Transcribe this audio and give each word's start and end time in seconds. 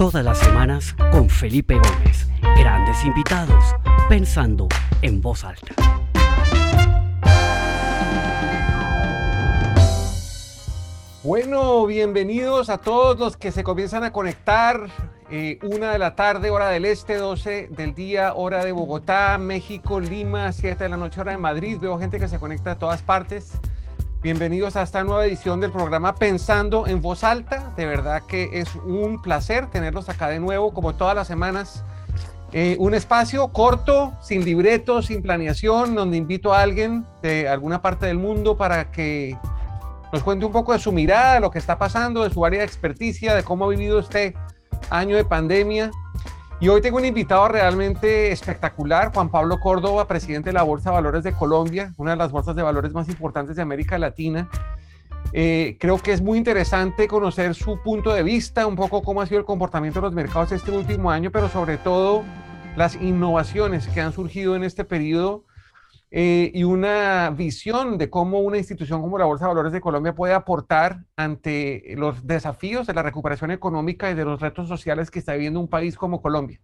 Todas 0.00 0.24
las 0.24 0.38
semanas 0.38 0.96
con 1.12 1.28
Felipe 1.28 1.74
Gómez. 1.74 2.26
Grandes 2.56 3.04
invitados, 3.04 3.62
pensando 4.08 4.66
en 5.02 5.20
voz 5.20 5.44
alta. 5.44 5.74
Bueno, 11.22 11.84
bienvenidos 11.84 12.70
a 12.70 12.78
todos 12.78 13.18
los 13.18 13.36
que 13.36 13.52
se 13.52 13.62
comienzan 13.62 14.02
a 14.02 14.10
conectar. 14.10 14.88
Eh, 15.30 15.58
una 15.62 15.92
de 15.92 15.98
la 15.98 16.16
tarde, 16.16 16.48
hora 16.50 16.70
del 16.70 16.86
este, 16.86 17.16
12 17.16 17.68
del 17.68 17.94
día, 17.94 18.32
hora 18.32 18.64
de 18.64 18.72
Bogotá, 18.72 19.36
México, 19.36 20.00
Lima, 20.00 20.50
7 20.52 20.82
de 20.82 20.88
la 20.88 20.96
noche, 20.96 21.20
hora 21.20 21.32
de 21.32 21.38
Madrid. 21.38 21.76
Veo 21.78 21.98
gente 21.98 22.18
que 22.18 22.26
se 22.26 22.38
conecta 22.38 22.70
de 22.70 22.76
todas 22.76 23.02
partes. 23.02 23.52
Bienvenidos 24.22 24.76
a 24.76 24.82
esta 24.82 25.02
nueva 25.02 25.24
edición 25.24 25.62
del 25.62 25.72
programa 25.72 26.14
Pensando 26.14 26.86
en 26.86 27.00
Voz 27.00 27.24
Alta. 27.24 27.72
De 27.74 27.86
verdad 27.86 28.22
que 28.28 28.50
es 28.52 28.74
un 28.74 29.22
placer 29.22 29.70
tenerlos 29.70 30.10
acá 30.10 30.28
de 30.28 30.38
nuevo, 30.38 30.74
como 30.74 30.94
todas 30.94 31.14
las 31.14 31.26
semanas. 31.26 31.84
Eh, 32.52 32.76
un 32.78 32.92
espacio 32.92 33.48
corto, 33.48 34.12
sin 34.20 34.44
libreto, 34.44 35.00
sin 35.00 35.22
planeación, 35.22 35.94
donde 35.94 36.18
invito 36.18 36.52
a 36.52 36.60
alguien 36.60 37.06
de 37.22 37.48
alguna 37.48 37.80
parte 37.80 38.04
del 38.04 38.18
mundo 38.18 38.58
para 38.58 38.90
que 38.90 39.38
nos 40.12 40.22
cuente 40.22 40.44
un 40.44 40.52
poco 40.52 40.74
de 40.74 40.80
su 40.80 40.92
mirada, 40.92 41.34
de 41.34 41.40
lo 41.40 41.50
que 41.50 41.58
está 41.58 41.78
pasando, 41.78 42.22
de 42.22 42.28
su 42.28 42.44
área 42.44 42.58
de 42.58 42.66
experticia, 42.66 43.34
de 43.34 43.42
cómo 43.42 43.64
ha 43.64 43.68
vivido 43.68 44.00
este 44.00 44.34
año 44.90 45.16
de 45.16 45.24
pandemia. 45.24 45.90
Y 46.62 46.68
hoy 46.68 46.82
tengo 46.82 46.98
un 46.98 47.06
invitado 47.06 47.48
realmente 47.48 48.32
espectacular, 48.32 49.14
Juan 49.14 49.30
Pablo 49.30 49.58
Córdoba, 49.60 50.06
presidente 50.06 50.50
de 50.50 50.52
la 50.52 50.62
Bolsa 50.62 50.90
de 50.90 50.94
Valores 50.96 51.24
de 51.24 51.32
Colombia, 51.32 51.94
una 51.96 52.10
de 52.10 52.18
las 52.18 52.30
bolsas 52.30 52.54
de 52.54 52.62
valores 52.62 52.92
más 52.92 53.08
importantes 53.08 53.56
de 53.56 53.62
América 53.62 53.96
Latina. 53.96 54.46
Eh, 55.32 55.78
creo 55.80 55.96
que 55.96 56.12
es 56.12 56.20
muy 56.20 56.36
interesante 56.36 57.08
conocer 57.08 57.54
su 57.54 57.80
punto 57.82 58.12
de 58.12 58.22
vista, 58.22 58.66
un 58.66 58.76
poco 58.76 59.02
cómo 59.02 59.22
ha 59.22 59.26
sido 59.26 59.40
el 59.40 59.46
comportamiento 59.46 60.00
de 60.00 60.08
los 60.08 60.12
mercados 60.12 60.52
este 60.52 60.70
último 60.70 61.10
año, 61.10 61.30
pero 61.30 61.48
sobre 61.48 61.78
todo 61.78 62.24
las 62.76 62.94
innovaciones 62.96 63.88
que 63.88 64.02
han 64.02 64.12
surgido 64.12 64.54
en 64.54 64.62
este 64.62 64.84
periodo 64.84 65.44
eh, 66.10 66.50
y 66.52 66.64
una 66.64 67.30
visión 67.30 67.96
de 67.96 68.10
cómo 68.10 68.40
una 68.40 68.58
institución 68.58 69.00
como 69.00 69.16
la 69.16 69.26
Bolsa 69.26 69.44
de 69.44 69.50
Valores 69.50 69.72
de 69.72 69.80
Colombia 69.80 70.14
puede 70.14 70.34
aportar 70.34 71.04
ante 71.16 71.94
los 71.96 72.26
desafíos 72.26 72.86
de 72.86 72.94
la 72.94 73.02
recuperación 73.02 73.52
económica 73.52 74.10
y 74.10 74.14
de 74.14 74.24
los 74.24 74.40
retos 74.40 74.66
sociales 74.68 75.10
que 75.10 75.20
está 75.20 75.34
viviendo 75.34 75.60
un 75.60 75.68
país 75.68 75.96
como 75.96 76.20
Colombia. 76.20 76.60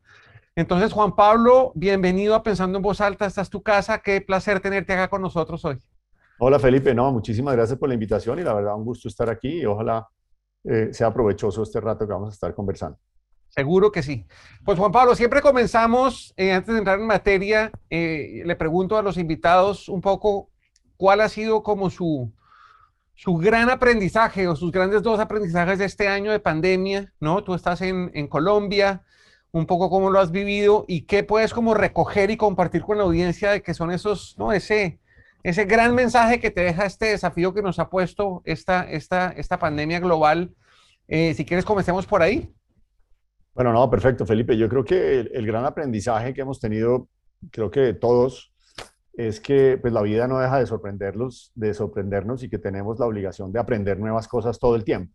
Entonces, 0.57 0.93
Juan 0.93 1.15
Pablo, 1.15 1.71
bienvenido 1.75 2.35
a 2.35 2.43
Pensando 2.43 2.79
en 2.79 2.83
Voz 2.83 3.01
Alta, 3.01 3.27
esta 3.27 3.43
es 3.43 3.51
tu 3.51 3.63
casa, 3.63 3.99
qué 3.99 4.21
placer 4.21 4.61
tenerte 4.61 4.95
acá 4.95 5.09
con 5.09 5.23
nosotros 5.23 5.65
hoy. 5.65 5.81
Hola 6.39 6.59
Felipe, 6.59 6.95
no, 6.95 7.13
muchísimas 7.13 7.55
gracias 7.55 7.79
por 7.79 7.89
la 7.89 7.95
invitación 7.95 8.39
y 8.39 8.43
la 8.43 8.53
verdad 8.53 8.75
un 8.75 8.85
gusto 8.85 9.09
estar 9.09 9.31
aquí 9.31 9.61
y 9.61 9.65
ojalá 9.65 10.09
eh, 10.65 10.89
sea 10.93 11.13
provechoso 11.13 11.63
este 11.63 11.81
rato 11.81 12.07
que 12.07 12.13
vamos 12.13 12.31
a 12.31 12.33
estar 12.33 12.55
conversando. 12.55 12.99
Seguro 13.57 13.91
que 13.91 14.03
sí. 14.03 14.27
Pues 14.67 14.79
Juan 14.79 14.93
Pablo, 14.93 15.15
siempre 15.15 15.41
comenzamos, 15.41 16.35
eh, 16.37 16.53
antes 16.53 16.75
de 16.75 16.79
entrar 16.79 17.01
en 17.01 17.07
materia, 17.07 17.73
eh, 17.89 18.43
le 18.45 18.55
pregunto 18.55 18.99
a 18.99 19.03
los 19.03 19.17
invitados 19.17 19.89
un 19.89 20.03
poco 20.03 20.51
cuál 20.99 21.23
ha 21.23 21.31
sido 21.31 21.63
como 21.63 21.89
su, 21.89 22.31
su 23.15 23.37
gran 23.39 23.71
aprendizaje 23.71 24.47
o 24.47 24.57
sus 24.57 24.71
grandes 24.73 25.03
dos 25.03 25.21
aprendizajes 25.21 25.79
de 25.79 25.87
este 25.87 26.07
año 26.07 26.33
de 26.33 26.39
pandemia, 26.39 27.15
¿no? 27.19 27.43
Tú 27.45 27.55
estás 27.55 27.81
en, 27.81 28.11
en 28.13 28.29
Colombia, 28.29 29.05
un 29.53 29.65
poco 29.65 29.89
cómo 29.89 30.11
lo 30.11 30.21
has 30.21 30.33
vivido 30.33 30.85
y 30.87 31.07
qué 31.07 31.25
puedes 31.25 31.55
como 31.55 31.73
recoger 31.73 32.31
y 32.31 32.37
compartir 32.37 32.83
con 32.83 32.99
la 32.99 33.05
audiencia 33.05 33.53
de 33.53 33.63
que 33.63 33.73
son 33.73 33.91
esos, 33.91 34.37
¿no? 34.37 34.53
Ese, 34.53 35.01
ese 35.43 35.65
gran 35.65 35.95
mensaje 35.95 36.41
que 36.41 36.51
te 36.51 36.61
deja 36.61 36.85
este 36.85 37.07
desafío 37.07 37.55
que 37.55 37.63
nos 37.63 37.79
ha 37.79 37.89
puesto 37.89 38.43
esta, 38.45 38.83
esta, 38.83 39.31
esta 39.31 39.59
pandemia 39.59 39.99
global. 39.99 40.55
Eh, 41.09 41.33
si 41.33 41.47
quieres, 41.47 41.65
comencemos 41.65 42.05
por 42.05 42.21
ahí. 42.21 42.53
Bueno, 43.57 43.73
no, 43.73 43.89
perfecto, 43.89 44.27
Felipe. 44.27 44.55
Yo 44.59 44.69
creo 44.69 44.85
que 44.85 45.21
el, 45.21 45.47
gran 45.47 45.65
aprendizaje 45.65 46.35
que 46.35 46.43
hemos 46.43 46.61
tenido, 46.61 47.09
creo 47.51 47.71
que 47.71 47.95
todos, 47.95 48.53
es 49.15 49.41
que 49.41 49.79
pues, 49.81 49.95
la 49.95 50.03
vida 50.03 50.29
no 50.29 50.39
deja 50.39 50.59
de 50.59 50.67
sorprenderlos, 50.67 51.53
de 51.55 51.73
sorprendernos 51.73 52.43
y 52.43 52.51
que 52.51 52.59
tenemos 52.59 52.99
la 52.99 53.07
obligación 53.07 53.53
de 53.53 53.59
aprender 53.59 53.99
nuevas 53.99 54.29
cosas 54.29 54.59
todo 54.59 54.77
el 54.77 54.85
tiempo. 54.85 55.11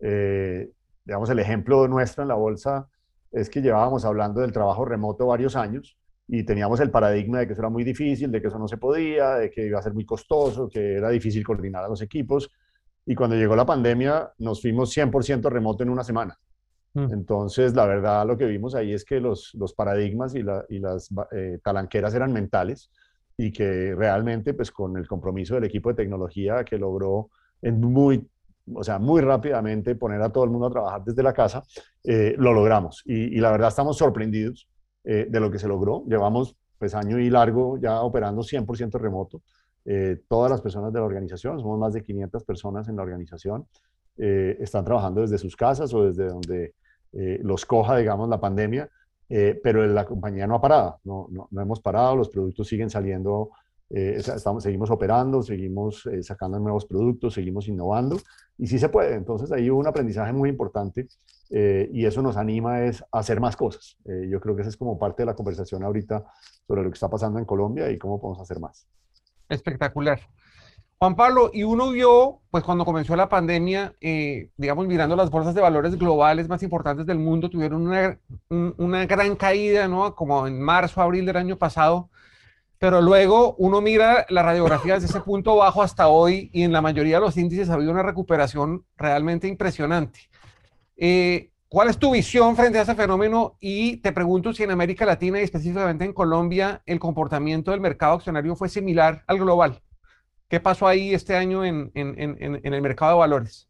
Eh, 0.00 0.68
digamos, 1.04 1.30
el 1.30 1.38
ejemplo 1.38 1.86
nuestro 1.86 2.22
en 2.22 2.28
la 2.30 2.34
bolsa 2.34 2.88
es 3.30 3.48
que 3.48 3.62
llevábamos 3.62 4.04
hablando 4.04 4.40
del 4.40 4.50
trabajo 4.50 4.84
remoto 4.84 5.26
varios 5.26 5.54
años 5.54 5.96
y 6.26 6.42
teníamos 6.42 6.80
el 6.80 6.90
paradigma 6.90 7.38
de 7.38 7.46
que 7.46 7.52
eso 7.52 7.62
era 7.62 7.70
muy 7.70 7.84
difícil, 7.84 8.32
de 8.32 8.42
que 8.42 8.48
eso 8.48 8.58
no 8.58 8.66
se 8.66 8.78
podía, 8.78 9.36
de 9.36 9.48
que 9.48 9.66
iba 9.66 9.78
a 9.78 9.82
ser 9.82 9.94
muy 9.94 10.04
costoso, 10.04 10.68
que 10.68 10.94
era 10.96 11.10
difícil 11.10 11.44
coordinar 11.44 11.84
a 11.84 11.88
los 11.88 12.02
equipos. 12.02 12.50
Y 13.06 13.14
cuando 13.14 13.36
llegó 13.36 13.54
la 13.54 13.64
pandemia, 13.64 14.32
nos 14.38 14.60
fuimos 14.60 14.92
100% 14.96 15.48
remoto 15.48 15.84
en 15.84 15.90
una 15.90 16.02
semana. 16.02 16.36
Mm. 16.94 17.12
Entonces, 17.12 17.74
la 17.74 17.86
verdad, 17.86 18.26
lo 18.26 18.36
que 18.36 18.46
vimos 18.46 18.74
ahí 18.74 18.92
es 18.92 19.04
que 19.04 19.20
los, 19.20 19.54
los 19.54 19.74
paradigmas 19.74 20.34
y, 20.34 20.42
la, 20.42 20.64
y 20.68 20.78
las 20.78 21.10
eh, 21.32 21.58
talanqueras 21.62 22.14
eran 22.14 22.32
mentales 22.32 22.90
y 23.36 23.52
que 23.52 23.94
realmente, 23.94 24.54
pues 24.54 24.70
con 24.70 24.96
el 24.96 25.06
compromiso 25.06 25.54
del 25.54 25.64
equipo 25.64 25.90
de 25.90 25.94
tecnología 25.94 26.64
que 26.64 26.78
logró 26.78 27.30
en 27.62 27.80
muy, 27.80 28.28
o 28.74 28.82
sea, 28.82 28.98
muy 28.98 29.20
rápidamente 29.20 29.94
poner 29.94 30.20
a 30.20 30.30
todo 30.30 30.44
el 30.44 30.50
mundo 30.50 30.66
a 30.66 30.70
trabajar 30.70 31.04
desde 31.04 31.22
la 31.22 31.32
casa, 31.32 31.62
eh, 32.04 32.34
lo 32.36 32.52
logramos. 32.52 33.02
Y, 33.06 33.38
la 33.38 33.50
verdad 33.50 33.68
estamos 33.68 33.96
sorprendidos 33.96 34.68
eh, 35.04 35.26
de 35.30 35.40
lo 35.40 35.50
que 35.50 35.58
se 35.58 35.68
logró. 35.68 36.04
Llevamos 36.06 36.56
pues 36.78 36.94
año 36.94 37.18
y 37.18 37.30
largo 37.30 37.78
ya 37.78 38.00
operando 38.00 38.42
100% 38.42 38.98
remoto. 38.98 39.42
todas 40.28 40.50
las 40.50 40.60
personas 40.60 40.92
de 40.92 40.98
la 40.98 41.04
organización, 41.04 41.60
somos 41.60 41.78
más 41.78 41.92
de 41.92 42.02
500 42.02 42.44
personas 42.44 42.88
en 42.88 42.96
la 42.96 43.02
organización, 43.02 43.66
están 44.16 44.84
trabajando 44.84 45.22
desde 45.22 45.38
sus 45.38 45.56
casas 45.56 45.94
o 45.94 46.04
desde 46.04 46.26
donde 46.26 46.74
eh, 47.12 47.40
los 47.42 47.66
coja, 47.66 47.96
digamos, 47.96 48.28
la 48.28 48.40
pandemia, 48.40 48.88
eh, 49.28 49.58
pero 49.62 49.84
la 49.86 50.04
compañía 50.04 50.46
no 50.46 50.56
ha 50.56 50.60
parado, 50.60 51.00
no, 51.04 51.26
no, 51.30 51.48
no, 51.50 51.60
hemos 51.60 51.80
parado, 51.80 52.14
los 52.14 52.28
productos 52.28 52.68
siguen 52.68 52.88
saliendo, 52.88 53.50
eh, 53.88 54.14
estamos, 54.18 54.62
seguimos 54.62 54.90
operando, 54.90 55.42
seguimos 55.42 56.08
sacando 56.22 56.60
nuevos 56.60 56.86
productos, 56.86 57.34
seguimos 57.34 57.66
innovando 57.66 58.16
y 58.58 58.68
sí 58.68 58.78
se 58.78 58.88
puede. 58.88 59.14
Entonces 59.14 59.50
ahí 59.50 59.68
hubo 59.70 59.80
un 59.80 59.88
aprendizaje 59.88 60.32
muy 60.32 60.48
importante 60.48 61.08
y 61.52 62.06
eso 62.06 62.22
nos 62.22 62.36
anima 62.36 62.84
es 62.84 63.02
a 63.10 63.18
hacer 63.18 63.40
más 63.40 63.56
cosas. 63.56 63.96
yo 64.04 64.38
creo 64.40 64.54
que 64.54 64.62
esa 64.62 64.68
es 64.68 64.76
como 64.76 64.96
parte 64.96 65.22
de 65.22 65.26
la 65.26 65.34
conversación 65.34 65.82
ahorita 65.82 66.24
sobre 66.64 66.84
lo 66.84 66.90
que 66.90 66.94
está 66.94 67.10
pasando 67.10 67.40
en 67.40 67.44
Colombia 67.44 67.90
y 67.90 67.98
cómo 67.98 68.20
podemos 68.20 68.40
hacer 68.40 68.60
más. 68.60 68.86
Espectacular. 69.48 70.20
Juan 71.02 71.16
Pablo, 71.16 71.50
y 71.54 71.62
uno 71.62 71.92
vio, 71.92 72.42
pues 72.50 72.62
cuando 72.62 72.84
comenzó 72.84 73.16
la 73.16 73.30
pandemia, 73.30 73.94
eh, 74.02 74.50
digamos, 74.58 74.86
mirando 74.86 75.16
las 75.16 75.30
bolsas 75.30 75.54
de 75.54 75.62
valores 75.62 75.96
globales 75.96 76.46
más 76.46 76.62
importantes 76.62 77.06
del 77.06 77.18
mundo, 77.18 77.48
tuvieron 77.48 77.86
una, 78.50 79.06
gran 79.06 79.34
caída, 79.34 79.88
¿no? 79.88 80.14
Como 80.14 80.46
en 80.46 80.60
marzo, 80.60 81.00
abril 81.00 81.24
del 81.24 81.38
año 81.38 81.56
pasado. 81.56 82.10
Pero 82.78 83.00
luego 83.00 83.54
uno 83.56 83.80
mira 83.80 84.26
la 84.28 84.42
radiografía 84.42 84.94
desde 84.94 85.06
ese 85.06 85.22
punto 85.22 85.56
bajo 85.56 85.82
hasta 85.82 86.08
hoy 86.08 86.50
y 86.52 86.64
en 86.64 86.72
la 86.72 86.82
mayoría 86.82 87.16
de 87.16 87.22
los 87.22 87.36
índices 87.38 87.70
ha 87.70 87.74
habido 87.74 87.92
una 87.92 88.02
recuperación 88.02 88.84
realmente 88.98 89.48
impresionante. 89.48 90.20
Eh, 90.98 91.50
¿Cuál 91.68 91.88
es 91.88 91.96
tu 91.96 92.10
visión 92.10 92.56
frente 92.56 92.78
a 92.78 92.82
ese 92.82 92.94
fenómeno? 92.94 93.56
Y 93.58 93.98
te 93.98 94.12
pregunto 94.12 94.52
si 94.52 94.64
en 94.64 94.70
América 94.70 95.06
Latina 95.06 95.40
y 95.40 95.44
específicamente 95.44 96.04
en 96.04 96.12
Colombia 96.12 96.82
el 96.84 97.00
comportamiento 97.00 97.70
del 97.70 97.80
mercado 97.80 98.16
accionario 98.16 98.54
fue 98.54 98.68
similar 98.68 99.24
al 99.26 99.38
global. 99.38 99.80
¿Qué 100.50 100.58
pasó 100.58 100.88
ahí 100.88 101.14
este 101.14 101.36
año 101.36 101.64
en, 101.64 101.92
el 101.94 102.82
mercado 102.82 103.12
de 103.12 103.18
valores? 103.20 103.68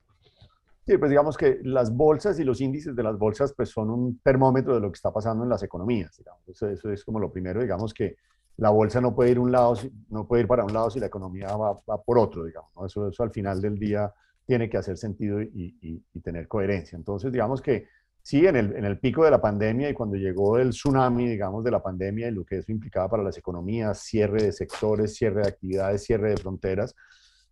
Sí, 0.87 0.97
pues 0.97 1.11
digamos 1.11 1.37
que 1.37 1.61
las 1.63 1.95
bolsas 1.95 2.41
y 2.41 2.45
los 2.45 2.63
índices 2.63 2.97
de 2.97 3.03
las 3.03 3.19
bolsas 3.19 3.53
pues 3.55 3.69
son 3.69 3.91
un 3.91 4.19
termómetro 4.21 4.75
de 4.75 4.81
lo 4.81 4.91
que 4.91 4.97
está 4.97 5.13
pasando 5.13 5.45
en 5.45 5.51
las 5.51 5.63
economías. 5.63 6.17
Digamos. 6.17 6.49
Eso, 6.49 6.91
es 6.91 7.05
como 7.05 7.21
lo 7.21 7.31
primero, 7.31 7.61
digamos 7.61 7.93
que 7.93 8.17
la 8.57 8.71
bolsa 8.71 8.99
no 9.03 9.15
puede 9.15 9.31
ir 9.31 9.39
un 9.39 9.53
lado, 9.53 9.75
no 10.09 10.27
puede 10.27 10.43
ir 10.43 10.49
para 10.49 10.65
un 10.65 10.73
lado 10.73 10.91
si 10.91 10.99
la 10.99 11.07
economía 11.07 11.55
va, 11.55 12.03
por 12.03 12.19
otro, 12.19 12.45
digamos. 12.47 12.73
Eso, 12.87 13.09
eso 13.09 13.23
al 13.23 13.31
final 13.31 13.61
del 13.61 13.79
día 13.79 14.11
tiene 14.47 14.71
que 14.71 14.79
hacer 14.79 14.97
sentido 14.97 15.43
y, 15.43 15.77
y 15.83 16.21
tener 16.21 16.49
coherencia. 16.49 16.97
Entonces, 16.97 17.31
digamos 17.31 17.61
que 17.61 17.89
sí, 18.23 18.47
en 18.47 18.57
el, 18.57 18.77
en 18.77 18.85
el, 18.85 18.99
pico 18.99 19.25
de 19.25 19.31
la 19.31 19.41
pandemia 19.41 19.89
y 19.89 19.95
cuando 19.95 20.17
llegó 20.17 20.59
el 20.59 20.71
tsunami, 20.71 21.29
digamos, 21.29 21.65
de 21.65 21.71
la 21.71 21.83
pandemia 21.83 22.29
y 22.29 22.33
lo 22.33 22.45
que 22.45 22.59
eso 22.59 22.73
implicaba 22.73 23.09
para 23.09 23.23
las 23.23 23.37
economías, 23.39 24.01
cierre 24.01 24.43
de 24.43 24.53
sectores, 24.53 25.15
cierre 25.15 25.43
de 25.43 25.49
actividades, 25.49 26.05
cierre 26.05 26.31
de 26.31 26.37
fronteras, 26.37 26.95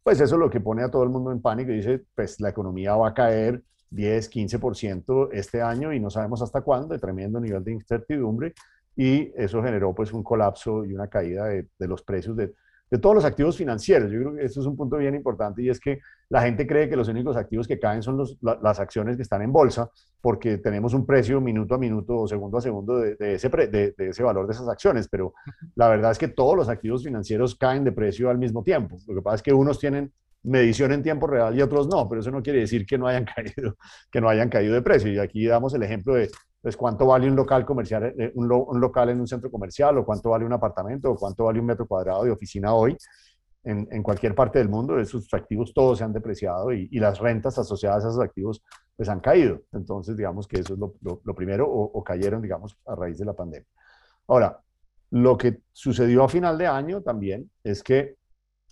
pues 0.03 0.21
eso 0.21 0.37
es 0.37 0.41
lo 0.41 0.51
que 0.51 0.61
pone 0.61 0.83
a 0.83 0.91
todo 0.91 1.03
el 1.03 1.11
mundo 1.11 1.33
en 1.33 1.43
pánico 1.43 1.71
y 1.73 1.77
dice, 1.77 2.05
pues 2.15 2.41
la 2.41 2.51
economía 2.51 2.95
va 2.97 3.09
a 3.09 3.15
caer 3.15 3.63
10, 3.91 4.31
15% 4.31 5.31
este 5.33 5.63
año 5.63 5.93
y 5.93 6.01
no 6.01 6.11
sabemos 6.11 6.43
hasta 6.43 6.61
cuándo, 6.63 6.95
de 6.95 6.99
tremendo 7.01 7.41
nivel 7.41 7.65
de 7.65 7.73
incertidumbre, 7.73 8.55
y 8.97 9.33
eso 9.37 9.63
generó 9.63 9.95
pues 9.95 10.13
un 10.13 10.23
colapso 10.23 10.85
y 10.85 10.93
una 10.93 11.09
caída 11.09 11.47
de, 11.47 11.69
de 11.79 11.89
los 11.89 12.03
precios 12.03 12.37
de, 12.37 12.55
de 12.91 12.99
todos 12.99 13.15
los 13.15 13.25
activos 13.25 13.57
financieros. 13.57 14.11
Yo 14.11 14.19
creo 14.21 14.35
que 14.35 14.45
esto 14.45 14.61
es 14.61 14.67
un 14.67 14.77
punto 14.77 14.97
bien 14.97 15.15
importante 15.15 15.63
y 15.63 15.69
es 15.69 15.79
que 15.81 16.01
la 16.29 16.43
gente 16.43 16.67
cree 16.67 16.89
que 16.89 16.97
los 16.97 17.09
únicos 17.09 17.37
activos 17.37 17.67
que 17.67 17.79
caen 17.79 18.03
son 18.03 18.17
los, 18.17 18.37
las 18.41 18.81
acciones 18.81 19.17
que 19.17 19.23
están 19.23 19.43
en 19.43 19.53
bolsa 19.53 19.91
porque 20.21 20.59
tenemos 20.59 20.95
un 20.95 21.07
precio 21.07 21.41
minuto 21.41 21.75
a 21.75 21.79
minuto 21.79 22.17
o 22.17 22.29
segundo 22.29 22.59
a 22.59 22.61
segundo 22.61 22.99
de, 22.99 23.17
ese, 23.35 23.49
de, 23.49 23.95
ese 23.97 24.23
valor 24.23 24.47
de 24.47 24.53
esas 24.53 24.69
acciones, 24.69 25.09
pero 25.09 25.33
la 25.75 25.89
verdad 25.89 26.11
es 26.11 26.19
que 26.19 26.29
todos 26.29 26.57
los 26.57 26.69
activos 26.69 27.05
financieros 27.05 27.55
caen 27.55 27.85
de 27.85 27.93
precio 27.93 28.31
al 28.31 28.39
mismo 28.39 28.63
tiempo. 28.63 28.97
Lo 29.07 29.15
que 29.15 29.23
pasa 29.23 29.37
es 29.37 29.43
que 29.43 29.53
unos 29.53 29.79
tienen 29.79 30.13
medición 30.43 30.93
en 30.93 31.03
tiempo 31.03 31.27
real 31.27 31.57
y 31.57 31.63
otros 31.63 31.89
no, 31.89 32.09
pero 32.09 32.21
eso 32.21 32.31
no 32.31 32.43
quiere 32.43 32.61
decir 32.61 32.87
que 32.87 32.99
no 32.99 33.07
hayan 33.07 33.25
caído, 33.37 33.77
que 34.11 34.21
no 34.21 34.29
hayan 34.29 34.49
caído 34.49 34.75
de 34.75 34.83
precio. 34.83 35.13
Y 35.13 35.19
aquí 35.19 35.47
damos 35.47 35.75
el 35.75 35.83
ejemplo 35.83 36.15
de 36.15 36.31
pues, 36.61 36.77
cuánto 36.77 37.07
vale 37.07 37.29
un 37.29 37.37
local 37.37 37.65
comercial, 37.65 38.15
eh, 38.19 38.31
un, 38.35 38.47
local 38.49 39.09
en 39.09 39.21
un 39.21 39.27
centro 39.27 39.51
comercial, 39.51 39.97
o 39.97 40.05
cuánto 40.05 40.31
vale 40.31 40.45
un 40.45 40.53
apartamento, 40.53 41.13
o 41.13 41.17
cuánto 41.17 41.45
vale 41.45 41.61
un 41.61 41.65
metro 41.65 41.87
cuadrado 41.87 42.25
de 42.25 42.31
oficina 42.31 42.75
hoy. 42.75 42.95
En, 43.65 44.03
cualquier 44.03 44.35
parte 44.35 44.59
del 44.59 44.69
mundo, 44.69 44.99
esos 44.99 45.33
activos 45.33 45.73
todos 45.75 45.97
se 45.97 46.05
han 46.05 46.13
depreciado 46.13 46.73
y, 46.73 46.89
las 46.99 47.19
rentas 47.19 47.59
asociadas 47.59 48.05
a 48.05 48.09
esos 48.09 48.21
activos 48.21 48.63
pues 48.97 49.09
han 49.09 49.21
caído. 49.21 49.61
Entonces, 49.73 50.15
digamos 50.15 50.47
que 50.47 50.61
eso 50.61 50.75
es 50.75 50.79
lo, 50.79 51.35
primero, 51.35 51.67
o, 51.69 52.05
cayeron, 52.05 52.43
digamos, 52.43 52.79
a 52.87 52.95
raíz 52.95 53.19
de 53.19 53.25
la 53.25 53.35
pandemia. 53.35 53.67
Ahora, 54.27 54.61
lo 55.11 55.39
que 55.39 55.61
sucedió 55.73 56.25
a 56.25 56.29
final 56.29 56.59
de 56.59 56.67
año 56.67 57.01
también 57.01 57.51
es 57.65 57.83
que 57.83 58.18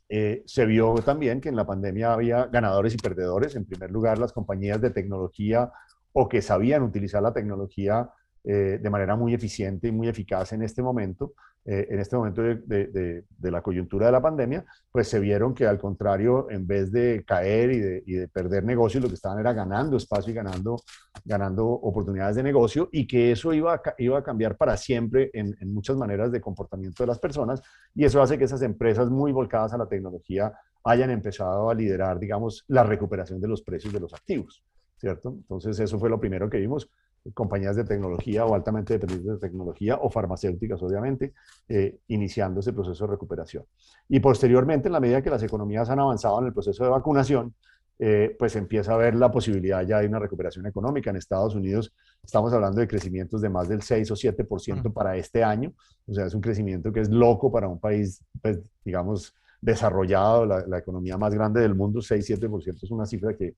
eh, 0.08 0.42
se 0.46 0.66
vio 0.66 0.94
también 0.96 1.40
que 1.40 1.48
en 1.48 1.56
la 1.56 1.66
pandemia 1.66 2.12
había 2.12 2.46
ganadores 2.46 2.94
y 2.94 2.98
perdedores. 2.98 3.56
En 3.56 3.64
primer 3.64 3.90
lugar, 3.90 4.18
las 4.18 4.32
compañías 4.32 4.80
de 4.80 4.90
tecnología 4.90 5.72
o 6.12 6.28
que 6.28 6.42
sabían 6.42 6.82
utilizar 6.82 7.22
la 7.22 7.32
tecnología 7.32 8.10
eh, 8.48 8.78
de 8.80 8.90
manera 8.90 9.16
muy 9.16 9.34
eficiente 9.34 9.88
y 9.88 9.92
muy 9.92 10.06
eficaz 10.06 10.52
en 10.52 10.62
este 10.62 10.80
momento, 10.80 11.34
eh, 11.64 11.88
en 11.90 11.98
este 11.98 12.14
momento 12.14 12.42
de, 12.42 13.24
la 13.40 13.60
coyuntura 13.60 14.06
de 14.06 14.12
la 14.12 14.22
pandemia, 14.22 14.64
pues 14.92 15.08
se 15.08 15.18
vieron 15.18 15.52
que 15.52 15.66
al 15.66 15.80
contrario, 15.80 16.48
en 16.48 16.64
vez 16.64 16.92
de 16.92 17.24
caer 17.26 17.72
y 18.06 18.12
de, 18.14 18.28
perder 18.28 18.62
negocios, 18.62 19.02
lo 19.02 19.08
que 19.08 19.16
estaban 19.16 19.40
era 19.40 19.52
ganando 19.52 19.96
espacio 19.96 20.30
y 20.30 20.34
ganando, 20.36 20.76
ganando 21.24 21.66
oportunidades 21.66 22.36
de 22.36 22.44
negocio 22.44 22.88
y 22.92 23.04
que 23.08 23.32
eso 23.32 23.52
iba 23.52 23.74
a, 23.74 23.82
iba 23.98 24.18
a 24.18 24.22
cambiar 24.22 24.56
para 24.56 24.76
siempre 24.76 25.28
en, 25.32 25.56
en 25.60 25.74
muchas 25.74 25.96
maneras 25.96 26.30
de 26.30 26.40
comportamiento 26.40 27.02
de 27.02 27.08
las 27.08 27.18
personas 27.18 27.60
y 27.96 28.04
eso 28.04 28.22
hace 28.22 28.38
que 28.38 28.44
esas 28.44 28.62
empresas 28.62 29.10
muy 29.10 29.32
volcadas 29.32 29.72
a 29.72 29.78
la 29.78 29.88
tecnología 29.88 30.52
hayan 30.84 31.10
empezado 31.10 31.68
a 31.68 31.74
liderar, 31.74 32.20
digamos, 32.20 32.64
la 32.68 32.84
recuperación 32.84 33.40
de 33.40 33.48
los 33.48 33.62
precios 33.62 33.92
de 33.92 33.98
los 33.98 34.14
activos, 34.14 34.62
¿cierto? 34.96 35.30
Entonces 35.30 35.80
eso 35.80 35.98
fue 35.98 36.08
lo 36.08 36.20
primero 36.20 36.48
que 36.48 36.58
vimos 36.58 36.88
compañías 37.34 37.76
de 37.76 37.84
tecnología 37.84 38.44
o 38.44 38.54
altamente 38.54 38.94
dependientes 38.94 39.32
de 39.32 39.38
tecnología 39.38 39.96
o 39.96 40.10
farmacéuticas, 40.10 40.82
obviamente, 40.82 41.34
eh, 41.68 41.98
iniciando 42.08 42.60
ese 42.60 42.72
proceso 42.72 43.04
de 43.06 43.12
recuperación. 43.12 43.64
Y 44.08 44.20
posteriormente, 44.20 44.88
en 44.88 44.92
la 44.92 45.00
medida 45.00 45.22
que 45.22 45.30
las 45.30 45.42
economías 45.42 45.88
han 45.90 46.00
avanzado 46.00 46.40
en 46.40 46.46
el 46.46 46.52
proceso 46.52 46.84
de 46.84 46.90
vacunación, 46.90 47.54
eh, 47.98 48.36
pues 48.38 48.54
empieza 48.56 48.92
a 48.92 48.94
haber 48.96 49.14
la 49.14 49.30
posibilidad 49.30 49.82
ya 49.86 50.00
de 50.00 50.06
una 50.06 50.18
recuperación 50.18 50.66
económica. 50.66 51.10
En 51.10 51.16
Estados 51.16 51.54
Unidos 51.54 51.94
estamos 52.22 52.52
hablando 52.52 52.80
de 52.80 52.88
crecimientos 52.88 53.40
de 53.40 53.48
más 53.48 53.68
del 53.68 53.82
6 53.82 54.10
o 54.10 54.16
7% 54.16 54.92
para 54.92 55.16
este 55.16 55.42
año. 55.42 55.72
O 56.06 56.12
sea, 56.12 56.26
es 56.26 56.34
un 56.34 56.42
crecimiento 56.42 56.92
que 56.92 57.00
es 57.00 57.08
loco 57.08 57.50
para 57.50 57.68
un 57.68 57.80
país, 57.80 58.22
pues, 58.42 58.60
digamos, 58.84 59.34
desarrollado, 59.60 60.44
la, 60.44 60.66
la 60.66 60.78
economía 60.78 61.16
más 61.16 61.34
grande 61.34 61.60
del 61.60 61.74
mundo, 61.74 62.00
6-7% 62.00 62.84
es 62.84 62.90
una 62.90 63.06
cifra 63.06 63.34
que, 63.34 63.54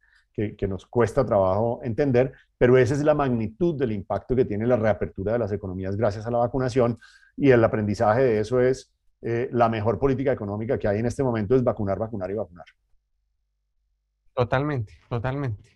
que, 0.57 0.69
nos 0.69 0.87
cuesta 0.87 1.27
trabajo 1.27 1.81
entender, 1.83 2.33
pero 2.57 2.79
esa 2.79 2.95
es 2.95 3.03
la 3.03 3.15
magnitud 3.15 3.77
del 3.77 3.91
impacto 3.91 4.37
que 4.37 4.45
tiene 4.45 4.67
la 4.67 4.77
reapertura 4.77 5.33
de 5.33 5.39
las 5.41 5.51
economías 5.51 5.97
gracias 5.97 6.27
a 6.27 6.31
la 6.31 6.39
vacunación 6.39 6.99
y 7.37 7.51
el 7.51 7.63
aprendizaje 7.65 8.23
de 8.23 8.41
eso 8.41 8.61
es 8.61 8.93
eh, 9.21 9.49
la 9.51 9.69
mejor 9.69 9.99
política 9.99 10.31
económica 10.31 10.79
que 10.79 10.87
hay 10.87 11.01
en 11.01 11.07
este 11.07 11.25
momento 11.25 11.57
es 11.57 11.65
vacunar, 11.65 11.99
vacunar 11.99 12.31
y 12.31 12.35
vacunar. 12.35 12.67
Totalmente, 14.33 14.95
totalmente. 15.09 15.73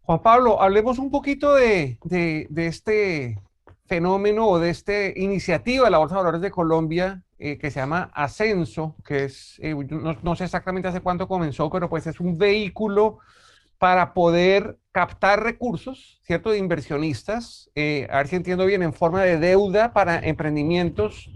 Juan 0.00 0.20
Pablo, 0.20 0.60
hablemos 0.60 0.98
un 0.98 1.12
poquito 1.12 1.54
de, 1.54 1.98
de, 2.02 2.66
este 2.66 3.40
fenómeno 3.86 4.48
o 4.48 4.58
de 4.58 4.70
esta 4.70 5.06
iniciativa 5.16 5.84
de 5.84 5.90
la 5.92 5.98
Bolsa 5.98 6.16
de 6.16 6.20
Valores 6.20 6.40
de 6.40 6.50
Colombia 6.50 7.22
eh, 7.38 7.58
que 7.58 7.70
se 7.70 7.78
llama 7.78 8.10
Ascenso, 8.12 8.96
que 9.04 9.26
es, 9.26 9.60
eh, 9.60 9.72
no, 9.74 10.16
no, 10.20 10.34
sé 10.34 10.44
exactamente 10.44 10.88
hace 10.88 11.00
cuánto 11.00 11.28
comenzó, 11.28 11.70
pero 11.70 11.88
pues 11.88 12.08
es 12.08 12.18
un 12.18 12.36
vehículo 12.36 13.20
para 13.82 14.14
poder 14.14 14.78
captar 14.92 15.42
recursos, 15.42 16.20
¿cierto?, 16.22 16.50
de 16.50 16.58
inversionistas, 16.58 17.68
eh, 17.74 18.06
a 18.12 18.18
ver 18.18 18.28
si 18.28 18.36
entiendo 18.36 18.64
bien, 18.64 18.80
en 18.84 18.92
forma 18.92 19.24
de 19.24 19.38
deuda 19.38 19.92
para 19.92 20.20
emprendimientos 20.20 21.28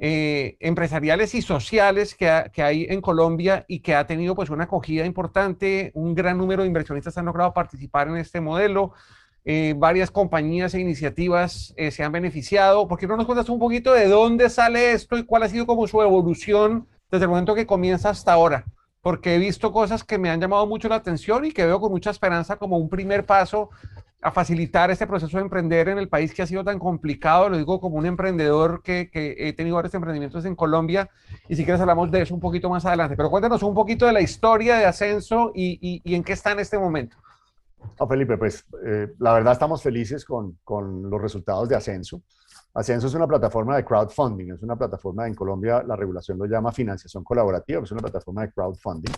eh, 0.00 0.56
empresariales 0.58 1.32
y 1.36 1.42
sociales 1.42 2.16
que, 2.16 2.28
hay 2.28 2.86
en 2.90 3.00
Colombia 3.00 3.64
y 3.68 3.82
que 3.82 3.94
ha 3.94 4.04
tenido 4.08 4.34
pues 4.34 4.50
una 4.50 4.64
acogida 4.64 5.06
importante, 5.06 5.92
un 5.94 6.16
gran 6.16 6.38
número 6.38 6.62
de 6.62 6.66
inversionistas 6.66 7.16
han 7.18 7.26
logrado 7.26 7.54
participar 7.54 8.08
en 8.08 8.16
este 8.16 8.40
modelo, 8.40 8.94
eh, 9.44 9.74
varias 9.76 10.10
compañías 10.10 10.74
e 10.74 10.80
iniciativas 10.80 11.72
se 11.88 12.02
han 12.02 12.10
beneficiado. 12.10 12.88
¿Por 12.88 12.98
qué 12.98 13.06
no 13.06 13.16
nos 13.16 13.26
cuentas 13.26 13.48
un 13.48 13.60
poquito 13.60 13.92
de 13.92 14.08
dónde 14.08 14.50
sale 14.50 14.90
esto 14.90 15.16
y 15.16 15.22
cuál 15.22 15.44
ha 15.44 15.48
sido 15.48 15.66
como 15.66 15.86
su 15.86 16.02
evolución 16.02 16.88
desde 17.12 17.26
el 17.26 17.30
momento 17.30 17.54
que 17.54 17.64
comienza 17.64 18.10
hasta 18.10 18.32
ahora? 18.32 18.64
Porque 19.02 19.34
he 19.34 19.38
visto 19.38 19.72
cosas 19.72 20.04
que 20.04 20.16
me 20.16 20.30
han 20.30 20.40
llamado 20.40 20.66
mucho 20.66 20.88
la 20.88 20.94
atención 20.94 21.44
y 21.44 21.52
que 21.52 21.66
veo 21.66 21.80
con 21.80 21.90
mucha 21.90 22.10
esperanza 22.10 22.56
como 22.56 22.78
un 22.78 22.88
primer 22.88 23.26
paso 23.26 23.68
a 24.22 24.30
facilitar 24.30 24.88
este 24.92 25.08
proceso 25.08 25.36
de 25.36 25.42
emprender 25.42 25.88
en 25.88 25.98
el 25.98 26.08
país 26.08 26.32
que 26.32 26.42
ha 26.42 26.46
sido 26.46 26.62
tan 26.62 26.78
complicado. 26.78 27.48
Lo 27.48 27.58
digo 27.58 27.80
como 27.80 27.96
un 27.96 28.06
emprendedor 28.06 28.80
que, 28.80 29.10
he 29.12 29.52
tenido 29.54 29.74
varios 29.74 29.94
emprendimientos 29.94 30.44
en 30.44 30.54
Colombia 30.54 31.10
y 31.48 31.56
si 31.56 31.64
quieres 31.64 31.80
hablamos 31.80 32.12
de 32.12 32.22
eso 32.22 32.32
un 32.32 32.40
poquito 32.40 32.70
más 32.70 32.86
adelante. 32.86 33.16
Pero 33.16 33.28
cuéntanos 33.28 33.64
un 33.64 33.74
poquito 33.74 34.06
de 34.06 34.12
la 34.12 34.20
historia 34.20 34.76
de 34.76 34.86
Ascenso 34.86 35.50
y, 35.52 36.00
en 36.04 36.22
qué 36.22 36.34
está 36.34 36.52
en 36.52 36.60
este 36.60 36.78
momento. 36.78 37.16
Felipe, 38.08 38.38
pues 38.38 38.64
eh, 38.86 39.08
la 39.18 39.32
verdad 39.32 39.54
estamos 39.54 39.82
felices 39.82 40.24
con, 40.24 40.56
con 40.62 41.10
los 41.10 41.20
resultados 41.20 41.68
de 41.68 41.74
Ascenso. 41.74 42.22
Ascenso 42.74 43.06
es 43.06 43.14
una 43.14 43.26
plataforma 43.26 43.76
de 43.76 43.84
crowdfunding, 43.84 44.52
es 44.54 44.62
una 44.62 44.76
plataforma 44.76 45.26
en 45.26 45.34
Colombia, 45.34 45.82
la 45.86 45.94
regulación 45.94 46.38
lo 46.38 46.46
llama 46.46 46.72
financiación 46.72 47.22
colaborativa, 47.22 47.82
es 47.82 47.92
una 47.92 48.00
plataforma 48.00 48.42
de 48.42 48.52
crowdfunding, 48.52 49.12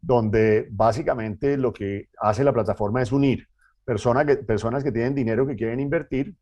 donde 0.00 0.66
básicamente 0.70 1.58
lo 1.58 1.72
que 1.72 2.08
hace 2.18 2.42
la 2.42 2.52
plataforma 2.52 3.02
es 3.02 3.12
unir 3.12 3.46
personas 3.84 4.24
que, 4.24 4.36
personas 4.36 4.82
que 4.82 4.92
tienen 4.92 5.14
dinero 5.14 5.46
que 5.46 5.56
quieren 5.56 5.78
invertir 5.78 6.34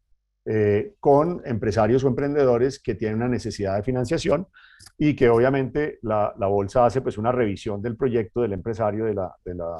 eh, 0.46 0.94
con 1.00 1.42
empresarios 1.44 2.04
o 2.04 2.08
emprendedores 2.08 2.78
que 2.78 2.94
tienen 2.94 3.16
una 3.16 3.28
necesidad 3.28 3.76
de 3.76 3.82
financiación 3.82 4.46
y 4.96 5.16
que 5.16 5.28
obviamente 5.28 5.98
la, 6.02 6.34
bolsa 6.38 6.86
hace 6.86 7.00
pues 7.00 7.18
una 7.18 7.32
revisión 7.32 7.82
del 7.82 7.96
proyecto 7.96 8.42
del 8.42 8.52
empresario 8.52 9.06
de 9.06 9.14
la, 9.14 9.34
de 9.44 9.54
la, 9.54 9.76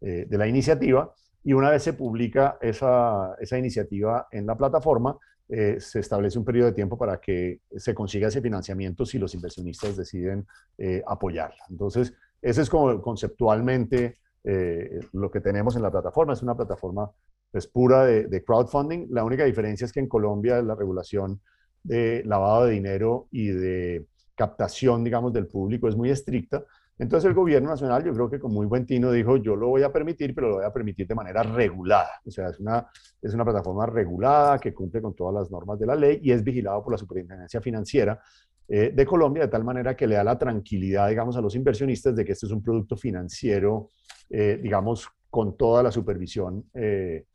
eh, 0.00 0.26
de 0.28 0.38
la 0.38 0.46
iniciativa 0.46 1.12
y 1.42 1.52
una 1.52 1.70
vez 1.70 1.82
se 1.82 1.92
publica 1.92 2.58
esa, 2.60 3.34
esa 3.38 3.58
iniciativa 3.58 4.28
en 4.30 4.46
la 4.46 4.56
plataforma, 4.56 5.18
eh, 5.48 5.76
se 5.78 6.00
establece 6.00 6.38
un 6.38 6.44
periodo 6.44 6.68
de 6.68 6.74
tiempo 6.74 6.96
para 6.96 7.20
que 7.20 7.60
se 7.76 7.94
consiga 7.94 8.28
ese 8.28 8.40
financiamiento 8.40 9.04
si 9.04 9.18
los 9.18 9.34
inversionistas 9.34 9.96
deciden 9.96 10.46
eh, 10.78 11.02
apoyarla. 11.06 11.64
Entonces, 11.68 12.14
ese 12.40 12.62
es 12.62 12.70
como 12.70 13.00
conceptualmente 13.02 14.18
eh, 14.42 15.00
lo 15.12 15.30
que 15.30 15.40
tenemos 15.40 15.76
en 15.76 15.82
la 15.82 15.90
plataforma. 15.90 16.32
Es 16.32 16.42
una 16.42 16.56
plataforma 16.56 17.10
pues, 17.50 17.66
pura 17.66 18.04
de, 18.04 18.26
de, 18.26 18.42
crowdfunding. 18.42 19.08
La 19.10 19.24
única 19.24 19.44
diferencia 19.44 19.84
es 19.84 19.92
que 19.92 20.00
en 20.00 20.08
Colombia 20.08 20.62
la 20.62 20.74
regulación 20.74 21.40
de 21.82 22.22
lavado 22.24 22.64
de 22.64 22.72
dinero 22.72 23.28
y 23.30 23.48
de 23.48 24.06
captación, 24.34 25.04
digamos, 25.04 25.32
del 25.32 25.46
público 25.46 25.88
es 25.88 25.96
muy 25.96 26.10
estricta. 26.10 26.64
Entonces 26.98 27.28
el 27.28 27.34
gobierno 27.34 27.70
nacional, 27.70 28.04
yo 28.04 28.12
creo 28.12 28.30
que 28.30 28.38
con 28.38 28.52
muy 28.52 28.66
buen 28.66 28.86
tino 28.86 29.10
dijo, 29.10 29.36
yo 29.36 29.56
lo 29.56 29.68
voy 29.68 29.82
a 29.82 29.92
permitir, 29.92 30.34
pero 30.34 30.48
lo 30.48 30.54
voy 30.56 30.64
a 30.64 30.72
permitir 30.72 31.06
de 31.08 31.14
manera 31.14 31.42
regulada. 31.42 32.20
O 32.24 32.30
sea, 32.30 32.48
es 32.48 32.60
una, 32.60 32.86
es 33.20 33.34
una 33.34 33.44
plataforma 33.44 33.86
regulada 33.86 34.58
que 34.60 34.72
cumple 34.72 35.02
con 35.02 35.14
todas 35.14 35.34
las 35.34 35.50
normas 35.50 35.78
de 35.78 35.86
la 35.86 35.96
ley 35.96 36.20
y 36.22 36.30
es 36.30 36.44
vigilado 36.44 36.82
por 36.84 36.92
la 36.92 36.98
Superintendencia 36.98 37.60
Financiera 37.60 38.20
eh, 38.68 38.92
de 38.94 39.06
Colombia, 39.06 39.42
de 39.42 39.48
tal 39.48 39.64
manera 39.64 39.96
que 39.96 40.06
le 40.06 40.14
da 40.14 40.24
la 40.24 40.38
tranquilidad, 40.38 41.08
digamos, 41.08 41.36
a 41.36 41.40
los 41.40 41.54
inversionistas 41.54 42.14
de 42.14 42.24
que 42.24 42.32
este 42.32 42.46
es 42.46 42.52
un 42.52 42.62
producto 42.62 42.96
financiero, 42.96 43.90
eh, 44.30 44.58
digamos, 44.62 45.08
con 45.28 45.56
toda 45.56 45.82
la 45.82 45.90
supervisión, 45.90 46.64
eh, 46.72 47.26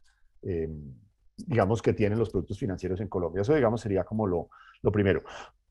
digamos, 1.35 1.81
que 1.81 1.93
tienen 1.93 2.17
los 2.17 2.29
productos 2.29 2.57
financieros 2.57 2.99
en 3.01 3.09
Colombia. 3.09 3.41
Eso, 3.41 3.53
digamos, 3.53 3.81
sería 3.81 4.05
como 4.05 4.25
lo, 4.25 4.49
lo 4.81 4.91
primero. 4.91 5.21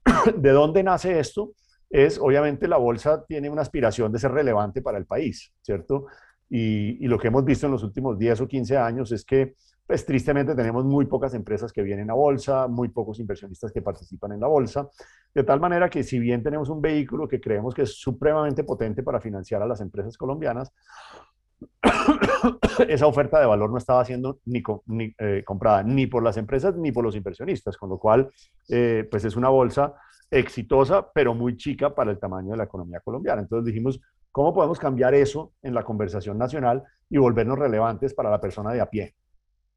¿De 0.37 0.51
dónde 0.51 0.83
nace 0.83 1.19
esto? 1.19 1.55
Es, 1.91 2.19
obviamente, 2.19 2.69
la 2.69 2.77
bolsa 2.77 3.25
tiene 3.25 3.49
una 3.49 3.63
aspiración 3.63 4.13
de 4.13 4.19
ser 4.19 4.33
relevante 4.33 4.83
para 4.83 4.99
el 4.99 5.07
país, 5.07 5.53
¿cierto? 5.63 6.07
Y, 6.51 7.07
lo 7.07 7.19
que 7.19 7.29
hemos 7.29 7.45
visto 7.45 7.67
en 7.67 7.73
los 7.73 7.83
últimos 7.83 8.19
10 8.19 8.43
o 8.43 8.49
15 8.49 8.77
años 8.77 9.13
es 9.13 9.25
que, 9.25 9.55
pues 9.87 10.05
tristemente, 10.05 10.55
tenemos 10.55 10.85
muy 10.85 11.07
pocas 11.07 11.35
empresas 11.35 11.73
que 11.73 11.83
vienen 11.83 12.11
a 12.11 12.15
bolsa, 12.15 12.69
muy 12.69 12.89
pocos 12.89 13.19
inversionistas 13.21 13.73
que 13.73 13.83
participan 13.83 14.33
en 14.33 14.41
la 14.41 14.47
bolsa, 14.47 14.89
de 15.35 15.45
tal 15.45 15.61
manera 15.61 15.89
que 15.89 16.03
si 16.03 16.19
bien 16.19 16.43
tenemos 16.43 16.69
un 16.69 16.81
vehículo 16.81 17.29
que 17.29 17.41
creemos 17.41 17.75
que 17.75 17.83
es 17.83 17.99
supremamente 17.99 18.65
potente 18.65 19.03
para 19.03 19.21
financiar 19.21 19.63
a 19.63 19.67
las 19.67 19.81
empresas 19.81 20.17
colombianas, 20.17 20.73
esa 22.89 23.07
oferta 23.07 23.41
de 23.41 23.47
valor 23.47 23.71
no 23.71 23.79
estaba 23.79 24.05
siendo 24.05 24.41
ni, 24.47 24.63
eh, 25.19 25.43
comprada 25.45 25.83
ni 25.83 26.07
por 26.07 26.23
las 26.23 26.37
empresas 26.37 26.77
ni 26.77 26.93
por 26.93 27.05
los 27.05 27.17
inversionistas, 27.17 27.77
con 27.77 27.89
lo 27.89 27.99
cual, 27.99 28.31
eh, 28.69 29.07
pues 29.11 29.25
es 29.25 29.37
una 29.37 29.49
bolsa 29.49 29.95
exitosa, 30.31 31.11
pero 31.13 31.35
muy 31.35 31.57
chica 31.57 31.95
para 31.95 32.11
el 32.11 32.19
tamaño 32.19 32.51
de 32.51 32.59
la 32.59 32.65
economía 32.65 33.01
colombiana. 33.01 33.43
Entonces 33.43 33.67
dijimos, 33.67 34.01
¿cómo 34.31 34.55
podemos 34.55 34.79
cambiar 34.79 35.15
eso 35.15 35.53
en 35.63 35.75
la 35.75 35.85
conversación 35.85 36.39
nacional 36.39 36.85
y 37.09 37.19
volvernos 37.19 37.59
relevantes 37.59 38.15
para 38.15 38.31
la 38.31 38.41
persona 38.41 38.73
de 38.73 38.81
a 38.81 38.87
pie? 38.87 39.15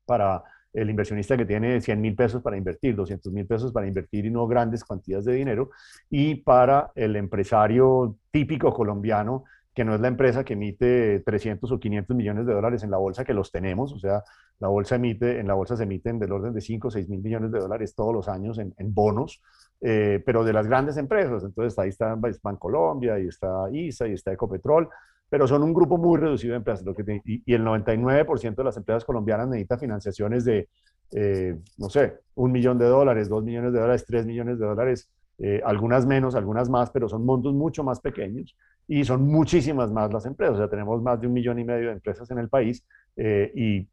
Para 0.05 0.43
el 0.73 0.89
inversionista 0.89 1.35
que 1.35 1.45
tiene 1.45 1.81
100 1.81 2.00
mil 2.00 2.15
pesos 2.15 2.41
para 2.41 2.57
invertir, 2.57 2.95
200 2.95 3.31
mil 3.31 3.45
pesos 3.45 3.71
para 3.71 3.88
invertir 3.88 4.25
y 4.25 4.29
no 4.29 4.47
grandes 4.47 4.83
cantidades 4.83 5.25
de 5.25 5.33
dinero, 5.33 5.71
y 6.09 6.35
para 6.35 6.91
el 6.95 7.15
empresario 7.15 8.17
típico 8.31 8.73
colombiano 8.73 9.43
que 9.73 9.85
no 9.85 9.95
es 9.95 10.01
la 10.01 10.09
empresa 10.09 10.43
que 10.43 10.53
emite 10.53 11.21
300 11.21 11.71
o 11.71 11.79
500 11.79 12.15
millones 12.15 12.45
de 12.45 12.53
dólares 12.53 12.83
en 12.83 12.91
la 12.91 12.97
bolsa, 12.97 13.23
que 13.23 13.33
los 13.33 13.51
tenemos, 13.51 13.93
o 13.93 13.99
sea, 13.99 14.23
la 14.59 14.67
bolsa 14.67 14.95
emite, 14.95 15.39
en 15.39 15.47
la 15.47 15.53
bolsa 15.53 15.77
se 15.77 15.83
emiten 15.83 16.19
del 16.19 16.31
orden 16.33 16.53
de 16.53 16.61
5 16.61 16.89
o 16.89 16.91
6 16.91 17.09
mil 17.09 17.21
millones 17.21 17.51
de 17.51 17.59
dólares 17.59 17.95
todos 17.95 18.13
los 18.13 18.27
años 18.27 18.59
en, 18.59 18.93
bonos, 18.93 19.41
eh, 19.79 20.21
pero 20.25 20.43
de 20.43 20.53
las 20.53 20.67
grandes 20.67 20.97
empresas, 20.97 21.43
entonces 21.43 21.77
ahí 21.79 21.89
está 21.89 22.17
Bancolombia, 22.43 23.19
y 23.19 23.27
está 23.27 23.69
ISA, 23.71 24.07
y 24.07 24.13
está 24.13 24.33
Ecopetrol, 24.33 24.89
pero 25.29 25.47
son 25.47 25.63
un 25.63 25.73
grupo 25.73 25.97
muy 25.97 26.19
reducido 26.19 26.51
de 26.51 26.57
empresas, 26.57 26.85
lo 26.85 26.93
que 26.93 27.21
y, 27.23 27.43
y, 27.45 27.53
el 27.53 27.63
99% 27.63 28.55
de 28.55 28.63
las 28.65 28.75
empresas 28.75 29.05
colombianas 29.05 29.47
necesita 29.47 29.77
financiaciones 29.77 30.43
de, 30.43 30.67
eh, 31.13 31.57
no 31.77 31.89
sé, 31.89 32.19
un 32.35 32.51
millón 32.51 32.77
de 32.77 32.85
dólares, 32.85 33.29
dos 33.29 33.43
millones 33.43 33.71
de 33.71 33.79
dólares, 33.79 34.05
tres 34.05 34.25
millones 34.25 34.59
de 34.59 34.65
dólares, 34.65 35.09
eh, 35.37 35.61
algunas 35.65 36.05
menos, 36.05 36.35
algunas 36.35 36.69
más, 36.69 36.91
pero 36.91 37.09
son 37.09 37.25
montos 37.25 37.53
mucho 37.53 37.83
más 37.83 37.99
pequeños 37.99 38.55
y 38.93 39.05
son 39.05 39.25
muchísimas 39.25 39.89
más 39.89 40.12
las 40.12 40.25
empresas. 40.25 40.55
O 40.55 40.57
sea, 40.57 40.69
tenemos 40.69 41.01
más 41.01 41.21
de 41.21 41.25
un 41.25 41.31
millón 41.31 41.57
y 41.60 41.63
medio 41.63 41.88
de 41.88 41.93
empresas 41.93 42.29
en 42.29 42.39
el 42.39 42.50
país 42.50 42.86
eh, 43.15 43.50
y 43.55 43.88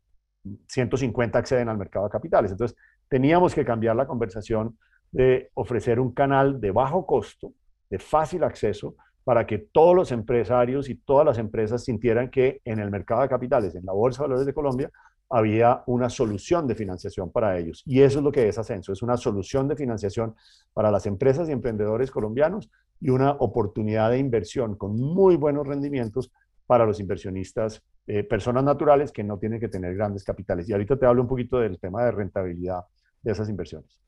150 0.67 1.39
acceden 1.39 1.69
al 1.69 1.79
mercado 1.79 2.07
de 2.07 2.11
capitales. 2.11 2.51
Entonces, 2.51 2.77
teníamos 3.09 3.55
que 3.55 3.65
cambiar 3.65 3.95
la 3.95 4.09
conversación 4.09 4.77
de 5.13 5.51
ofrecer 5.55 6.01
un 6.01 6.11
canal 6.11 6.61
de 6.61 6.73
bajo 6.73 7.07
costo, 7.07 7.53
de 7.89 8.01
fácil 8.01 8.43
acceso, 8.43 8.97
para 9.23 9.47
que 9.47 9.59
todos 9.59 9.95
los 9.95 10.11
empresarios 10.11 10.89
y 10.91 10.97
todas 10.97 11.25
las 11.25 11.39
empresas 11.39 11.85
sintieran 11.85 12.29
que 12.29 12.61
en 12.65 12.81
el 12.81 12.91
mercado 12.91 13.23
de 13.23 13.29
capitales, 13.29 13.77
en 13.77 13.87
la 13.87 13.93
Bolsa 13.93 14.23
de 14.23 14.29
Valores 14.31 14.47
de 14.47 14.55
Colombia, 14.55 14.91
había 15.31 15.85
una 15.87 16.11
solución 16.11 16.67
de 16.67 16.75
financiación 16.75 17.31
para 17.31 17.57
ellos. 17.57 17.85
Y 17.87 18.01
eso 18.01 18.19
es 18.19 18.25
lo 18.25 18.33
que 18.33 18.49
es 18.49 18.59
Ascenso, 18.59 18.93
es 18.93 19.03
una 19.03 19.17
solución 19.17 19.69
de 19.69 19.77
financiación 19.77 20.35
para 20.75 20.91
las 20.91 21.07
empresas 21.07 21.49
y 21.49 21.53
emprendedores 21.53 22.11
colombianos 22.11 22.69
y 23.01 23.11
una 23.11 23.33
oportunidad 23.33 24.11
de 24.11 24.19
inversión 24.19 24.77
con 24.77 24.99
muy 24.99 25.37
buenos 25.37 25.67
rendimientos 25.67 26.31
para 26.67 26.85
los 26.85 27.01
inversionistas, 27.01 27.83
eh, 28.07 28.25
personas 28.25 28.65
naturales 28.65 29.13
que 29.13 29.25
no 29.25 29.39
tienen 29.39 29.61
que 29.61 29.69
tener 29.69 29.95
grandes 29.95 30.25
capitales. 30.25 30.69
Y 30.69 30.73
ahorita 30.73 30.99
te 30.99 31.07
hablo 31.07 31.23
un 31.23 31.29
poquito 31.29 31.59
del 31.59 31.79
tema 31.79 32.05
de 32.05 32.11
rentabilidad 32.11 32.81
de 33.23 33.33
esas 33.33 33.49
inversiones. 33.49 33.99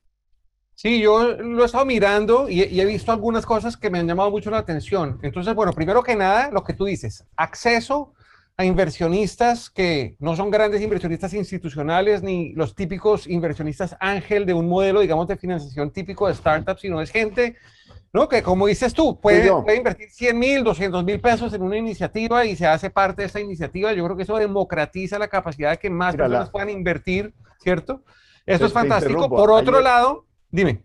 Sí, 0.75 1.01
yo 1.01 1.37
lo 1.37 1.63
he 1.63 1.65
estado 1.65 1.85
mirando 1.85 2.49
y, 2.49 2.63
y, 2.63 2.81
he 2.81 2.85
visto 2.85 3.11
algunas 3.11 3.45
cosas 3.45 3.77
que 3.77 3.89
me 3.89 3.99
han 3.99 4.07
llamado 4.07 4.31
mucho 4.31 4.49
la 4.49 4.57
atención. 4.57 5.19
Entonces, 5.21 5.53
bueno, 5.53 5.73
primero 5.73 6.01
que 6.01 6.15
nada, 6.15 6.49
lo 6.49 6.63
que 6.63 6.73
tú 6.73 6.85
dices, 6.85 7.25
acceso 7.35 8.13
a 8.57 8.65
inversionistas 8.65 9.69
que 9.69 10.15
no 10.19 10.35
son 10.35 10.51
grandes 10.51 10.81
inversionistas 10.81 11.33
institucionales 11.33 12.21
ni 12.21 12.53
los 12.53 12.75
típicos 12.75 13.27
inversionistas 13.27 13.95
ángel 13.99 14.45
de 14.45 14.53
un 14.53 14.67
modelo, 14.67 15.01
digamos, 15.01 15.27
de 15.27 15.37
financiación 15.37 15.91
típico 15.91 16.27
de 16.27 16.35
startups, 16.35 16.81
sino 16.81 17.01
es 17.01 17.11
gente, 17.11 17.55
¿no? 18.13 18.27
Que 18.27 18.43
como 18.43 18.67
dices 18.67 18.93
tú, 18.93 19.19
puede, 19.19 19.49
invertir 19.75 20.09
100 20.09 20.37
mil, 20.37 20.63
200 20.63 21.03
mil 21.03 21.19
pesos 21.21 21.53
en 21.53 21.61
una 21.61 21.77
iniciativa 21.77 22.45
y 22.45 22.55
se 22.55 22.67
hace 22.67 22.89
parte 22.89 23.21
de 23.21 23.27
esa 23.27 23.39
iniciativa. 23.39 23.93
Yo 23.93 24.03
creo 24.03 24.17
que 24.17 24.23
eso 24.23 24.37
democratiza 24.37 25.17
la 25.17 25.27
capacidad 25.27 25.71
de 25.71 25.77
que 25.77 25.89
más 25.89 26.15
personas 26.15 26.49
puedan 26.49 26.69
invertir, 26.69 27.33
¿cierto? 27.59 28.03
Esto 28.45 28.65
es 28.65 28.73
fantástico. 28.73 29.29
Por 29.29 29.51
otro 29.51 29.81
lado, 29.81 30.25
dime. 30.49 30.83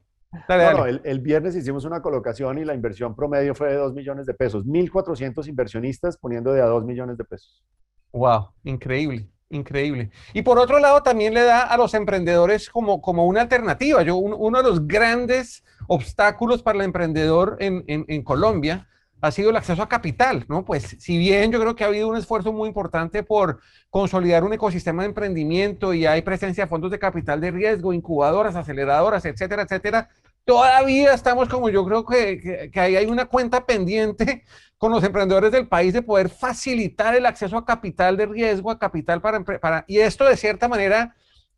Dale, 0.49 1.01
El, 1.05 1.21
viernes 1.21 1.57
hicimos 1.57 1.85
una 1.85 2.03
colocación 2.03 2.59
y 2.59 2.65
la 2.65 2.75
inversión 2.75 3.15
promedio 3.15 3.55
fue 3.55 3.71
de 3.71 3.77
2 3.77 3.95
millones 3.95 4.27
de 4.27 4.35
pesos. 4.35 4.67
1.400 4.67 5.49
inversionistas 5.49 6.19
poniendo 6.19 6.53
de 6.53 6.61
a 6.61 6.67
2 6.67 6.85
millones 6.85 7.17
de 7.17 7.25
pesos. 7.25 7.65
Wow, 8.13 8.51
increíble, 8.65 9.31
increíble. 9.49 10.11
Y 10.35 10.43
por 10.43 10.59
otro 10.59 10.79
lado, 10.79 11.03
también 11.03 11.33
le 11.33 11.43
da 11.43 11.63
a 11.63 11.77
los 11.79 11.95
emprendedores 11.95 12.69
como, 12.69 13.01
como 13.01 13.25
una 13.27 13.41
alternativa. 13.41 14.03
Yo, 14.03 14.17
uno 14.17 14.63
de 14.63 14.69
los 14.69 14.87
grandes 14.87 15.65
obstáculos 15.89 16.63
para 16.63 16.79
el 16.79 16.85
emprendedor 16.85 17.57
en, 17.61 18.23
Colombia 18.23 18.89
ha 19.21 19.31
sido 19.31 19.51
el 19.51 19.57
acceso 19.57 19.83
a 19.83 19.89
capital, 19.89 20.45
¿no? 20.49 20.65
Pues 20.65 20.97
si 20.99 21.17
bien 21.17 21.51
yo 21.51 21.59
creo 21.59 21.75
que 21.75 21.85
ha 21.85 21.87
habido 21.87 22.09
un 22.09 22.17
esfuerzo 22.17 22.53
muy 22.53 22.69
importante 22.69 23.23
por 23.23 23.61
consolidar 23.89 24.45
un 24.45 24.53
ecosistema 24.53 25.03
de 25.03 25.09
emprendimiento 25.09 25.95
y 25.95 26.07
hay 26.07 26.23
presencia 26.23 26.65
de 26.65 26.69
fondos 26.69 26.91
de 26.91 26.99
capital 26.99 27.41
de 27.41 27.51
riesgo, 27.51 27.93
incubadoras, 27.93 28.57
aceleradoras, 28.57 29.25
etcétera, 29.25 29.63
etcétera, 29.63 30.11
todavía 30.45 31.13
estamos 31.15 31.49
como 31.49 31.69
yo 31.71 31.85
creo 31.85 32.05
que, 32.05 32.71
que, 32.73 32.81
ahí 32.81 32.97
hay 32.97 33.07
una 33.07 33.25
cuenta 33.25 33.67
pendiente 33.67 34.45
con 34.79 34.93
los 34.93 35.03
emprendedores 35.03 35.51
del 35.51 35.67
país 35.67 35.93
de 35.93 36.03
poder 36.03 36.29
facilitar 36.29 37.15
el 37.15 37.27
acceso 37.27 37.57
a 37.57 37.65
capital 37.65 38.17
de 38.17 38.27
riesgo, 38.27 38.71
a 38.71 38.79
capital 38.79 39.21
para, 39.21 39.43
para 39.43 39.85
y 39.89 39.99
esto 39.99 40.25
de 40.25 40.37
cierta 40.37 40.69
manera 40.69 41.17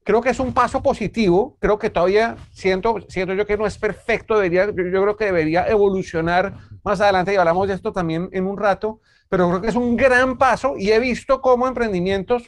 creo 0.08 0.22
que 0.22 0.30
es 0.30 0.40
un 0.40 0.54
paso 0.54 0.82
positivo, 0.82 1.58
creo 1.60 1.78
que 1.78 1.90
todavía 1.90 2.38
siento, 2.50 2.96
siento 3.10 3.34
yo 3.34 3.44
que 3.44 3.58
no 3.58 3.66
es 3.66 3.76
perfecto, 3.76 4.36
debería, 4.36 4.64
yo, 4.64 4.84
yo 4.84 5.02
creo 5.02 5.16
que 5.18 5.26
debería 5.26 5.68
evolucionar 5.68 6.54
más 6.82 6.98
adelante 7.02 7.34
y 7.34 7.36
hablamos 7.36 7.68
de 7.68 7.74
esto 7.74 7.92
también 7.92 8.26
en 8.32 8.46
un 8.46 8.56
rato, 8.56 9.02
pero 9.28 9.46
creo 9.50 9.60
que 9.60 9.68
es 9.68 9.74
un 9.74 9.98
gran 9.98 10.38
paso 10.38 10.76
y 10.78 10.92
he 10.92 10.98
visto 10.98 11.42
cómo 11.42 11.68
emprendimientos, 11.68 12.44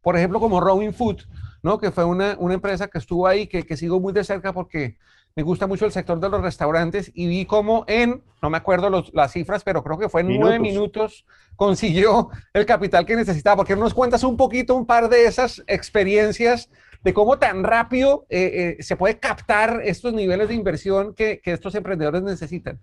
por 0.00 0.16
ejemplo, 0.16 0.40
como 0.40 0.60
Rowing 0.60 0.92
Food, 0.92 1.18
¿no? 1.62 1.78
que 1.78 1.92
fue 1.92 2.04
una, 2.04 2.34
una 2.40 2.54
empresa 2.54 2.88
que 2.88 2.98
estuvo 2.98 3.24
ahí, 3.28 3.46
que, 3.46 3.62
que 3.62 3.76
sigo 3.76 4.00
muy 4.00 4.12
de 4.12 4.24
cerca 4.24 4.52
porque 4.52 4.96
me 5.36 5.42
gusta 5.42 5.66
mucho 5.66 5.86
el 5.86 5.92
sector 5.92 6.18
de 6.18 6.28
los 6.28 6.42
restaurantes 6.42 7.10
y 7.14 7.26
vi 7.28 7.46
cómo 7.46 7.84
en, 7.86 8.22
no 8.42 8.50
me 8.50 8.56
acuerdo 8.56 8.90
los, 8.90 9.12
las 9.14 9.32
cifras, 9.32 9.62
pero 9.62 9.82
creo 9.82 9.98
que 9.98 10.08
fue 10.08 10.22
en 10.22 10.38
nueve 10.40 10.58
minutos 10.58 11.24
consiguió 11.56 12.30
el 12.52 12.66
capital 12.66 13.06
que 13.06 13.16
necesitaba. 13.16 13.56
¿Por 13.56 13.66
qué 13.66 13.76
no 13.76 13.82
nos 13.82 13.94
cuentas 13.94 14.24
un 14.24 14.36
poquito, 14.36 14.74
un 14.74 14.86
par 14.86 15.08
de 15.08 15.26
esas 15.26 15.62
experiencias 15.66 16.68
de 17.02 17.14
cómo 17.14 17.38
tan 17.38 17.64
rápido 17.64 18.26
eh, 18.28 18.76
eh, 18.78 18.82
se 18.82 18.96
puede 18.96 19.18
captar 19.18 19.80
estos 19.84 20.12
niveles 20.12 20.48
de 20.48 20.54
inversión 20.54 21.14
que, 21.14 21.40
que, 21.40 21.52
estos 21.52 21.74
emprendedores 21.74 22.22
necesitan? 22.22 22.80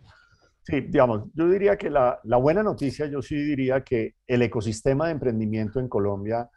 Sí, 0.63 0.81
digamos, 0.81 1.25
yo 1.33 1.49
diría 1.49 1.77
que 1.77 1.89
la, 1.89 2.19
la 2.23 2.37
buena 2.37 2.63
noticia, 2.63 3.05
yo 3.05 3.21
sí 3.21 3.35
diría 3.35 3.83
que 3.83 4.15
el 4.25 4.41
ecosistema 4.41 5.05
de 5.05 5.13
emprendimiento 5.13 5.79
en 5.79 5.87
Colombia 5.87 6.49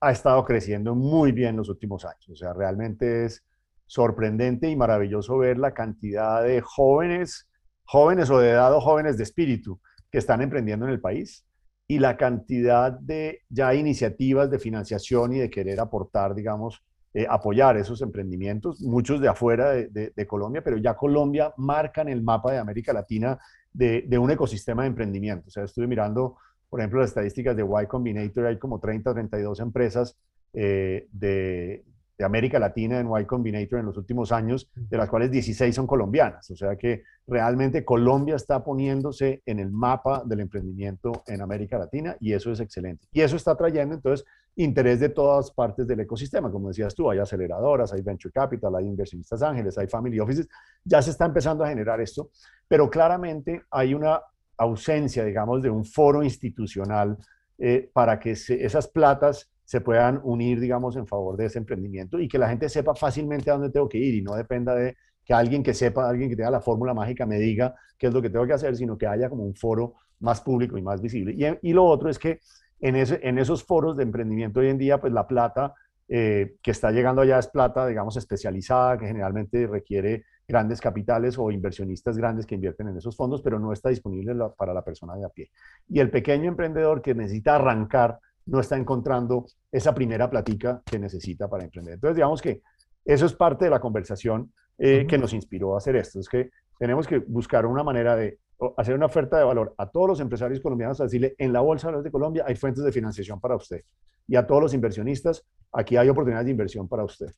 ha 0.00 0.12
estado 0.12 0.44
creciendo 0.44 0.94
muy 0.94 1.32
bien 1.32 1.56
los 1.56 1.68
últimos 1.68 2.04
años. 2.04 2.28
O 2.28 2.36
sea, 2.36 2.52
realmente 2.52 3.24
es 3.24 3.42
sorprendente 3.86 4.68
y 4.68 4.76
maravilloso 4.76 5.38
ver 5.38 5.58
la 5.58 5.74
cantidad 5.74 6.42
de 6.42 6.60
jóvenes, 6.60 7.48
jóvenes 7.84 8.30
o 8.30 8.38
de 8.38 8.50
edad 8.50 8.74
o 8.74 8.80
jóvenes 8.80 9.16
de 9.16 9.24
espíritu 9.24 9.80
que 10.10 10.18
están 10.18 10.42
emprendiendo 10.42 10.86
en 10.86 10.92
el 10.92 11.00
país 11.00 11.46
y 11.86 11.98
la 11.98 12.16
cantidad 12.16 12.92
de 12.92 13.40
ya 13.48 13.74
iniciativas 13.74 14.50
de 14.50 14.58
financiación 14.58 15.34
y 15.34 15.38
de 15.38 15.50
querer 15.50 15.80
aportar, 15.80 16.34
digamos, 16.34 16.82
eh, 17.12 17.26
apoyar 17.28 17.76
esos 17.76 18.00
emprendimientos, 18.02 18.80
muchos 18.80 19.20
de 19.20 19.28
afuera 19.28 19.70
de, 19.70 20.26
Colombia, 20.26 20.64
pero 20.64 20.78
ya 20.78 20.96
Colombia 20.96 21.52
marca 21.58 22.02
en 22.02 22.08
el 22.08 22.22
mapa 22.22 22.52
de 22.52 22.58
América 22.58 22.92
Latina 22.92 23.38
de, 23.72 24.18
un 24.18 24.30
ecosistema 24.30 24.82
de 24.82 24.88
emprendimiento. 24.88 25.46
O 25.46 25.50
sea, 25.50 25.64
estuve 25.64 25.86
mirando, 25.86 26.38
por 26.68 26.80
ejemplo, 26.80 27.00
las 27.00 27.10
estadísticas 27.10 27.54
de 27.56 27.62
Y 27.62 27.86
Combinator, 27.86 28.46
hay 28.46 28.58
como 28.58 28.80
30 28.80 29.10
o 29.10 29.14
32 29.14 29.60
empresas 29.60 30.18
eh, 30.54 31.06
de, 31.12 31.84
de 32.16 32.24
América 32.24 32.58
Latina 32.58 33.00
en 33.00 33.08
Y 33.20 33.24
Combinator 33.24 33.80
en 33.80 33.86
los 33.86 33.96
últimos 33.96 34.32
años, 34.32 34.70
de 34.74 34.96
las 34.96 35.08
cuales 35.08 35.30
16 35.30 35.74
son 35.74 35.86
colombianas. 35.86 36.50
O 36.50 36.56
sea 36.56 36.76
que 36.76 37.02
realmente 37.26 37.84
Colombia 37.84 38.36
está 38.36 38.62
poniéndose 38.62 39.42
en 39.46 39.58
el 39.58 39.70
mapa 39.70 40.22
del 40.24 40.40
emprendimiento 40.40 41.24
en 41.26 41.40
América 41.40 41.78
Latina 41.78 42.16
y 42.20 42.32
eso 42.32 42.52
es 42.52 42.60
excelente. 42.60 43.06
Y 43.12 43.20
eso 43.20 43.36
está 43.36 43.56
trayendo 43.56 43.94
entonces 43.94 44.26
interés 44.56 45.00
de 45.00 45.08
todas 45.08 45.50
partes 45.50 45.86
del 45.86 46.00
ecosistema. 46.00 46.50
Como 46.50 46.68
decías 46.68 46.94
tú, 46.94 47.10
hay 47.10 47.18
aceleradoras, 47.18 47.92
hay 47.92 48.02
venture 48.02 48.32
capital, 48.32 48.74
hay 48.76 48.86
inversionistas 48.86 49.42
ángeles, 49.42 49.76
hay 49.78 49.88
family 49.88 50.20
offices. 50.20 50.48
Ya 50.84 51.02
se 51.02 51.10
está 51.10 51.24
empezando 51.24 51.64
a 51.64 51.68
generar 51.68 52.00
esto, 52.00 52.30
pero 52.68 52.88
claramente 52.88 53.62
hay 53.70 53.94
una 53.94 54.20
ausencia, 54.56 55.24
digamos, 55.24 55.62
de 55.62 55.70
un 55.70 55.84
foro 55.84 56.22
institucional 56.22 57.18
eh, 57.58 57.90
para 57.92 58.18
que 58.18 58.32
esas 58.32 58.88
platas 58.88 59.50
se 59.64 59.80
puedan 59.80 60.20
unir, 60.24 60.60
digamos, 60.60 60.96
en 60.96 61.06
favor 61.06 61.36
de 61.36 61.46
ese 61.46 61.58
emprendimiento 61.58 62.18
y 62.18 62.28
que 62.28 62.38
la 62.38 62.48
gente 62.48 62.68
sepa 62.68 62.94
fácilmente 62.94 63.50
a 63.50 63.54
dónde 63.54 63.70
tengo 63.70 63.88
que 63.88 63.98
ir 63.98 64.14
y 64.14 64.22
no 64.22 64.34
dependa 64.34 64.74
de 64.74 64.96
que 65.24 65.32
alguien 65.32 65.62
que 65.62 65.72
sepa, 65.72 66.08
alguien 66.08 66.28
que 66.28 66.36
tenga 66.36 66.50
la 66.50 66.60
fórmula 66.60 66.92
mágica 66.92 67.24
me 67.24 67.38
diga 67.38 67.74
qué 67.98 68.08
es 68.08 68.14
lo 68.14 68.20
que 68.20 68.30
tengo 68.30 68.46
que 68.46 68.52
hacer, 68.52 68.76
sino 68.76 68.98
que 68.98 69.06
haya 69.06 69.28
como 69.28 69.44
un 69.44 69.54
foro 69.54 69.94
más 70.20 70.40
público 70.40 70.76
y 70.76 70.82
más 70.82 71.00
visible. 71.00 71.32
Y, 71.32 71.70
y 71.70 71.72
lo 71.72 71.84
otro 71.84 72.10
es 72.10 72.18
que 72.18 72.40
en, 72.80 72.96
ese, 72.96 73.20
en 73.22 73.38
esos 73.38 73.64
foros 73.64 73.96
de 73.96 74.02
emprendimiento 74.02 74.60
hoy 74.60 74.68
en 74.68 74.78
día, 74.78 75.00
pues 75.00 75.12
la 75.12 75.26
plata 75.26 75.74
eh, 76.06 76.56
que 76.62 76.70
está 76.70 76.90
llegando 76.90 77.22
allá 77.22 77.38
es 77.38 77.48
plata, 77.48 77.86
digamos, 77.86 78.16
especializada, 78.18 78.98
que 78.98 79.06
generalmente 79.06 79.66
requiere 79.66 80.24
grandes 80.46 80.80
capitales 80.80 81.38
o 81.38 81.50
inversionistas 81.50 82.18
grandes 82.18 82.44
que 82.44 82.54
invierten 82.54 82.88
en 82.88 82.98
esos 82.98 83.16
fondos, 83.16 83.40
pero 83.40 83.58
no 83.58 83.72
está 83.72 83.88
disponible 83.88 84.34
para 84.58 84.74
la 84.74 84.84
persona 84.84 85.16
de 85.16 85.24
a 85.24 85.30
pie. 85.30 85.50
Y 85.88 86.00
el 86.00 86.10
pequeño 86.10 86.48
emprendedor 86.48 87.00
que 87.00 87.14
necesita 87.14 87.54
arrancar 87.54 88.18
no 88.46 88.60
está 88.60 88.76
encontrando 88.76 89.46
esa 89.70 89.94
primera 89.94 90.28
platica 90.28 90.82
que 90.84 90.98
necesita 90.98 91.48
para 91.48 91.64
emprender. 91.64 91.94
Entonces, 91.94 92.16
digamos 92.16 92.42
que 92.42 92.62
eso 93.04 93.26
es 93.26 93.34
parte 93.34 93.66
de 93.66 93.70
la 93.70 93.80
conversación 93.80 94.52
eh, 94.78 95.06
que 95.06 95.18
nos 95.18 95.32
inspiró 95.32 95.74
a 95.74 95.78
hacer 95.78 95.96
esto. 95.96 96.20
Es 96.20 96.28
que 96.28 96.50
tenemos 96.78 97.06
que 97.06 97.18
buscar 97.18 97.66
una 97.66 97.82
manera 97.82 98.16
de 98.16 98.38
hacer 98.76 98.94
una 98.94 99.06
oferta 99.06 99.36
de 99.38 99.44
valor 99.44 99.74
a 99.78 99.88
todos 99.88 100.08
los 100.08 100.20
empresarios 100.20 100.60
colombianos, 100.60 101.00
a 101.00 101.04
decirle, 101.04 101.34
en 101.38 101.52
la 101.52 101.60
Bolsa 101.60 101.90
de 101.90 102.10
Colombia 102.10 102.44
hay 102.46 102.56
fuentes 102.56 102.84
de 102.84 102.92
financiación 102.92 103.40
para 103.40 103.56
usted. 103.56 103.82
Y 104.26 104.36
a 104.36 104.46
todos 104.46 104.62
los 104.62 104.74
inversionistas, 104.74 105.44
aquí 105.72 105.96
hay 105.96 106.08
oportunidades 106.08 106.46
de 106.46 106.52
inversión 106.52 106.88
para 106.88 107.04
usted. 107.04 107.30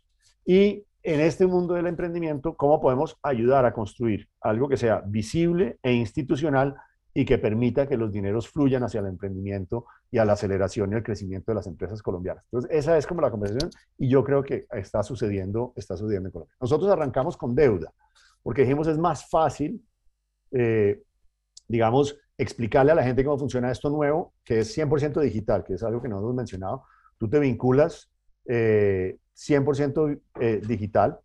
Y 0.45 0.85
en 1.03 1.21
este 1.21 1.47
mundo 1.47 1.75
del 1.75 1.87
emprendimiento, 1.87 2.57
¿cómo 2.57 2.81
podemos 2.81 3.17
ayudar 3.23 3.65
a 3.65 3.73
construir 3.73 4.29
algo 4.41 4.69
que 4.69 4.77
sea 4.77 5.03
visible 5.05 5.79
e 5.83 5.93
institucional 5.93 6.77
y 7.19 7.25
que 7.25 7.39
permita 7.39 7.89
que 7.89 7.97
los 7.97 8.13
dineros 8.13 8.47
fluyan 8.47 8.85
hacia 8.85 9.01
el 9.01 9.07
emprendimiento 9.07 9.87
y 10.11 10.19
a 10.19 10.27
la 10.27 10.35
aceleración 10.35 10.93
y 10.93 10.97
el 10.97 11.03
crecimiento 11.03 11.51
de 11.51 11.55
las 11.55 11.67
empresas 11.67 12.03
colombianas. 12.03 12.45
Entonces, 12.45 12.71
esa 12.71 12.99
es 12.99 13.07
como 13.07 13.23
la 13.23 13.31
conversación 13.31 13.71
y 13.97 14.11
yo 14.11 14.23
creo 14.23 14.43
que 14.43 14.67
está 14.73 15.03
sucediendo, 15.03 15.73
está 15.77 15.97
sucediendo 15.97 16.29
en 16.29 16.33
Colombia. 16.33 16.55
Nosotros 16.61 16.91
arrancamos 16.91 17.39
con 17.39 17.55
deuda, 17.55 17.91
porque 18.43 18.63
dijimos 18.63 18.87
es 18.89 18.99
más 18.99 19.31
fácil, 19.31 19.83
eh, 20.51 21.03
digamos, 21.67 22.19
explicarle 22.37 22.93
a 22.93 22.97
la 22.97 23.03
gente 23.03 23.25
cómo 23.25 23.39
funciona 23.39 23.71
esto 23.71 23.89
nuevo, 23.89 24.35
que 24.45 24.59
es 24.59 24.77
100% 24.77 25.19
digital, 25.23 25.65
que 25.65 25.73
es 25.73 25.83
algo 25.83 26.03
que 26.03 26.11
no 26.11 26.19
hemos 26.19 26.35
mencionado. 26.35 26.85
Tú 27.17 27.31
te 27.31 27.39
vinculas 27.39 28.11
100% 28.47 30.13
eh, 30.13 30.21
eh, 30.39 30.61
digital 30.69 31.19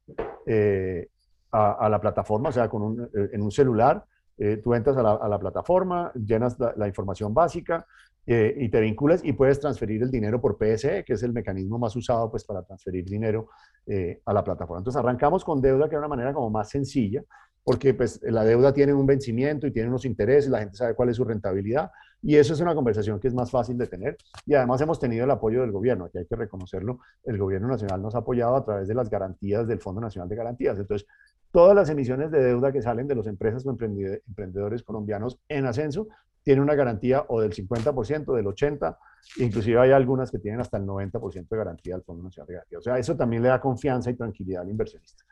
a, 1.51 1.89
la 1.89 1.99
plataforma, 1.99 2.47
o 2.47 2.53
sea, 2.53 2.69
con 2.69 3.09
en 3.13 3.41
un 3.41 3.51
celular 3.51 4.05
eh, 4.37 4.57
tú 4.57 4.73
entras 4.73 4.97
a 4.97 5.27
la, 5.27 5.39
plataforma, 5.39 6.11
llenas 6.13 6.57
la, 6.75 6.87
información 6.87 7.33
básica 7.33 7.85
eh, 8.25 8.55
y 8.57 8.69
te 8.69 8.79
vinculas 8.79 9.21
y 9.23 9.33
puedes 9.33 9.59
transferir 9.59 10.01
el 10.03 10.11
dinero 10.11 10.39
por 10.39 10.57
PSE, 10.57 11.03
que 11.03 11.13
es 11.13 11.23
el 11.23 11.33
mecanismo 11.33 11.77
más 11.77 11.95
usado 11.95 12.29
pues, 12.29 12.43
para 12.43 12.63
transferir 12.63 13.05
dinero 13.05 13.49
eh, 13.85 14.21
a 14.25 14.33
la 14.33 14.43
plataforma. 14.43 14.79
Entonces 14.79 14.99
arrancamos 14.99 15.43
con 15.43 15.61
deuda, 15.61 15.89
que 15.89 15.95
era 15.95 15.99
una 15.99 16.07
manera 16.07 16.33
como 16.33 16.49
más 16.49 16.69
sencilla, 16.69 17.23
porque 17.63 17.93
pues, 17.93 18.19
la 18.23 18.43
deuda 18.43 18.73
tiene 18.73 18.93
un 18.93 19.05
vencimiento 19.05 19.67
y 19.67 19.71
tiene 19.71 19.89
unos 19.89 20.05
intereses, 20.05 20.49
la 20.49 20.59
gente 20.59 20.77
sabe 20.77 20.95
cuál 20.95 21.09
es 21.09 21.17
su 21.17 21.23
rentabilidad, 21.23 21.91
y 22.23 22.35
eso 22.35 22.53
es 22.53 22.59
una 22.59 22.75
conversación 22.75 23.19
que 23.19 23.27
es 23.27 23.33
más 23.33 23.49
fácil 23.49 23.77
de 23.77 23.87
tener. 23.87 24.17
Y 24.45 24.53
además 24.53 24.81
hemos 24.81 24.99
tenido 24.99 25.25
el 25.25 25.31
apoyo 25.31 25.61
del 25.61 25.71
gobierno, 25.71 26.09
que 26.09 26.19
hay 26.19 26.25
que 26.25 26.35
reconocerlo, 26.35 26.99
el 27.23 27.37
gobierno 27.37 27.67
nacional 27.67 28.01
nos 28.01 28.15
ha 28.15 28.19
apoyado 28.19 28.55
a 28.55 28.63
través 28.63 28.87
de 28.87 28.93
las 28.93 29.09
garantías 29.09 29.67
del 29.67 29.79
Fondo 29.79 30.01
Nacional 30.01 30.29
de 30.29 30.35
Garantías. 30.35 30.77
Entonces, 30.77 31.07
todas 31.51 31.75
las 31.75 31.89
emisiones 31.89 32.31
de 32.31 32.43
deuda 32.43 32.71
que 32.71 32.81
salen 32.81 33.07
de 33.07 33.15
las 33.15 33.27
empresas 33.27 33.65
o 33.65 33.71
emprendedores 33.71 34.83
colombianos 34.83 35.39
en 35.49 35.65
ascenso 35.65 36.07
tienen 36.43 36.63
una 36.63 36.75
garantía 36.75 37.25
o 37.27 37.41
del 37.41 37.53
50%, 37.53 38.35
del 38.35 38.45
80%, 38.45 38.97
inclusive 39.37 39.79
hay 39.79 39.91
algunas 39.91 40.31
que 40.31 40.39
tienen 40.39 40.59
hasta 40.59 40.77
el 40.77 40.85
90% 40.85 41.47
de 41.47 41.57
garantía 41.57 41.95
del 41.95 42.03
Fondo 42.03 42.23
Nacional 42.23 42.47
de 42.47 42.53
Garantía. 42.53 42.79
O 42.79 42.81
sea, 42.81 42.97
eso 42.97 43.15
también 43.15 43.43
le 43.43 43.49
da 43.49 43.61
confianza 43.61 44.09
y 44.09 44.15
tranquilidad 44.15 44.63
al 44.63 44.69
inversionista. 44.69 45.23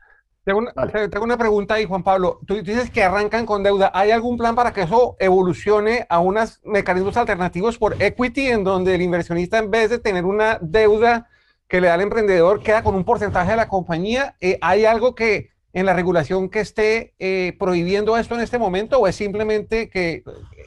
Tengo 0.44 0.60
una, 1.24 1.38
pregunta 1.38 1.76
ahí, 1.76 1.86
Juan 1.86 2.02
Pablo. 2.02 2.40
Tú 2.48 2.56
dices 2.56 2.90
que 2.90 3.04
arrancan 3.04 3.46
con 3.46 3.62
deuda. 3.62 3.92
¿Hay 3.94 4.10
algún 4.10 4.38
plan 4.38 4.56
para 4.56 4.74
que 4.74 4.82
eso 4.82 5.16
evolucione 5.20 6.08
a 6.10 6.20
unos 6.20 6.60
mecanismos 6.64 7.18
alternativos 7.18 7.78
por 7.78 8.02
equity, 8.02 8.48
en 8.48 8.64
donde 8.64 8.96
el 8.96 9.02
inversionista, 9.02 9.60
en 9.60 9.70
vez 9.70 9.92
de 9.92 10.00
tener 10.00 10.26
una 10.26 10.58
deuda 10.62 11.28
que 11.68 11.82
le 11.82 11.88
da 11.88 11.96
al 11.96 12.02
emprendedor, 12.02 12.64
queda 12.64 12.82
con 12.84 12.96
un 12.96 13.04
porcentaje 13.04 13.52
de 13.52 13.58
la 13.58 13.68
compañía? 13.68 14.36
Eh, 14.42 14.58
¿Hay 14.62 14.86
algo 14.86 15.14
que 15.14 15.52
en 15.80 15.86
la 15.86 15.94
regulación 15.94 16.50
que 16.50 16.60
esté 16.60 17.14
eh, 17.20 17.56
prohibiendo 17.58 18.18
esto 18.18 18.36
en 18.36 18.42
este 18.42 18.60
momento 18.60 19.00
o 19.00 19.08
es 19.08 19.16
simplemente 19.16 19.90
que, 19.90 20.24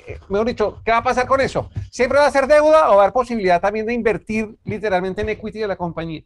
eh, 0.06 0.18
mejor 0.30 0.46
dicho, 0.46 0.80
¿qué 0.84 0.90
va 0.90 0.98
a 0.98 1.02
pasar 1.02 1.26
con 1.26 1.40
eso? 1.42 1.70
¿Siempre 1.90 2.18
va 2.18 2.26
a 2.26 2.30
ser 2.30 2.46
deuda 2.46 2.90
o 2.90 2.96
va 2.96 3.02
a 3.02 3.02
haber 3.02 3.12
posibilidad 3.12 3.60
también 3.60 3.84
de 3.84 3.92
invertir 3.92 4.56
literalmente 4.64 5.20
en 5.20 5.28
equity 5.28 5.58
de 5.58 5.68
la 5.68 5.76
compañía? 5.76 6.22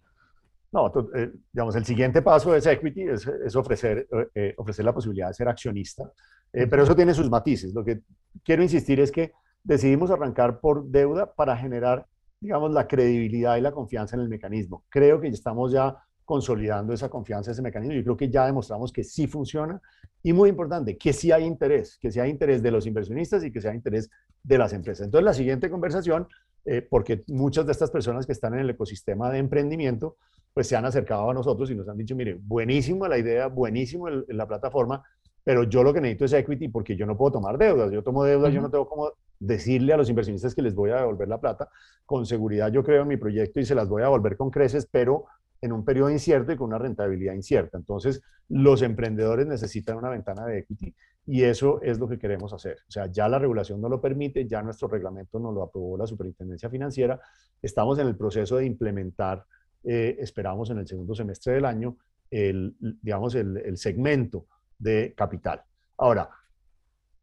No, 0.71 0.93
eh, 1.17 1.33
digamos, 1.53 1.75
el 1.75 1.85
siguiente 1.85 2.23
paso 2.23 2.53
de 2.53 2.59
equity, 2.73 3.03
es, 3.03 3.57
ofrecer, 3.57 4.07
ofrecer 4.57 4.85
la 4.85 4.93
posibilidad 4.93 5.29
de 5.29 5.35
ser 5.35 5.49
accionista, 5.49 6.11
pero 6.53 6.85
eso 6.85 6.95
tiene 6.95 7.13
sus 7.13 7.29
matices. 7.29 7.75
Lo 7.75 7.85
que 7.85 8.01
quiero 8.45 8.63
insistir 8.63 9.01
es 9.01 9.11
que 9.11 9.33
decidimos 9.65 10.13
arrancar 10.13 10.61
por 10.61 10.85
deuda 10.85 11.33
para 11.33 11.57
generar, 11.57 12.07
digamos, 12.41 12.71
la 12.73 12.87
credibilidad 12.87 13.57
y 13.57 13.63
la 13.63 13.73
confianza 13.73 14.15
en 14.15 14.23
el 14.23 14.29
mecanismo. 14.29 14.85
Creo 14.91 15.21
que 15.21 15.29
estamos 15.29 15.73
ya 15.73 15.97
consolidando 16.27 16.93
esa 16.93 17.09
confianza, 17.09 17.53
ese 17.53 17.63
mecanismo. 17.63 17.95
Yo 17.95 18.03
creo 18.03 18.17
que 18.17 18.29
ya 18.29 18.45
demostramos 18.45 18.93
que 18.93 19.05
sí 19.05 19.27
funciona 19.27 19.81
y 20.23 20.33
muy 20.33 20.51
importante, 20.51 20.99
que 20.99 21.13
sí 21.13 21.33
hay 21.33 21.45
interés, 21.45 21.97
que 21.99 22.11
sí 22.11 22.21
hay 22.21 22.29
interés 22.29 22.63
de 22.63 22.71
los 22.73 22.87
inversionistas 22.87 23.45
y 23.45 23.53
que 23.53 23.61
sí 23.61 23.69
hay 23.69 23.77
interés 23.77 24.11
de 24.43 24.59
las 24.59 24.73
empresas. 24.73 25.07
Entonces, 25.07 25.25
la 25.25 25.33
siguiente 25.33 25.71
conversación, 25.71 26.27
eh, 26.65 26.83
porque 26.83 27.23
muchas 27.29 27.65
de 27.65 27.73
estas 27.73 27.91
personas 27.91 28.27
que 28.27 28.33
están 28.33 28.55
en 28.55 28.61
el 28.61 28.71
ecosistema 28.71 29.31
de 29.31 29.39
emprendimiento, 29.39 30.17
pues 30.53 30.67
se 30.67 30.77
han 30.77 30.85
acercado 30.85 31.31
a 31.31 31.35
nosotros 31.35 31.71
y 31.71 31.77
nos 31.77 31.89
han 31.89 31.97
dicho, 31.97 32.17
mire, 32.17 32.37
buenísimo 32.41 33.07
la 33.07 33.19
idea, 33.19 33.47
buenísimo 33.47 34.09
la 34.09 34.49
plataforma, 34.49 35.05
pero 35.45 35.63
yo 35.63 35.85
lo 35.85 35.95
que 35.95 36.01
necesito 36.01 36.25
es 36.25 36.33
equity 36.33 36.69
porque 36.69 36.97
yo 36.97 37.07
no 37.07 37.17
puedo 37.17 37.33
tomar 37.33 37.57
deudas. 37.57 37.93
Yo 37.93 38.03
tomo 38.03 38.25
deudas, 38.25 38.53
yo 38.53 38.61
no 38.61 38.69
tengo 38.69 38.89
como 38.89 39.13
decirle 39.39 39.93
a 39.93 39.97
los 39.97 40.09
inversionistas 40.09 40.57
que 40.57 40.63
les 40.63 40.75
voy 40.75 40.91
a 40.91 40.97
devolver 40.97 41.29
la 41.29 41.39
plata. 41.39 41.69
Con 42.05 42.27
seguridad 42.27 42.73
yo 42.73 42.83
creo 42.83 43.03
en 43.03 43.09
mi 43.09 43.17
proyecto 43.17 43.61
y 43.61 43.65
se 43.65 43.77
las 43.77 43.89
voy 43.89 44.03
a 44.03 44.07
devolver 44.07 44.37
con 44.37 44.51
creces, 44.51 44.89
pero 44.91 45.27
en 45.61 45.73
un 45.73 45.85
periodo 45.85 46.11
incierto 46.11 46.53
y 46.53 46.57
con 46.57 46.69
una 46.69 46.79
rentabilidad 46.79 47.35
incierta. 47.35 47.79
Entonces, 47.79 48.23
los 48.49 48.83
emprendedores 48.83 49.47
necesitan 49.47 49.97
una 49.97 50.11
ventana 50.11 50.47
de 50.47 50.59
equity 50.59 50.95
y 51.27 51.43
eso 51.43 51.81
es 51.83 51.99
lo 51.99 52.09
que 52.09 52.19
queremos 52.19 52.53
hacer. 52.53 52.79
O 52.89 52.91
sea, 52.91 53.07
ya 53.07 53.29
la 53.29 53.39
regulación 53.39 53.81
no 53.81 53.89
lo 53.89 54.01
permite, 54.01 54.47
ya 54.47 54.63
nuestro 54.63 54.89
reglamento 54.89 55.39
nos 55.39 55.55
lo 55.55 55.63
aprobó 55.63 55.97
la 55.99 56.07
Superintendencia 56.07 56.71
Financiera. 56.71 57.21
Estamos 57.61 57.99
en 57.99 58.07
el 58.07 58.17
proceso 58.17 58.57
de 58.57 58.67
implementar, 58.67 59.45
eh, 59.83 60.17
esperamos 60.21 60.71
en 60.71 60.79
el 60.79 60.87
segundo 60.87 61.15
semestre 61.15 61.55
del 61.55 61.65
año, 61.65 61.97
el, 62.31 62.77
digamos, 63.03 63.35
el, 63.35 63.57
el 63.57 63.77
segmento 63.77 64.47
de 64.79 65.15
capital. 65.17 65.63
Ahora, 65.97 66.29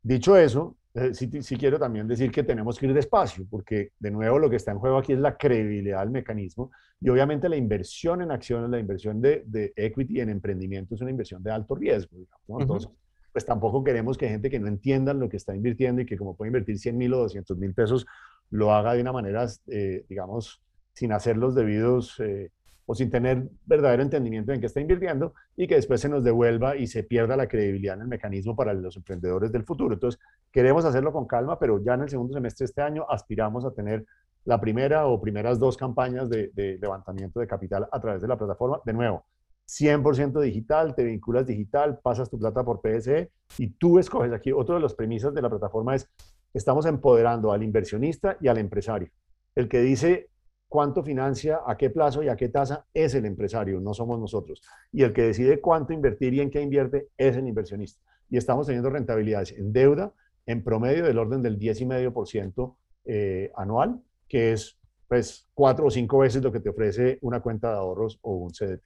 dicho 0.01 0.35
eso, 0.37 0.75
eh, 0.95 1.13
sí, 1.13 1.57
quiero 1.57 1.79
también 1.79 2.07
decir 2.07 2.31
que 2.31 2.43
tenemos 2.43 2.77
que 2.77 2.85
ir 2.85 2.93
despacio, 2.93 3.45
porque 3.49 3.93
de 3.97 4.11
nuevo 4.11 4.37
lo 4.37 4.49
que 4.49 4.57
está 4.57 4.71
en 4.71 4.79
juego 4.79 4.97
aquí 4.97 5.13
es 5.13 5.19
la 5.19 5.35
credibilidad 5.37 6.01
del 6.01 6.11
mecanismo 6.11 6.71
y 7.01 7.09
obviamente 7.09 7.49
la 7.49 7.55
inversión 7.55 8.21
en 8.21 8.31
acciones, 8.31 8.69
la 8.69 8.79
inversión 8.79 9.19
de, 9.19 9.43
de 9.47 9.73
equity 9.75 10.21
en 10.21 10.29
emprendimiento 10.29 10.93
es 10.93 11.01
una 11.01 11.09
inversión 11.09 11.41
de 11.41 11.51
alto 11.51 11.73
riesgo. 11.73 12.15
Entonces, 12.59 12.91
pues 13.31 13.43
tampoco 13.43 13.83
queremos 13.83 14.17
que 14.17 14.29
gente 14.29 14.51
que 14.51 14.59
no 14.59 14.67
entienda 14.67 15.13
lo 15.15 15.27
que 15.29 15.37
está 15.37 15.55
invirtiendo 15.55 16.01
y 16.01 16.05
que 16.05 16.15
como 16.15 16.35
puede 16.35 16.49
invertir 16.49 16.77
100 16.77 16.95
mil 16.95 17.13
o 17.15 17.17
200 17.19 17.57
mil 17.57 17.73
pesos, 17.73 18.05
lo 18.51 18.71
haga 18.71 18.93
de 18.93 19.01
una 19.01 19.11
manera, 19.11 19.47
eh, 19.67 20.05
digamos, 20.07 20.61
sin 20.93 21.11
hacer 21.11 21.37
los 21.37 21.55
debidos... 21.55 22.19
Eh, 22.19 22.51
o 22.85 22.95
sin 22.95 23.09
tener 23.09 23.49
verdadero 23.65 24.03
entendimiento 24.03 24.51
en 24.51 24.59
qué 24.59 24.65
está 24.65 24.81
invirtiendo 24.81 25.33
y 25.55 25.67
que 25.67 25.75
después 25.75 26.01
se 26.01 26.09
nos 26.09 26.23
devuelva 26.23 26.75
y 26.75 26.87
se 26.87 27.03
pierda 27.03 27.37
la 27.37 27.47
credibilidad 27.47 27.95
en 27.95 28.01
el 28.01 28.07
mecanismo 28.07 28.55
para 28.55 28.73
los 28.73 28.97
emprendedores 28.97 29.51
del 29.51 29.63
futuro. 29.63 29.93
Entonces, 29.93 30.19
queremos 30.51 30.83
hacerlo 30.85 31.13
con 31.13 31.25
calma, 31.25 31.57
pero 31.59 31.81
ya 31.83 31.93
en 31.93 32.01
el 32.01 32.09
segundo 32.09 32.33
semestre 32.33 32.65
de 32.65 32.69
este 32.69 32.81
año 32.81 33.05
aspiramos 33.09 33.65
a 33.65 33.71
tener 33.71 34.05
la 34.45 34.59
primera 34.59 35.07
o 35.07 35.21
primeras 35.21 35.59
dos 35.59 35.77
campañas 35.77 36.29
de, 36.29 36.77
levantamiento 36.81 37.39
de 37.39 37.47
capital 37.47 37.87
a 37.91 37.99
través 37.99 38.21
de 38.21 38.27
la 38.27 38.37
plataforma. 38.37 38.81
De 38.85 38.93
nuevo, 38.93 39.25
100% 39.67 40.41
digital, 40.41 40.95
te 40.95 41.03
vinculas 41.03 41.45
digital, 41.45 41.99
pasas 42.03 42.29
tu 42.29 42.37
plata 42.37 42.63
por 42.63 42.81
PSE 42.81 43.31
y 43.57 43.67
tú 43.69 43.99
escoges 43.99 44.33
aquí. 44.33 44.51
Otro 44.51 44.75
de 44.75 44.81
las 44.81 44.93
premisas 44.93 45.33
de 45.33 45.41
la 45.41 45.49
plataforma 45.49 45.95
es, 45.95 46.09
estamos 46.53 46.85
empoderando 46.85 47.53
al 47.53 47.63
inversionista 47.63 48.37
y 48.41 48.49
al 48.49 48.57
empresario. 48.57 49.09
El 49.55 49.69
que 49.69 49.79
dice, 49.79 50.29
cuánto 50.73 51.03
financia, 51.03 51.59
a 51.67 51.77
qué 51.77 51.91
plazo 51.91 52.23
y 52.23 52.29
a 52.29 52.35
qué 52.35 52.49
tasa 52.49 52.83
es 52.95 53.13
el 53.13 53.27
empresario, 53.27 53.79
no 53.79 53.93
somos 53.93 54.19
nosotros. 54.19 54.59
Y 54.91 55.03
el 55.03 55.13
que 55.13 55.21
decide 55.21 55.61
cuánto 55.61 55.93
invertir 55.93 56.33
y 56.33 56.41
en 56.41 56.49
qué 56.49 56.63
invierte 56.63 57.09
es 57.15 57.37
el 57.37 57.47
inversionista. 57.47 58.01
Y 58.27 58.37
estamos 58.37 58.65
teniendo 58.65 58.89
rentabilidades 58.89 59.51
en 59.51 59.71
deuda 59.71 60.11
en 60.47 60.63
promedio 60.63 61.05
del 61.05 61.19
orden 61.19 61.43
del 61.43 61.59
10,5% 61.59 62.75
eh, 63.05 63.51
anual, 63.55 64.01
que 64.27 64.53
es 64.53 64.79
pues 65.07 65.47
cuatro 65.53 65.85
o 65.85 65.91
cinco 65.91 66.17
veces 66.17 66.41
lo 66.41 66.51
que 66.51 66.59
te 66.59 66.69
ofrece 66.69 67.19
una 67.21 67.39
cuenta 67.39 67.69
de 67.69 67.77
ahorros 67.77 68.17
o 68.23 68.37
un 68.37 68.49
CDT. 68.49 68.81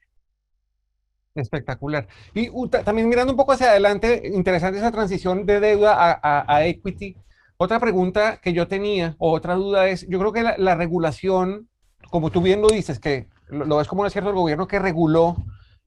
Espectacular. 1.35 2.05
Y 2.33 2.51
también 2.83 3.07
mirando 3.07 3.31
un 3.31 3.37
poco 3.37 3.53
hacia 3.53 3.69
adelante, 3.69 4.23
interesante 4.25 4.79
esa 4.79 4.91
transición 4.91 5.45
de 5.45 5.61
deuda 5.61 6.19
a, 6.21 6.65
equity. 6.65 7.15
Otra 7.55 7.79
pregunta 7.79 8.41
que 8.41 8.51
yo 8.51 8.67
tenía, 8.67 9.15
o 9.19 9.31
otra 9.31 9.55
duda 9.55 9.87
es, 9.87 10.05
yo 10.09 10.19
creo 10.19 10.33
que 10.33 10.43
la 10.43 10.75
regulación 10.75 11.69
como 12.09 12.31
tú 12.31 12.41
bien 12.41 12.61
lo 12.61 12.67
dices, 12.67 12.99
que 12.99 13.27
lo, 13.47 13.77
ves 13.77 13.87
como 13.87 14.01
un 14.01 14.07
acierto 14.07 14.29
del 14.29 14.37
gobierno 14.37 14.67
que 14.67 14.79
reguló 14.79 15.37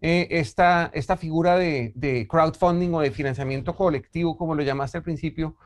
eh, 0.00 0.28
esta, 0.30 0.90
esta 0.94 1.16
figura 1.16 1.56
de, 1.56 2.26
crowdfunding 2.28 2.94
o 2.94 3.00
de 3.00 3.10
financiamiento 3.10 3.74
colectivo, 3.74 4.36
como 4.36 4.54
lo 4.54 4.62
llamaste 4.62 4.98
al 4.98 5.04
principio, 5.04 5.56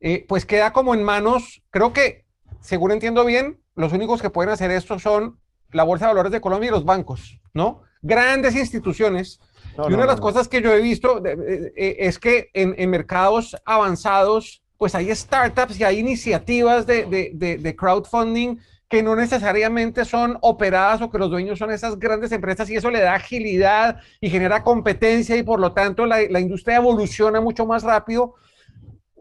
eh, 0.00 0.24
pues 0.28 0.46
queda 0.46 0.72
como 0.72 0.94
en 0.94 1.02
manos, 1.02 1.62
creo 1.70 1.92
que, 1.92 2.24
según 2.60 2.92
entiendo 2.92 3.24
bien, 3.24 3.60
los 3.74 3.92
únicos 3.92 4.22
que 4.22 4.30
pueden 4.30 4.52
hacer 4.52 4.70
esto 4.70 4.98
son 4.98 5.38
la 5.72 5.84
Bolsa 5.84 6.06
de 6.06 6.12
Valores 6.12 6.32
de 6.32 6.40
Colombia 6.40 6.68
y 6.68 6.72
los 6.72 6.84
bancos, 6.84 7.40
¿no? 7.52 7.82
Grandes 8.02 8.56
instituciones. 8.56 9.40
y 9.76 9.92
una 9.92 10.02
de 10.02 10.08
las 10.08 10.20
cosas 10.20 10.48
que 10.48 10.62
yo 10.62 10.72
he 10.72 10.80
visto 10.80 11.22
eh, 11.24 11.96
es 12.00 12.18
que 12.18 12.50
en, 12.54 12.74
en, 12.78 12.90
mercados 12.90 13.56
avanzados, 13.64 14.62
pues 14.78 14.94
hay 14.94 15.14
startups 15.14 15.78
y 15.78 15.84
hay 15.84 15.98
iniciativas 15.98 16.86
de, 16.86 17.04
de 17.04 17.76
crowdfunding 17.76 18.58
que 18.90 19.04
no 19.04 19.14
necesariamente 19.14 20.04
son 20.04 20.36
operadas 20.40 21.00
o 21.00 21.10
que 21.12 21.18
los 21.18 21.30
dueños 21.30 21.60
son 21.60 21.70
esas 21.70 21.96
grandes 21.96 22.32
empresas 22.32 22.68
y 22.68 22.74
eso 22.74 22.90
le 22.90 23.00
da 23.00 23.14
agilidad 23.14 24.00
y 24.20 24.28
genera 24.28 24.64
competencia 24.64 25.36
y 25.36 25.44
por 25.44 25.60
lo 25.60 25.72
tanto 25.72 26.06
la, 26.06 26.40
industria 26.40 26.78
evoluciona 26.78 27.40
mucho 27.40 27.64
más 27.64 27.84
rápido. 27.84 28.34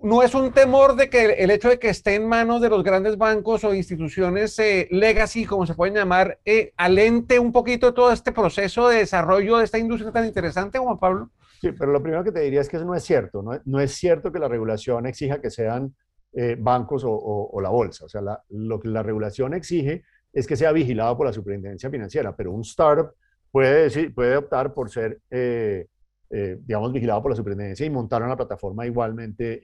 No 0.01 0.23
es 0.23 0.33
un 0.33 0.51
temor 0.53 0.95
de 0.95 1.07
que 1.11 1.33
el 1.33 1.51
hecho 1.51 1.69
de 1.69 1.77
que 1.77 1.89
esté 1.89 2.15
en 2.15 2.27
manos 2.27 2.61
de 2.61 2.69
los 2.69 2.83
grandes 2.83 3.15
bancos 3.15 3.63
o 3.63 3.75
instituciones 3.75 4.57
eh, 4.57 4.87
legacy, 4.89 5.45
como 5.45 5.67
se 5.67 5.75
pueden 5.75 5.93
llamar, 5.93 6.39
eh, 6.45 6.73
alente 6.75 7.37
un 7.37 7.51
poquito 7.51 7.93
todo 7.93 8.11
este 8.11 8.31
proceso 8.31 8.87
de 8.87 8.97
desarrollo 8.97 9.57
de 9.57 9.65
esta 9.65 9.77
industria 9.77 10.11
tan 10.11 10.25
interesante, 10.25 10.79
Juan 10.79 10.97
Pablo. 10.97 11.29
Sí, 11.61 11.73
pero 11.77 11.91
lo 11.91 12.01
primero 12.01 12.23
que 12.23 12.31
te 12.31 12.39
diría 12.39 12.61
es 12.61 12.69
que 12.69 12.77
eso 12.77 12.85
no 12.85 12.95
es 12.95 13.03
cierto. 13.03 13.43
No, 13.43 13.51
no 13.65 13.79
es 13.79 13.93
cierto 13.93 14.31
que 14.31 14.39
la 14.39 14.47
regulación 14.47 15.05
exija 15.05 15.39
que 15.39 15.51
sean 15.51 15.93
eh, 16.33 16.55
bancos 16.59 17.03
o, 17.05 17.59
la 17.61 17.69
bolsa. 17.69 18.05
O 18.05 18.09
sea, 18.09 18.21
lo 18.49 18.79
que 18.79 18.87
la 18.87 19.03
regulación 19.03 19.53
exige 19.53 20.03
es 20.31 20.45
que 20.45 20.55
sea 20.55 20.71
vigilado 20.71 21.17
por 21.17 21.25
la 21.25 21.33
superintendencia 21.33 21.89
financiera, 21.89 22.35
pero 22.35 22.51
un 22.51 22.61
startup 22.61 23.13
puede, 23.51 23.83
decir, 23.83 24.13
puede 24.13 24.37
optar 24.37 24.73
por 24.73 24.89
ser, 24.89 25.21
eh, 25.31 25.87
eh, 26.29 26.57
digamos, 26.61 26.93
vigilado 26.93 27.21
por 27.21 27.31
la 27.31 27.35
superintendencia 27.35 27.85
y 27.85 27.89
montar 27.89 28.21
una 28.21 28.35
plataforma 28.35 28.85
igualmente, 28.85 29.61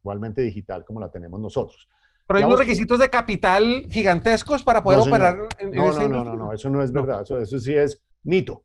igualmente 0.00 0.42
digital 0.42 0.84
como 0.84 0.98
la 0.98 1.10
tenemos 1.10 1.40
nosotros. 1.40 1.88
Pero 2.26 2.38
hay 2.38 2.44
unos 2.44 2.58
requisitos 2.58 2.98
de 2.98 3.08
capital 3.08 3.86
gigantescos 3.88 4.62
para 4.62 4.82
poder 4.82 5.00
operar 5.00 5.48
en, 5.58 5.70
no, 5.70 5.92
no, 5.92 6.08
no, 6.08 6.24
no, 6.24 6.36
no, 6.36 6.52
eso 6.52 6.68
no 6.68 6.82
es 6.82 6.90
verdad. 6.90 7.22
Eso, 7.22 7.38
eso 7.38 7.58
sí 7.58 7.74
es 7.74 8.02
mito. 8.24 8.64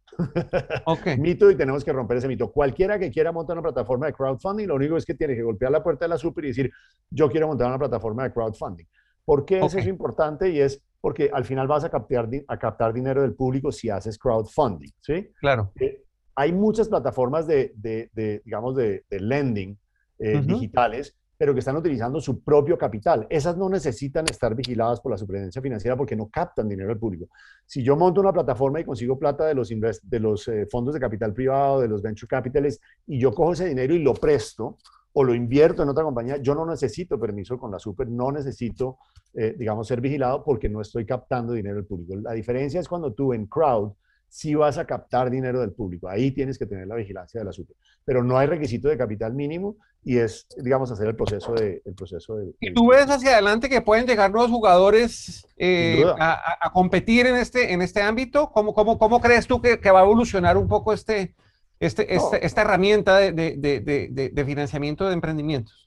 Okay. 0.86 1.18
mito 1.20 1.50
y 1.52 1.56
tenemos 1.56 1.84
que 1.84 1.94
romper 1.94 2.18
ese 2.18 2.28
mito. 2.28 2.52
Cualquiera 2.52 2.98
que 2.98 3.12
quiera 3.12 3.32
montar 3.32 3.56
una 3.56 3.64
plataforma 3.64 4.08
de 4.08 4.14
crowdfunding, 4.14 4.68
lo 4.68 4.76
único 4.76 4.98
es 4.98 5.06
que 5.06 5.14
tiene 5.14 5.36
que 5.36 5.44
golpear 5.44 5.72
la 5.72 5.84
puerta 5.84 6.06
de 6.06 6.10
la 6.10 6.18
super 6.18 6.44
y 6.46 6.50
decir, 6.50 6.72
yo 7.10 7.30
quiero 7.30 7.48
montar 7.48 7.68
una 7.68 7.80
plataforma 7.80 8.24
de 8.24 8.34
crowdfunding. 8.34 8.86
¿Por 9.26 9.46
qué 9.46 9.60
es 9.60 9.74
eso 9.76 9.90
importante? 9.90 10.50
Y 10.50 10.60
es 10.60 10.82
porque 11.02 11.30
al 11.32 11.46
final 11.46 11.68
vas 11.68 11.84
a 11.84 11.90
captar, 11.90 12.30
a 12.48 12.58
captar 12.58 12.94
dinero 12.94 13.22
del 13.22 13.34
público 13.34 13.72
si 13.72 13.90
haces 13.90 14.18
crowdfunding, 14.18 14.92
¿sí? 15.02 15.30
Claro. 15.40 15.72
Eh, 15.80 16.04
hay 16.36 16.54
muchas 16.54 16.88
plataformas 16.88 17.48
de, 17.48 17.74
de, 17.76 18.42
digamos, 18.46 18.76
de, 18.76 19.04
lending 19.10 19.78
eh, 20.20 20.42
digitales 20.44 21.16
pero 21.38 21.54
que 21.54 21.60
están 21.60 21.76
utilizando 21.76 22.20
su 22.20 22.44
propio 22.44 22.78
capital. 22.78 23.28
Esas 23.30 23.56
no 23.58 23.70
necesitan 23.70 24.26
estar 24.30 24.56
vigiladas 24.56 25.00
por 25.00 25.12
la 25.12 25.18
superintendencia 25.18 25.62
financiera 25.62 25.96
porque 25.96 26.16
no 26.16 26.30
captan 26.30 26.68
dinero 26.68 26.90
del 26.90 26.98
público. 26.98 27.30
Si 27.66 27.84
yo 27.84 27.96
monto 27.96 28.20
una 28.20 28.34
plataforma 28.34 28.80
y 28.80 28.86
consigo 28.86 29.20
plata 29.20 29.46
de 29.46 29.54
los, 29.54 29.70
de 29.70 30.20
los 30.20 30.48
eh, 30.48 30.68
fondos 30.70 30.94
de 30.94 31.00
capital 31.00 31.34
privado, 31.34 31.82
de 31.82 31.88
los 31.88 32.02
venture 32.02 32.28
capitals, 32.28 32.80
y 33.06 33.20
yo 33.20 33.34
cojo 33.34 33.54
ese 33.54 33.68
dinero 33.68 33.94
y 33.94 34.00
lo 34.00 34.14
presto 34.16 34.78
o 35.14 35.24
lo 35.24 35.34
invierto 35.34 35.84
en 35.84 35.90
otra 35.90 36.04
compañía, 36.04 36.38
yo 36.38 36.54
no 36.54 36.66
necesito 36.66 37.20
permiso 37.20 37.58
con 37.58 37.72
la 37.72 37.80
super, 37.80 38.08
no 38.08 38.32
necesito, 38.32 38.98
eh, 39.34 39.56
digamos, 39.58 39.88
ser 39.88 40.00
vigilado 40.00 40.44
porque 40.44 40.70
no 40.70 40.82
estoy 40.82 41.06
captando 41.06 41.54
dinero 41.54 41.76
del 41.76 41.86
público. 41.86 42.16
La 42.18 42.34
diferencia 42.34 42.80
es 42.80 42.88
cuando 42.88 43.14
tú 43.14 43.34
en 43.34 43.48
crowd 43.48 43.94
si 44.28 44.56
vas 44.56 44.78
a 44.78 44.86
captar 44.86 45.30
dinero 45.30 45.62
del 45.62 45.72
público. 45.72 46.10
Ahí 46.10 46.32
tienes 46.32 46.58
que 46.58 46.66
tener 46.66 46.88
la 46.88 46.96
vigilancia 46.96 47.40
de 47.40 47.46
la 47.46 47.52
super. 47.52 47.76
Pero 48.06 48.24
no 48.24 48.38
hay 48.38 48.48
requisito 48.48 48.88
de 48.88 48.98
capital 48.98 49.34
mínimo 49.34 49.78
y 50.04 50.18
es, 50.18 50.48
digamos, 50.58 50.92
hacer 50.92 51.08
el 51.08 51.16
proceso 51.16 51.54
de... 51.54 51.82
El 51.86 51.94
proceso 51.96 52.36
de, 52.36 52.54
¿Y 52.60 52.74
tú 52.74 52.88
ves 52.90 53.10
hacia 53.10 53.34
adelante 53.34 53.70
que 53.70 53.82
pueden 53.82 54.06
llegar 54.06 54.32
nuevos 54.32 54.52
jugadores 54.52 55.46
eh, 55.58 56.04
a, 56.20 56.72
competir 56.74 57.26
en 57.26 57.36
este, 57.36 57.74
en 57.74 57.82
este 57.82 58.02
ámbito? 58.02 58.52
¿Cómo, 58.52 58.74
cómo, 58.74 58.98
cómo 58.98 59.20
crees 59.20 59.48
tú 59.48 59.62
que, 59.62 59.80
va 59.92 60.02
a 60.02 60.04
evolucionar 60.04 60.58
un 60.58 60.68
poco 60.68 60.94
este, 60.94 61.36
este, 61.80 62.16
este 62.16 62.46
esta 62.46 62.62
herramienta 62.62 63.18
de, 63.18 63.32
de 63.32 64.46
financiamiento 64.46 65.08
de 65.08 65.14
emprendimientos? 65.14 65.87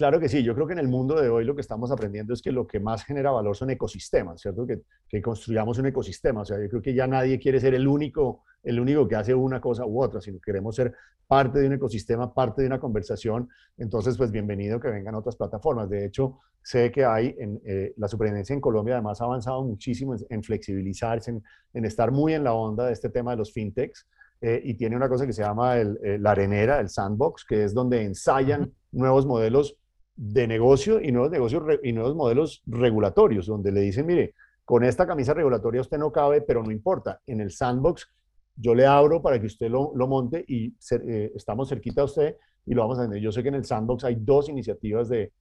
Claro 0.00 0.18
que 0.18 0.30
sí, 0.30 0.42
yo 0.42 0.54
creo 0.54 0.66
que 0.66 0.72
en 0.72 0.78
el 0.78 0.88
mundo 0.88 1.20
de 1.20 1.28
hoy 1.28 1.44
lo 1.44 1.54
que 1.54 1.60
estamos 1.60 1.90
aprendiendo 1.90 2.32
es 2.32 2.40
que 2.40 2.50
lo 2.50 2.66
que 2.66 2.80
más 2.80 3.04
genera 3.04 3.32
valor 3.32 3.54
son 3.54 3.68
ecosistemas, 3.68 4.40
¿cierto? 4.40 4.66
Que, 4.66 4.80
que, 5.06 5.20
construyamos 5.20 5.76
un 5.76 5.84
ecosistema, 5.84 6.40
o 6.40 6.44
sea, 6.46 6.58
yo 6.58 6.70
creo 6.70 6.80
que 6.80 6.94
ya 6.94 7.06
nadie 7.06 7.38
quiere 7.38 7.60
ser 7.60 7.74
el 7.74 7.86
único, 7.86 8.44
el 8.62 8.80
único 8.80 9.06
que 9.06 9.16
hace 9.16 9.34
una 9.34 9.60
cosa 9.60 9.84
u 9.84 10.02
otra, 10.02 10.22
sino 10.22 10.40
queremos 10.40 10.74
ser 10.74 10.94
parte 11.26 11.58
de 11.58 11.66
un 11.66 11.74
ecosistema, 11.74 12.32
parte 12.32 12.62
de 12.62 12.68
una 12.68 12.80
conversación, 12.80 13.50
entonces 13.76 14.16
pues 14.16 14.30
bienvenido 14.30 14.80
que 14.80 14.88
vengan 14.88 15.16
otras 15.16 15.36
plataformas. 15.36 15.90
De 15.90 16.06
hecho, 16.06 16.38
sé 16.62 16.90
que 16.90 17.04
hay, 17.04 17.36
en, 17.38 17.60
eh, 17.66 17.92
la 17.98 18.08
superintendencia 18.08 18.54
en 18.54 18.62
Colombia 18.62 18.94
además 18.94 19.20
ha 19.20 19.24
avanzado 19.24 19.62
muchísimo 19.62 20.14
en, 20.30 20.42
flexibilizarse, 20.42 21.38
en, 21.74 21.84
estar 21.84 22.10
muy 22.10 22.32
en 22.32 22.44
la 22.44 22.54
onda 22.54 22.86
de 22.86 22.94
este 22.94 23.10
tema 23.10 23.32
de 23.32 23.36
los 23.36 23.52
fintechs, 23.52 24.06
eh, 24.40 24.62
y 24.64 24.72
tiene 24.72 24.96
una 24.96 25.10
cosa 25.10 25.26
que 25.26 25.34
se 25.34 25.42
llama 25.42 25.76
el, 25.76 25.98
eh, 26.02 26.16
la 26.18 26.30
arenera, 26.30 26.80
el 26.80 26.88
sandbox, 26.88 27.44
que 27.44 27.64
es 27.64 27.74
donde 27.74 28.02
ensayan 28.02 28.72
nuevos 28.92 29.26
modelos 29.26 29.76
de 30.22 30.46
negocio 30.46 31.00
y 31.00 31.12
nuevos 31.12 31.30
negocios 31.30 31.62
y 31.82 31.92
nuevos 31.94 32.14
modelos 32.14 32.62
regulatorios, 32.66 33.46
donde 33.46 33.72
le 33.72 33.80
dicen, 33.80 34.04
mire, 34.04 34.34
con 34.66 34.84
esta 34.84 35.06
camisa 35.06 35.32
regulatoria 35.32 35.80
usted 35.80 35.96
no 35.96 36.12
cabe, 36.12 36.42
pero 36.42 36.62
no 36.62 36.70
importa. 36.70 37.22
En 37.26 37.40
el 37.40 37.50
sandbox 37.50 38.06
yo 38.54 38.74
le 38.74 38.84
abro 38.84 39.22
para 39.22 39.40
que 39.40 39.46
usted 39.46 39.70
lo, 39.70 39.94
monte 39.94 40.44
y 40.46 40.74
eh, 40.90 41.32
estamos 41.34 41.70
cerquita 41.70 42.02
a 42.02 42.04
usted 42.04 42.36
y 42.66 42.74
lo 42.74 42.82
vamos 42.82 42.98
a 42.98 43.04
tener. 43.04 43.22
Yo 43.22 43.32
sé 43.32 43.42
que 43.42 43.48
en 43.48 43.54
el 43.54 43.64
sandbox 43.64 44.04
hay 44.04 44.16
dos 44.20 44.50
iniciativas 44.50 45.08
de, 45.08 45.32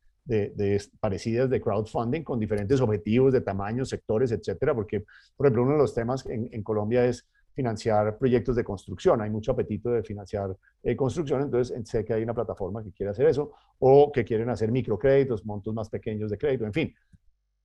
parecidas 1.01 1.49
de 1.49 1.59
crowdfunding 1.59 2.23
con 2.23 2.39
diferentes 2.39 2.79
objetivos 2.79 3.33
de 3.33 3.41
tamaño, 3.41 3.83
sectores, 3.83 4.31
etcétera, 4.31 4.73
porque, 4.73 5.03
por 5.35 5.45
ejemplo, 5.45 5.63
uno 5.63 5.73
de 5.73 5.79
los 5.79 5.93
temas 5.93 6.25
en 6.25 6.63
Colombia 6.63 7.05
es 7.05 7.27
financiar 7.59 8.17
proyectos 8.17 8.55
de 8.55 8.63
construcción. 8.63 9.21
Hay 9.21 9.29
mucho 9.29 9.51
apetito 9.51 9.91
de 9.91 10.01
financiar 10.01 10.55
eh, 10.81 10.95
construcción, 10.95 11.41
entonces 11.41 11.75
sé 11.89 12.05
que 12.05 12.13
hay 12.13 12.23
una 12.23 12.33
plataforma 12.33 12.81
que 12.81 12.93
quiere 12.93 13.09
hacer 13.09 13.27
eso 13.27 13.51
o 13.79 14.13
que 14.13 14.23
quieren 14.23 14.49
hacer 14.49 14.71
microcréditos, 14.71 15.45
montos 15.45 15.73
más 15.73 15.89
pequeños 15.89 16.31
de 16.31 16.37
crédito, 16.37 16.63
en 16.63 16.71
fin. 16.71 16.95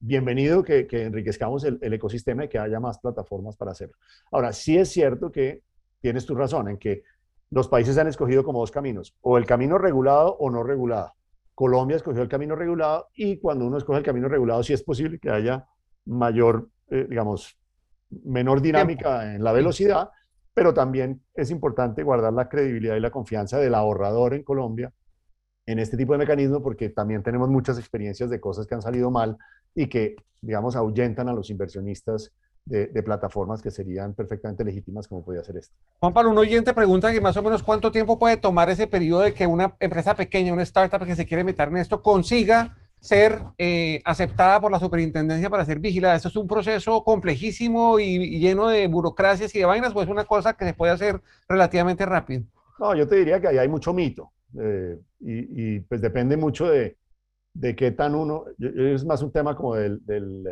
Bienvenido 0.00 0.64
que, 0.64 0.88
enriquezcamos 0.90 1.62
el, 1.62 1.78
ecosistema 1.80 2.44
y 2.44 2.48
que 2.48 2.58
haya 2.58 2.80
más 2.80 2.98
plataformas 2.98 3.56
para 3.56 3.70
hacerlo. 3.70 3.94
Ahora, 4.32 4.52
sí 4.52 4.76
es 4.76 4.88
cierto 4.88 5.30
que 5.30 5.62
tienes 6.00 6.26
tu 6.26 6.34
razón 6.34 6.70
en 6.70 6.76
que 6.76 7.04
los 7.50 7.68
países 7.68 7.96
han 7.96 8.08
escogido 8.08 8.42
como 8.42 8.58
dos 8.58 8.72
caminos, 8.72 9.16
o 9.20 9.38
el 9.38 9.46
camino 9.46 9.78
regulado 9.78 10.36
o 10.40 10.50
no 10.50 10.64
regulado. 10.64 11.12
Colombia 11.54 11.98
escogió 11.98 12.20
el 12.20 12.28
camino 12.28 12.56
regulado 12.56 13.10
y 13.14 13.38
cuando 13.38 13.64
uno 13.64 13.78
escoge 13.78 14.00
el 14.00 14.04
camino 14.04 14.28
regulado 14.28 14.64
sí 14.64 14.72
es 14.72 14.82
posible 14.82 15.20
que 15.20 15.30
haya 15.30 15.64
mayor, 16.04 16.68
eh, 16.90 17.06
digamos, 17.08 17.56
menor 18.10 18.60
dinámica 18.60 19.34
en 19.34 19.42
la 19.42 19.52
velocidad, 19.52 20.10
pero 20.54 20.72
también 20.72 21.22
es 21.34 21.50
importante 21.50 22.02
guardar 22.02 22.32
la 22.32 22.48
credibilidad 22.48 22.96
y 22.96 23.00
la 23.00 23.10
confianza 23.10 23.58
del 23.58 23.74
ahorrador 23.74 24.34
en 24.34 24.42
Colombia 24.44 24.92
en 25.66 25.78
este 25.78 25.96
tipo 25.96 26.12
de 26.12 26.18
mecanismo 26.18 26.62
porque 26.62 26.90
también 26.90 27.22
tenemos 27.22 27.48
muchas 27.48 27.78
experiencias 27.78 28.30
de 28.30 28.40
cosas 28.40 28.66
que 28.66 28.74
han 28.74 28.82
salido 28.82 29.10
mal 29.10 29.36
y 29.74 29.88
que, 29.88 30.16
digamos, 30.40 30.76
ahuyentan 30.76 31.28
a 31.28 31.32
los 31.32 31.50
inversionistas 31.50 32.32
de, 32.66 33.02
plataformas 33.02 33.60
que 33.60 33.70
serían 33.70 34.14
perfectamente 34.14 34.64
legítimas 34.64 35.06
como 35.06 35.22
podía 35.22 35.44
ser 35.44 35.58
esta. 35.58 35.74
Juan 36.00 36.14
Pablo, 36.14 36.30
un 36.30 36.38
oyente 36.38 36.72
pregunta 36.72 37.12
que 37.12 37.20
más 37.20 37.36
o 37.36 37.42
menos 37.42 37.62
cuánto 37.62 37.92
tiempo 37.92 38.18
puede 38.18 38.38
tomar 38.38 38.70
ese 38.70 38.86
periodo 38.86 39.20
de 39.20 39.34
que 39.34 39.46
una 39.46 39.76
empresa 39.80 40.14
pequeña, 40.14 40.52
una 40.52 40.62
startup 40.62 41.04
que 41.04 41.14
se 41.16 41.26
quiere 41.26 41.44
meter 41.44 41.68
en 41.68 41.76
esto, 41.78 42.02
consiga 42.02 42.76
ser 43.04 43.42
eh, 43.58 44.00
aceptada 44.02 44.58
por 44.62 44.72
la 44.72 44.80
superintendencia 44.80 45.50
para 45.50 45.66
ser 45.66 45.78
vigilada. 45.78 46.16
Esto 46.16 46.28
es 46.28 46.36
un 46.36 46.48
proceso 46.48 47.04
complejísimo 47.04 47.98
y, 48.00 48.38
lleno 48.38 48.68
de 48.68 48.86
burocracias 48.86 49.54
y 49.54 49.58
de 49.58 49.66
vainas, 49.66 49.92
pues 49.92 50.06
es 50.06 50.10
una 50.10 50.24
cosa 50.24 50.54
que 50.54 50.64
se 50.64 50.72
puede 50.72 50.92
hacer 50.92 51.20
relativamente 51.46 52.06
rápido. 52.06 52.44
No, 52.78 52.94
yo 52.94 53.06
te 53.06 53.16
diría 53.16 53.38
que 53.42 53.48
ahí 53.48 53.58
hay 53.58 53.68
mucho 53.68 53.92
mito 53.92 54.32
eh, 54.58 54.98
y, 55.20 55.80
pues 55.80 56.00
depende 56.00 56.38
mucho 56.38 56.66
de, 56.66 56.96
de 57.52 57.76
qué 57.76 57.90
tan 57.90 58.14
uno, 58.14 58.46
es 58.58 59.04
más 59.04 59.20
un 59.20 59.30
tema 59.30 59.54
como 59.54 59.74
del, 59.74 60.00
del, 60.06 60.46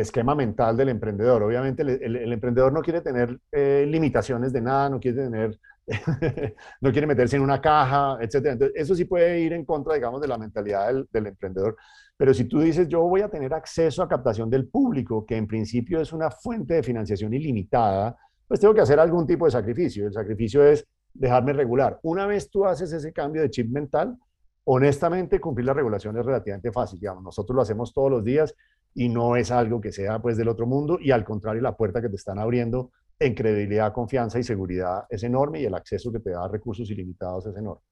esquema 0.00 0.34
mental 0.34 0.76
del 0.76 0.88
emprendedor. 0.88 1.44
Obviamente 1.44 1.82
el, 1.82 2.32
emprendedor 2.32 2.72
no 2.72 2.82
quiere 2.82 3.02
tener 3.02 3.38
eh, 3.52 3.86
limitaciones 3.88 4.52
de 4.52 4.62
nada, 4.62 4.90
no 4.90 4.98
quiere 4.98 5.22
tener 5.22 5.56
no 6.80 6.92
quiere 6.92 7.06
meterse 7.06 7.36
en 7.36 7.42
una 7.42 7.60
caja, 7.60 8.18
etcétera. 8.20 8.52
Entonces, 8.52 8.76
eso 8.76 8.94
sí 8.94 9.04
puede 9.04 9.40
ir 9.40 9.52
en 9.52 9.64
contra, 9.64 9.94
digamos, 9.94 10.20
de 10.20 10.28
la 10.28 10.38
mentalidad 10.38 10.92
del, 11.10 11.26
emprendedor. 11.26 11.76
Pero 12.16 12.34
si 12.34 12.44
tú 12.44 12.60
dices, 12.60 12.88
yo 12.88 13.02
voy 13.02 13.22
a 13.22 13.28
tener 13.28 13.54
acceso 13.54 14.02
a 14.02 14.08
captación 14.08 14.50
del 14.50 14.68
público, 14.68 15.24
que 15.24 15.36
en 15.36 15.46
principio 15.46 16.00
es 16.00 16.12
una 16.12 16.30
fuente 16.30 16.74
de 16.74 16.82
financiación 16.82 17.32
ilimitada, 17.32 18.16
pues 18.46 18.60
tengo 18.60 18.74
que 18.74 18.80
hacer 18.80 18.98
algún 18.98 19.26
tipo 19.26 19.44
de 19.44 19.52
sacrificio. 19.52 20.06
El 20.06 20.12
sacrificio 20.12 20.64
es 20.64 20.86
dejarme 21.14 21.52
regular. 21.52 21.98
Una 22.02 22.26
vez 22.26 22.50
tú 22.50 22.66
haces 22.66 22.92
ese 22.92 23.12
cambio 23.12 23.42
de 23.42 23.50
chip 23.50 23.70
mental, 23.70 24.16
honestamente 24.64 25.40
cumplir 25.40 25.66
la 25.66 25.74
regulación 25.74 26.16
es 26.18 26.26
relativamente 26.26 26.72
fácil. 26.72 26.98
Digamos, 26.98 27.22
nosotros 27.22 27.54
lo 27.54 27.62
hacemos 27.62 27.92
todos 27.92 28.10
los 28.10 28.24
días 28.24 28.54
y 28.94 29.08
no 29.08 29.36
es 29.36 29.50
algo 29.50 29.80
que 29.80 29.92
sea 29.92 30.20
pues 30.20 30.36
del 30.36 30.48
otro 30.48 30.66
mundo 30.66 30.98
y 31.00 31.10
al 31.10 31.24
contrario 31.24 31.62
la 31.62 31.76
puerta 31.76 32.02
que 32.02 32.08
te 32.08 32.16
están 32.16 32.38
abriendo 32.38 32.90
en 33.20 33.34
credibilidad, 33.34 33.92
confianza 33.92 34.38
y 34.38 34.42
seguridad 34.42 35.04
es 35.08 35.22
enorme 35.22 35.60
y 35.60 35.64
el 35.64 35.74
acceso 35.74 36.12
que 36.12 36.20
te 36.20 36.30
da 36.30 36.44
a 36.44 36.48
recursos 36.48 36.88
ilimitados 36.90 37.46
es 37.46 37.56
enorme. 37.56 37.82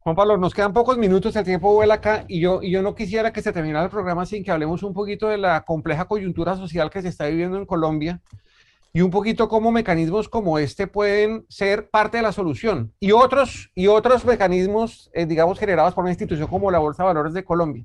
Juan 0.00 0.16
Pablo, 0.16 0.38
nos 0.38 0.54
quedan 0.54 0.72
pocos 0.72 0.96
minutos, 0.96 1.36
el 1.36 1.44
tiempo 1.44 1.74
vuela 1.74 1.94
acá 1.94 2.24
y 2.28 2.40
yo, 2.40 2.62
y 2.62 2.70
yo 2.70 2.82
no 2.82 2.94
quisiera 2.94 3.32
que 3.32 3.42
se 3.42 3.52
terminara 3.52 3.84
el 3.84 3.90
programa 3.90 4.24
sin 4.24 4.42
que 4.42 4.50
hablemos 4.50 4.82
un 4.82 4.94
poquito 4.94 5.28
de 5.28 5.36
la 5.36 5.64
compleja 5.64 6.06
coyuntura 6.06 6.56
social 6.56 6.88
que 6.88 7.02
se 7.02 7.08
está 7.08 7.26
viviendo 7.26 7.58
en 7.58 7.66
Colombia 7.66 8.22
y 8.92 9.02
un 9.02 9.10
poquito 9.10 9.48
cómo 9.48 9.70
mecanismos 9.70 10.28
como 10.28 10.58
este 10.58 10.86
pueden 10.86 11.44
ser 11.48 11.90
parte 11.90 12.16
de 12.16 12.22
la 12.22 12.32
solución 12.32 12.94
y 13.00 13.12
otros, 13.12 13.70
y 13.74 13.88
otros 13.88 14.24
mecanismos, 14.24 15.10
eh, 15.12 15.26
digamos, 15.26 15.58
generados 15.58 15.94
por 15.94 16.04
una 16.04 16.12
institución 16.12 16.48
como 16.48 16.70
la 16.70 16.78
Bolsa 16.78 17.02
de 17.02 17.08
Valores 17.08 17.34
de 17.34 17.44
Colombia. 17.44 17.84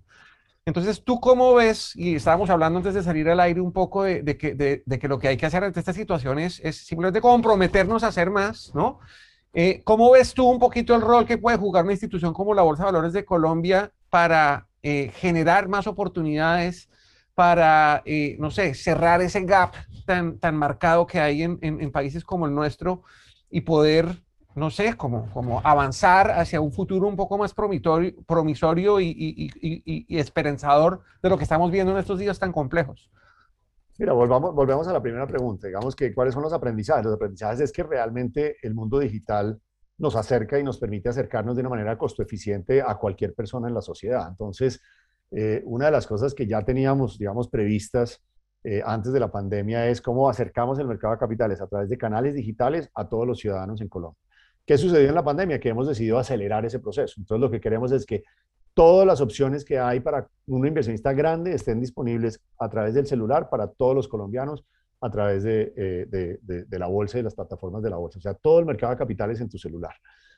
Entonces, 0.65 1.03
¿tú 1.03 1.19
cómo 1.19 1.53
ves? 1.55 1.93
Y 1.95 2.15
estábamos 2.15 2.49
hablando 2.49 2.77
antes 2.77 2.93
de 2.93 3.03
salir 3.03 3.27
al 3.29 3.39
aire 3.41 3.59
un 3.59 3.73
poco 3.73 4.03
de, 4.03 4.37
que, 4.37 4.55
de, 4.55 4.99
que, 4.99 5.07
lo 5.09 5.19
que 5.19 5.27
hay 5.27 5.37
que 5.37 5.45
hacer 5.45 5.63
ante 5.63 5.79
esta 5.79 5.91
situación 5.91 6.39
es, 6.39 6.61
simplemente 6.77 7.19
comprometernos 7.19 8.03
a 8.03 8.07
hacer 8.07 8.29
más, 8.29 8.71
¿no? 8.73 8.99
Eh, 9.53 9.81
¿Cómo 9.83 10.11
ves 10.11 10.33
tú 10.33 10.49
un 10.49 10.59
poquito 10.59 10.95
el 10.95 11.01
rol 11.01 11.25
que 11.25 11.37
puede 11.37 11.57
jugar 11.57 11.83
una 11.83 11.93
institución 11.93 12.33
como 12.33 12.53
la 12.53 12.61
Bolsa 12.63 12.83
de 12.83 12.91
Valores 12.91 13.13
de 13.13 13.25
Colombia 13.25 13.91
para 14.09 14.67
eh, 14.81 15.11
generar 15.15 15.67
más 15.67 15.85
oportunidades, 15.85 16.89
para, 17.35 18.01
eh, 18.05 18.37
no 18.39 18.49
sé, 18.49 18.73
cerrar 18.73 19.21
ese 19.21 19.41
gap 19.41 19.75
tan, 20.05 20.39
tan 20.39 20.55
marcado 20.55 21.05
que 21.05 21.19
hay 21.19 21.43
en, 21.43 21.59
en, 21.61 21.91
países 21.91 22.23
como 22.23 22.45
el 22.45 22.55
nuestro 22.55 23.03
y 23.49 23.61
poder 23.61 24.23
no 24.55 24.69
sé, 24.69 24.95
como, 24.95 25.29
como 25.31 25.61
avanzar 25.63 26.31
hacia 26.31 26.61
un 26.61 26.71
futuro 26.71 27.07
un 27.07 27.15
poco 27.15 27.37
más 27.37 27.53
promisorio 27.53 28.99
y, 28.99 30.05
esperanzador 30.09 31.01
de 31.21 31.29
lo 31.29 31.37
que 31.37 31.43
estamos 31.43 31.71
viendo 31.71 31.91
en 31.91 31.99
estos 31.99 32.19
días 32.19 32.39
tan 32.39 32.51
complejos? 32.51 33.09
Mira, 33.97 34.13
volvamos, 34.13 34.55
volvemos 34.55 34.87
a 34.87 34.93
la 34.93 35.01
primera 35.01 35.27
pregunta. 35.27 35.67
Digamos 35.67 35.95
que, 35.95 36.13
¿cuáles 36.13 36.33
son 36.33 36.43
los 36.43 36.53
aprendizajes? 36.53 37.05
Los 37.05 37.15
aprendizajes 37.15 37.59
es 37.59 37.71
que 37.71 37.83
realmente 37.83 38.57
el 38.63 38.73
mundo 38.73 38.99
digital 38.99 39.59
nos 39.97 40.15
acerca 40.15 40.57
y 40.57 40.63
nos 40.63 40.79
permite 40.79 41.09
acercarnos 41.09 41.55
de 41.55 41.61
una 41.61 41.69
manera 41.69 41.97
costo 41.97 42.23
eficiente 42.23 42.81
a 42.81 42.95
cualquier 42.95 43.33
persona 43.33 43.67
en 43.67 43.75
la 43.75 43.81
sociedad. 43.81 44.27
Entonces, 44.27 44.81
eh, 45.31 45.61
una 45.65 45.85
de 45.85 45.91
las 45.91 46.07
cosas 46.07 46.33
que 46.33 46.47
ya 46.47 46.63
teníamos, 46.63 47.17
digamos, 47.17 47.49
previstas 47.49 48.21
eh, 48.63 48.81
antes 48.85 49.11
de 49.11 49.19
la 49.19 49.31
pandemia 49.31 49.87
es 49.87 50.01
cómo 50.01 50.29
acercamos 50.29 50.79
el 50.79 50.87
mercado 50.87 51.13
de 51.13 51.19
capitales 51.19 51.59
a 51.59 51.67
través 51.67 51.89
de 51.89 51.97
canales 51.97 52.33
digitales 52.33 52.89
a 52.93 53.09
todos 53.09 53.27
los 53.27 53.39
ciudadanos 53.39 53.81
en 53.81 53.89
Colombia. 53.89 54.22
¿Qué 54.65 54.77
sucedió 54.77 55.09
en 55.09 55.15
la 55.15 55.23
pandemia? 55.23 55.59
Que 55.59 55.69
hemos 55.69 55.87
decidido 55.87 56.17
acelerar 56.17 56.65
ese 56.65 56.79
proceso. 56.79 57.15
Entonces, 57.17 57.41
lo 57.41 57.51
que 57.51 57.59
queremos 57.59 57.91
es 57.91 58.05
que 58.05 58.23
todas 58.73 59.05
las 59.05 59.21
opciones 59.21 59.65
que 59.65 59.77
hay 59.77 59.99
para 59.99 60.27
un 60.47 60.65
inversionista 60.65 61.13
grande 61.13 61.53
estén 61.53 61.79
disponibles 61.79 62.39
a 62.57 62.69
través 62.69 62.93
del 62.93 63.05
celular 63.05 63.49
para 63.49 63.67
todos 63.67 63.95
los 63.95 64.07
colombianos 64.07 64.63
a 65.01 65.09
través 65.09 65.43
de, 65.43 65.73
eh, 65.75 66.37
de, 66.41 66.79
la 66.79 66.87
bolsa 66.87 67.19
y 67.19 67.23
las 67.23 67.35
plataformas 67.35 67.83
de 67.83 67.89
la 67.89 67.97
bolsa. 67.97 68.19
O 68.19 68.21
sea, 68.21 68.33
todo 68.33 68.59
el 68.59 68.65
mercado 68.65 68.93
de 68.93 68.97
capitales 68.97 69.41
en 69.41 69.49
tu 69.49 69.57
celular. 69.57 69.93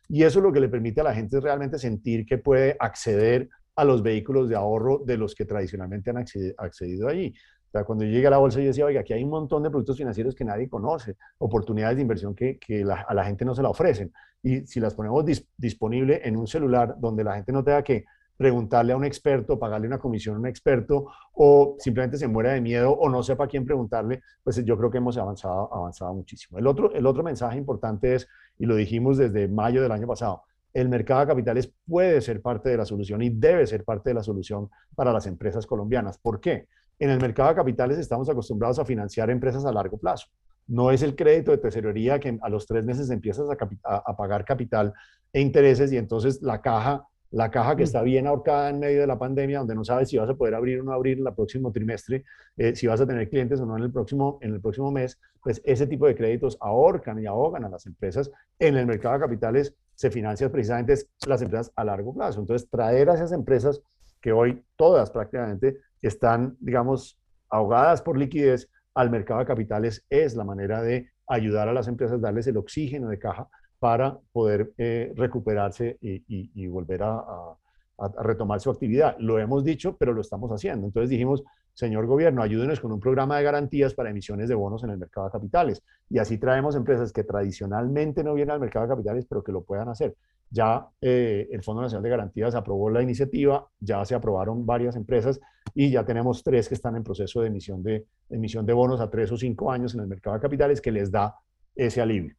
Y 0.09 0.23
eso 0.23 0.41
lo 0.41 0.51
que 0.51 0.59
le 0.59 0.69
permite 0.69 1.01
a 1.01 1.03
la 1.03 1.13
gente 1.13 1.37
es 1.37 1.43
realmente 1.43 1.77
sentir 1.77 2.25
que 2.25 2.39
puede 2.39 2.75
acceder 2.79 3.47
a 3.75 3.83
los 3.83 4.01
vehículos 4.01 4.49
de 4.49 4.55
ahorro 4.55 5.03
de 5.05 5.17
los 5.17 5.35
que 5.35 5.45
tradicionalmente 5.45 6.09
han 6.09 6.17
accedido 6.17 7.07
allí 7.07 7.33
sea, 7.75 7.83
cuando 7.83 8.05
yo 8.05 8.11
llegué 8.11 8.27
a 8.27 8.31
la 8.31 8.37
bolsa, 8.37 8.59
yo 8.59 8.67
decía, 8.67 8.85
oiga, 8.85 9.01
aquí 9.01 9.13
hay 9.13 9.23
un 9.23 9.29
montón 9.29 9.63
de 9.63 9.69
productos 9.69 9.97
financieros 9.97 10.33
que 10.33 10.45
nadie 10.45 10.69
conoce, 10.69 11.17
oportunidades 11.39 11.97
de 11.97 12.01
inversión 12.01 12.33
que, 12.33 12.57
que 12.57 12.83
a 12.83 13.13
la 13.13 13.25
gente 13.25 13.43
no 13.45 13.53
se 13.53 13.61
la 13.61 13.69
ofrecen. 13.69 14.13
Y 14.41 14.65
si 14.65 14.79
las 14.79 14.93
ponemos 14.93 15.25
disponibles 15.25 15.55
disponible 15.57 16.21
en 16.23 16.37
un 16.37 16.47
celular 16.47 16.95
donde 16.99 17.23
la 17.23 17.35
gente 17.35 17.51
no 17.51 17.63
tenga 17.63 17.83
que 17.83 18.05
preguntarle 18.37 18.93
a 18.93 18.97
un 18.97 19.05
experto, 19.05 19.57
pagarle 19.57 19.87
una 19.87 19.97
comisión 19.97 20.35
a 20.35 20.39
un 20.39 20.47
experto, 20.47 21.07
o 21.33 21.75
simplemente 21.79 22.17
se 22.17 22.27
muera 22.27 22.53
de 22.53 22.61
miedo 22.61 22.91
o 22.91 23.09
no 23.09 23.23
sepa 23.23 23.45
a 23.45 23.47
quién 23.47 23.65
preguntarle, 23.65 24.21
pues 24.43 24.63
yo 24.63 24.77
creo 24.77 24.91
que 24.91 24.97
hemos 24.97 25.17
avanzado, 25.17 25.73
avanzado 25.73 26.13
muchísimo. 26.13 26.59
El 26.59 26.67
otro, 26.67 26.93
el 26.93 27.05
otro 27.05 27.23
mensaje 27.23 27.57
importante 27.57 28.15
es, 28.15 28.27
y 28.57 28.65
lo 28.65 28.75
dijimos 28.75 29.17
desde 29.17 29.47
mayo 29.47 29.81
del 29.81 29.91
año 29.91 30.07
pasado, 30.07 30.43
el 30.73 30.89
mercado 30.89 31.21
de 31.21 31.27
capitales 31.27 31.71
puede 31.87 32.19
ser 32.19 32.41
parte 32.41 32.69
de 32.69 32.77
la 32.77 32.85
solución 32.85 33.21
y 33.21 33.29
debe 33.29 33.65
ser 33.65 33.85
parte 33.85 34.09
de 34.09 34.15
la 34.15 34.23
solución 34.23 34.69
para 34.93 35.13
las 35.13 35.25
empresas 35.25 35.65
colombianas. 35.65 36.17
¿Por 36.17 36.41
qué? 36.41 36.67
En 36.97 37.09
el 37.09 37.19
mercado 37.19 37.49
de 37.49 37.55
capitales 37.55 37.97
estamos 37.97 38.29
acostumbrados 38.29 38.79
a 38.79 38.85
financiar 38.85 39.29
empresas 39.29 39.65
a 39.65 39.71
largo 39.71 39.97
plazo. 39.97 40.27
No 40.67 40.91
es 40.91 41.03
el 41.03 41.15
crédito 41.15 41.51
de 41.51 41.57
tesorería 41.57 42.19
que 42.19 42.37
a 42.41 42.49
los 42.49 42.65
tres 42.65 42.85
meses 42.85 43.09
empiezas 43.09 43.47
a, 43.83 44.15
pagar 44.15 44.45
capital 44.45 44.93
e 45.33 45.41
intereses 45.41 45.91
y 45.91 45.97
entonces 45.97 46.41
la 46.41 46.61
caja, 46.61 47.05
la 47.31 47.51
caja 47.51 47.75
que 47.75 47.83
mm. 47.83 47.85
está 47.85 48.01
bien 48.01 48.27
ahorcada 48.27 48.69
en 48.69 48.79
medio 48.79 49.01
de 49.01 49.07
la 49.07 49.19
pandemia, 49.19 49.59
donde 49.59 49.75
no 49.75 49.83
sabes 49.83 50.09
si 50.09 50.17
vas 50.17 50.29
a 50.29 50.35
poder 50.35 50.55
abrir 50.55 50.79
o 50.79 50.83
no 50.83 50.93
abrir 50.93 51.19
en 51.19 51.27
el 51.27 51.33
próximo 51.33 51.71
trimestre, 51.71 52.23
eh, 52.55 52.75
si 52.75 52.87
vas 52.87 53.01
a 53.01 53.05
tener 53.05 53.29
clientes 53.29 53.59
o 53.59 53.65
no 53.65 53.77
en 53.77 53.83
el, 53.83 53.91
próximo, 53.91 54.39
en 54.41 54.53
el 54.53 54.61
próximo 54.61 54.89
mes, 54.89 55.19
pues 55.43 55.61
ese 55.65 55.85
tipo 55.85 56.07
de 56.07 56.15
créditos 56.15 56.57
ahorcan 56.61 57.21
y 57.21 57.25
ahogan 57.25 57.65
a 57.65 57.69
las 57.69 57.85
empresas. 57.85 58.31
En 58.57 58.77
el 58.77 58.87
mercado 58.87 59.15
de 59.15 59.19
capitales 59.19 59.75
se 59.93 60.09
financian 60.09 60.49
precisamente 60.49 60.95
las 61.27 61.41
empresas 61.41 61.71
a 61.75 61.83
largo 61.83 62.13
plazo. 62.13 62.39
Entonces, 62.39 62.69
traer 62.69 63.09
a 63.09 63.15
esas 63.15 63.33
empresas 63.33 63.81
que 64.21 64.31
hoy 64.31 64.63
todas 64.75 65.11
prácticamente 65.11 65.77
están, 66.07 66.55
digamos, 66.59 67.17
ahogadas 67.49 68.01
por 68.01 68.17
liquidez 68.17 68.69
al 68.93 69.09
mercado 69.09 69.39
de 69.39 69.45
capitales 69.45 70.05
es 70.09 70.35
la 70.35 70.43
manera 70.43 70.81
de 70.81 71.09
ayudar 71.27 71.67
a 71.67 71.73
las 71.73 71.87
empresas, 71.87 72.21
darles 72.21 72.47
el 72.47 72.57
oxígeno 72.57 73.09
de 73.09 73.19
caja 73.19 73.47
para 73.79 74.17
poder 74.31 74.71
eh, 74.77 75.13
recuperarse 75.15 75.97
y, 76.01 76.67
volver 76.67 77.03
a, 77.03 77.17
a, 77.97 78.23
retomar 78.23 78.59
su 78.59 78.69
actividad. 78.69 79.15
Lo 79.19 79.39
hemos 79.39 79.63
dicho, 79.63 79.95
pero 79.97 80.13
lo 80.13 80.21
estamos 80.21 80.51
haciendo. 80.51 80.87
Entonces 80.87 81.09
dijimos, 81.09 81.43
señor 81.75 82.07
gobierno, 82.07 82.41
ayúdenos 82.41 82.79
con 82.79 82.91
un 82.93 82.99
programa 82.99 83.37
de 83.37 83.43
garantías 83.43 83.93
para 83.93 84.09
emisiones 84.09 84.47
de 84.47 84.55
bonos 84.55 84.83
en 84.83 84.91
el 84.91 84.97
mercado 84.97 85.27
de 85.27 85.33
capitales. 85.33 85.83
Y 86.09 86.19
así 86.19 86.37
traemos 86.37 86.75
empresas 86.75 87.11
que 87.11 87.23
tradicionalmente 87.23 88.23
no 88.23 88.33
vienen 88.33 88.53
al 88.53 88.61
mercado 88.61 88.85
de 88.85 88.93
capitales, 88.93 89.25
pero 89.29 89.43
que 89.43 89.51
lo 89.51 89.61
puedan 89.61 89.89
hacer. 89.89 90.15
Ya 90.49 90.87
eh, 91.01 91.49
el 91.51 91.63
Fondo 91.63 91.81
Nacional 91.81 92.03
de 92.03 92.09
Garantías 92.09 92.55
aprobó 92.55 92.89
la 92.89 93.01
iniciativa, 93.01 93.67
ya 93.79 94.05
se 94.05 94.15
aprobaron 94.15 94.65
varias 94.65 94.95
empresas 94.95 95.39
y 95.73 95.91
ya 95.91 96.05
tenemos 96.05 96.43
tres 96.43 96.69
que 96.69 96.75
están 96.75 96.95
en 96.95 97.03
proceso 97.03 97.41
de 97.41 97.47
emisión 97.47 97.83
de, 97.83 98.05
emisión 98.29 98.65
de 98.65 98.71
bonos 98.71 99.01
a 99.01 99.09
tres 99.09 99.31
o 99.33 99.37
cinco 99.37 99.69
años 99.69 99.93
en 99.95 99.99
el 99.99 100.07
mercado 100.07 100.37
de 100.37 100.41
capitales 100.41 100.79
que 100.79 100.93
les 100.93 101.11
da 101.11 101.35
ese 101.75 102.01
alivio. 102.01 102.35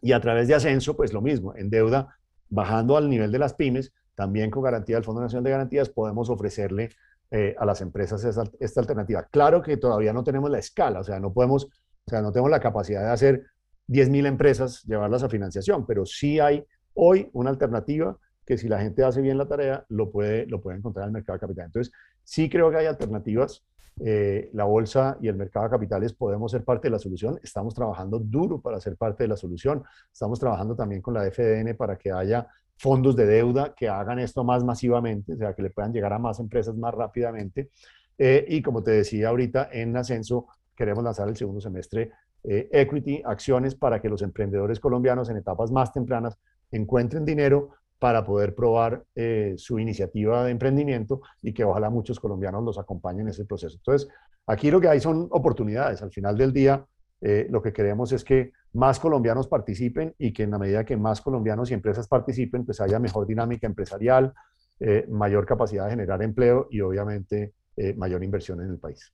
Y 0.00 0.12
a 0.12 0.20
través 0.20 0.48
de 0.48 0.54
Ascenso, 0.54 0.96
pues 0.96 1.12
lo 1.12 1.22
mismo, 1.22 1.54
en 1.54 1.70
deuda, 1.70 2.18
bajando 2.48 2.96
al 2.96 3.08
nivel 3.08 3.30
de 3.30 3.38
las 3.38 3.54
pymes, 3.54 3.92
también 4.16 4.50
con 4.50 4.62
garantía 4.62 4.96
del 4.96 5.04
Fondo 5.04 5.20
Nacional 5.20 5.44
de 5.44 5.50
Garantías 5.50 5.88
podemos 5.88 6.30
ofrecerle 6.30 6.90
eh, 7.30 7.54
a 7.58 7.64
las 7.64 7.80
empresas 7.80 8.22
esta, 8.24 8.44
esta, 8.60 8.80
alternativa. 8.80 9.24
Claro 9.30 9.62
que 9.62 9.76
todavía 9.76 10.12
no 10.12 10.22
tenemos 10.22 10.50
la 10.50 10.58
escala, 10.58 11.00
o 11.00 11.04
sea, 11.04 11.18
no 11.18 11.32
podemos, 11.32 11.64
o 11.64 12.10
sea, 12.10 12.22
no 12.22 12.32
tenemos 12.32 12.50
la 12.50 12.60
capacidad 12.60 13.02
de 13.02 13.10
hacer 13.10 13.46
10.000 13.88 14.26
empresas, 14.26 14.82
llevarlas 14.84 15.22
a 15.22 15.28
financiación, 15.28 15.86
pero 15.86 16.06
sí 16.06 16.40
hay 16.40 16.64
hoy 16.94 17.28
una 17.32 17.50
alternativa 17.50 18.16
que 18.46 18.58
si 18.58 18.68
la 18.68 18.80
gente 18.80 19.02
hace 19.04 19.20
bien 19.20 19.38
la 19.38 19.46
tarea, 19.46 19.84
lo 19.88 20.10
puede, 20.10 20.46
lo 20.46 20.60
puede 20.60 20.78
encontrar 20.78 21.04
en 21.04 21.08
el 21.08 21.12
mercado 21.14 21.36
de 21.36 21.40
capital. 21.40 21.66
Entonces, 21.66 21.92
sí 22.22 22.48
creo 22.48 22.70
que 22.70 22.76
hay 22.76 22.86
alternativas. 22.86 23.64
Eh, 24.04 24.50
la 24.52 24.64
bolsa 24.64 25.16
y 25.20 25.28
el 25.28 25.36
mercado 25.36 25.66
de 25.66 25.70
capitales 25.70 26.12
podemos 26.12 26.50
ser 26.50 26.64
parte 26.64 26.88
de 26.88 26.92
la 26.92 26.98
solución. 26.98 27.38
Estamos 27.42 27.74
trabajando 27.74 28.18
duro 28.18 28.60
para 28.60 28.80
ser 28.80 28.96
parte 28.96 29.24
de 29.24 29.28
la 29.28 29.36
solución. 29.36 29.84
Estamos 30.12 30.40
trabajando 30.40 30.74
también 30.74 31.00
con 31.00 31.14
la 31.14 31.30
FDN 31.30 31.76
para 31.76 31.96
que 31.96 32.10
haya 32.10 32.46
fondos 32.76 33.16
de 33.16 33.26
deuda 33.26 33.74
que 33.74 33.88
hagan 33.88 34.18
esto 34.18 34.44
más 34.44 34.64
masivamente, 34.64 35.34
o 35.34 35.36
sea, 35.36 35.54
que 35.54 35.62
le 35.62 35.70
puedan 35.70 35.92
llegar 35.92 36.12
a 36.12 36.18
más 36.18 36.40
empresas 36.40 36.76
más 36.76 36.94
rápidamente. 36.94 37.70
Eh, 38.18 38.44
y 38.48 38.62
como 38.62 38.82
te 38.82 38.92
decía 38.92 39.28
ahorita, 39.28 39.68
en 39.72 39.96
Ascenso 39.96 40.46
queremos 40.76 41.02
lanzar 41.02 41.28
el 41.28 41.36
segundo 41.36 41.60
semestre 41.60 42.12
eh, 42.44 42.68
equity, 42.72 43.22
acciones 43.24 43.74
para 43.74 44.02
que 44.02 44.08
los 44.08 44.20
emprendedores 44.20 44.78
colombianos 44.78 45.30
en 45.30 45.38
etapas 45.38 45.72
más 45.72 45.92
tempranas 45.92 46.36
encuentren 46.70 47.24
dinero 47.24 47.70
para 47.98 48.24
poder 48.24 48.54
probar 48.54 49.02
eh, 49.14 49.54
su 49.56 49.78
iniciativa 49.78 50.44
de 50.44 50.50
emprendimiento 50.50 51.22
y 51.40 51.54
que 51.54 51.64
ojalá 51.64 51.88
muchos 51.88 52.20
colombianos 52.20 52.62
los 52.62 52.78
acompañen 52.78 53.22
en 53.22 53.28
ese 53.28 53.46
proceso. 53.46 53.76
Entonces, 53.76 54.10
aquí 54.46 54.70
lo 54.70 54.78
que 54.78 54.88
hay 54.88 55.00
son 55.00 55.26
oportunidades. 55.30 56.02
Al 56.02 56.10
final 56.10 56.36
del 56.36 56.52
día, 56.52 56.84
eh, 57.26 57.46
lo 57.48 57.62
que 57.62 57.72
queremos 57.72 58.12
es 58.12 58.22
que 58.22 58.52
más 58.74 59.00
colombianos 59.00 59.48
participen 59.48 60.14
y 60.18 60.34
que 60.34 60.42
en 60.42 60.50
la 60.50 60.58
medida 60.58 60.84
que 60.84 60.98
más 60.98 61.22
colombianos 61.22 61.70
y 61.70 61.74
empresas 61.74 62.06
participen, 62.06 62.66
pues 62.66 62.82
haya 62.82 62.98
mejor 62.98 63.26
dinámica 63.26 63.66
empresarial, 63.66 64.34
eh, 64.78 65.06
mayor 65.08 65.46
capacidad 65.46 65.86
de 65.86 65.92
generar 65.92 66.22
empleo 66.22 66.68
y 66.70 66.80
obviamente 66.82 67.54
mayor 67.96 68.22
inversión 68.22 68.60
en 68.60 68.70
el 68.70 68.78
país. 68.78 69.12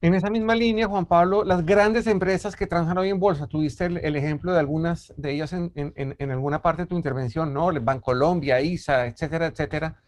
En 0.00 0.14
esa 0.14 0.30
misma 0.30 0.54
línea, 0.54 0.86
Juan 0.86 1.06
Pablo, 1.06 1.42
las 1.42 1.66
grandes 1.66 2.06
empresas 2.06 2.54
que 2.54 2.68
trabajan 2.68 2.98
hoy 2.98 3.08
en 3.08 3.18
bolsa, 3.18 3.48
tuviste 3.48 3.86
el, 3.86 4.14
ejemplo 4.14 4.52
de 4.52 4.60
algunas 4.60 5.12
de 5.16 5.32
ellas 5.32 5.52
en, 5.54 5.72
en, 5.74 6.30
alguna 6.30 6.62
parte 6.62 6.82
de 6.82 6.86
tu 6.86 6.94
intervención, 6.94 7.52
¿no? 7.52 7.72
Bancolombia, 7.82 8.60
ISA, 8.60 9.06
etcétera, 9.06 9.46
etcétera. 9.46 10.00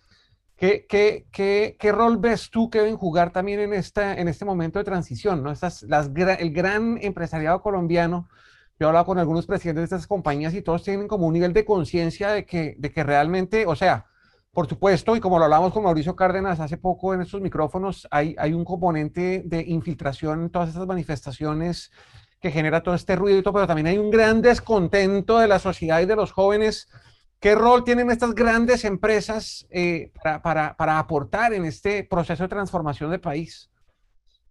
¿Qué, 0.60 0.84
qué, 0.86 1.24
qué, 1.32 1.74
qué 1.80 1.90
rol 1.90 2.18
ves 2.18 2.50
tú 2.50 2.68
que 2.68 2.80
deben 2.80 2.98
jugar 2.98 3.32
también 3.32 3.60
en, 3.60 3.72
esta, 3.72 4.12
en 4.12 4.28
este 4.28 4.44
momento 4.44 4.78
de 4.78 4.84
transición? 4.84 5.42
¿no? 5.42 5.50
Estas, 5.50 5.84
las, 5.84 6.10
el 6.14 6.52
gran 6.52 6.98
empresariado 7.00 7.62
colombiano, 7.62 8.28
yo 8.78 8.84
he 8.84 8.88
hablado 8.88 9.06
con 9.06 9.18
algunos 9.18 9.46
presidentes 9.46 9.88
de 9.88 9.96
estas 9.96 10.06
compañías 10.06 10.52
y 10.52 10.60
todos 10.60 10.82
tienen 10.82 11.08
como 11.08 11.26
un 11.26 11.32
nivel 11.32 11.54
de 11.54 11.64
conciencia 11.64 12.28
de 12.32 12.44
que, 12.44 12.74
de 12.76 12.92
que 12.92 13.02
realmente, 13.02 13.64
o 13.66 13.74
sea, 13.74 14.04
por 14.52 14.68
supuesto, 14.68 15.16
y 15.16 15.20
como 15.20 15.38
lo 15.38 15.44
hablamos 15.44 15.72
con 15.72 15.82
Mauricio 15.82 16.14
Cárdenas 16.14 16.60
hace 16.60 16.76
poco 16.76 17.14
en 17.14 17.22
estos 17.22 17.40
micrófonos, 17.40 18.06
hay, 18.10 18.36
hay 18.38 18.52
un 18.52 18.66
componente 18.66 19.42
de 19.46 19.62
infiltración 19.66 20.42
en 20.42 20.50
todas 20.50 20.68
estas 20.68 20.86
manifestaciones 20.86 21.90
que 22.38 22.50
genera 22.50 22.82
todo 22.82 22.94
este 22.94 23.16
ruido, 23.16 23.50
pero 23.50 23.66
también 23.66 23.86
hay 23.86 23.96
un 23.96 24.10
gran 24.10 24.42
descontento 24.42 25.38
de 25.38 25.48
la 25.48 25.58
sociedad 25.58 26.00
y 26.00 26.04
de 26.04 26.16
los 26.16 26.32
jóvenes. 26.32 26.86
¿Qué 27.40 27.54
rol 27.54 27.84
tienen 27.84 28.10
estas 28.10 28.34
grandes 28.34 28.84
empresas 28.84 29.66
eh, 29.70 30.12
para, 30.22 30.42
para, 30.42 30.76
para, 30.76 30.98
aportar 30.98 31.54
en 31.54 31.64
este 31.64 32.04
proceso 32.04 32.42
de 32.42 32.50
transformación 32.50 33.10
del 33.10 33.20
país? 33.20 33.70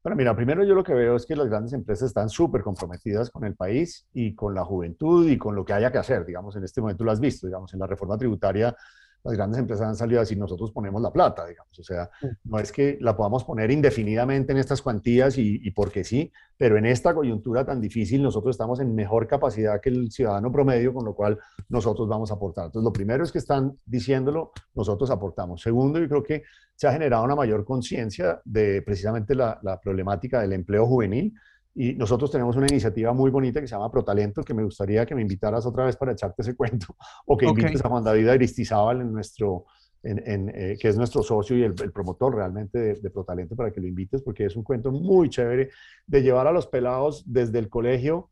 Bueno, 0.02 0.16
mira, 0.16 0.36
primero 0.36 0.64
yo 0.64 0.74
lo 0.74 0.84
que 0.84 0.96
veo 0.96 1.16
es 1.16 1.28
que 1.28 1.36
las 1.36 1.48
grandes 1.48 1.74
empresas 1.74 2.08
están 2.08 2.30
súper 2.30 2.64
comprometidas 2.64 3.30
con 3.30 3.44
el 3.44 3.56
país 3.56 4.08
y 4.12 4.34
con 4.34 4.56
la 4.56 4.66
juventud 4.66 5.30
y 5.30 5.38
con 5.38 5.56
lo 5.56 5.64
que 5.64 5.74
haya 5.74 5.92
que 5.92 6.00
hacer, 6.00 6.26
digamos, 6.26 6.56
en 6.56 6.64
este 6.64 6.82
momento 6.82 7.04
lo 7.04 7.12
has 7.12 7.20
visto, 7.20 7.46
digamos, 7.46 7.72
en 7.76 7.80
la 7.80 7.86
reforma 7.86 8.18
tributaria 8.18 8.76
las 9.24 9.36
grandes 9.36 9.60
empresas 9.60 9.88
han 9.88 9.96
salido 9.96 10.20
a 10.20 10.24
decir 10.24 10.38
nosotros 10.38 10.72
ponemos 10.72 11.02
la 11.02 11.12
plata, 11.12 11.46
digamos. 11.46 11.78
O 11.78 11.84
sea, 11.84 12.10
no 12.44 12.60
es 12.60 12.72
que 12.72 12.98
la 13.02 13.16
podamos 13.16 13.44
poner 13.44 13.70
indefinidamente 13.72 14.52
en 14.52 14.58
estas 14.58 14.82
cuantías 14.82 15.38
y, 15.38 15.60
y, 15.62 15.72
porque 15.72 16.04
sí, 16.04 16.32
pero 16.58 16.78
en 16.78 16.86
esta 16.86 17.14
coyuntura 17.14 17.66
tan 17.66 17.82
difícil 17.82 18.24
nosotros 18.24 18.56
estamos 18.56 18.80
en 18.80 18.96
mejor 18.96 19.28
capacidad 19.28 19.82
que 19.82 19.90
el 19.90 20.12
ciudadano 20.12 20.52
promedio, 20.52 20.94
con 20.94 21.06
lo 21.06 21.14
cual 21.14 21.38
nosotros 21.68 22.08
vamos 22.08 22.32
a 22.32 22.36
aportar. 22.36 22.68
Entonces, 22.68 22.86
lo 22.86 22.94
primero 22.94 23.24
es 23.24 23.32
que 23.32 23.40
están 23.40 23.78
diciéndolo, 23.86 24.52
nosotros 24.74 25.10
aportamos. 25.12 25.62
Segundo, 25.62 26.00
yo 26.00 26.08
creo 26.08 26.24
que 26.24 26.44
se 26.76 26.88
ha 26.88 26.94
generado 26.94 27.24
una 27.26 27.36
mayor 27.36 27.66
conciencia 27.66 28.42
de 28.46 28.82
precisamente 28.82 29.36
la, 29.36 29.60
la 29.64 29.80
problemática 29.80 30.42
del 30.42 30.54
empleo 30.54 30.86
juvenil 30.86 31.34
Y 31.76 31.94
nosotros 31.94 32.32
tenemos 32.32 32.56
una 32.56 32.68
iniciativa 32.68 33.14
muy 33.14 33.30
bonita 33.32 33.62
que 33.62 33.68
se 33.68 33.76
llama 33.76 33.92
Protalento, 33.92 34.44
que 34.44 34.54
me 34.54 34.64
gustaría 34.64 35.06
que 35.06 35.16
me 35.16 35.22
invitaras 35.22 35.66
otra 35.66 35.86
vez 35.86 35.96
para 35.96 36.12
echarte 36.12 36.42
ese 36.42 36.56
cuento, 36.58 36.96
o 37.26 37.38
que 37.38 37.46
invites 37.46 37.84
a 37.84 37.90
Juan 37.90 38.04
David 38.04 38.28
Aristizábal, 38.30 39.02
en 39.02 39.14
nuestro, 39.14 39.66
en, 40.04 40.50
eh, 40.50 40.78
que 40.80 40.88
es 40.88 40.98
nuestro 40.98 41.24
socio 41.24 41.58
y 41.58 41.64
el, 41.64 41.74
promotor 41.74 42.36
realmente 42.36 42.80
de, 42.80 42.94
de, 42.96 43.10
Protalento, 43.10 43.56
para 43.56 43.72
que 43.72 43.82
lo 43.82 43.88
invites, 43.88 44.22
porque 44.22 44.46
es 44.46 44.56
un 44.56 44.64
cuento 44.64 44.92
muy 44.92 45.30
chévere 45.30 45.70
de 46.08 46.22
llevar 46.22 46.48
a 46.48 46.52
los 46.52 46.68
pelados 46.68 47.24
desde 47.26 47.60
el 47.60 47.70
colegio 47.70 48.30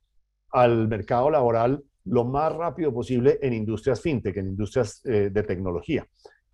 al 0.51 0.87
mercado 0.87 1.29
laboral 1.29 1.83
lo 2.09 2.23
más 2.23 2.53
rápido 2.53 2.93
posible 2.93 3.37
en 3.41 3.53
industrias 3.53 4.01
fintech, 4.01 4.37
en 4.37 4.47
industrias 4.47 5.01
eh, 5.05 5.29
de 5.31 5.43
tecnología. 5.43 6.07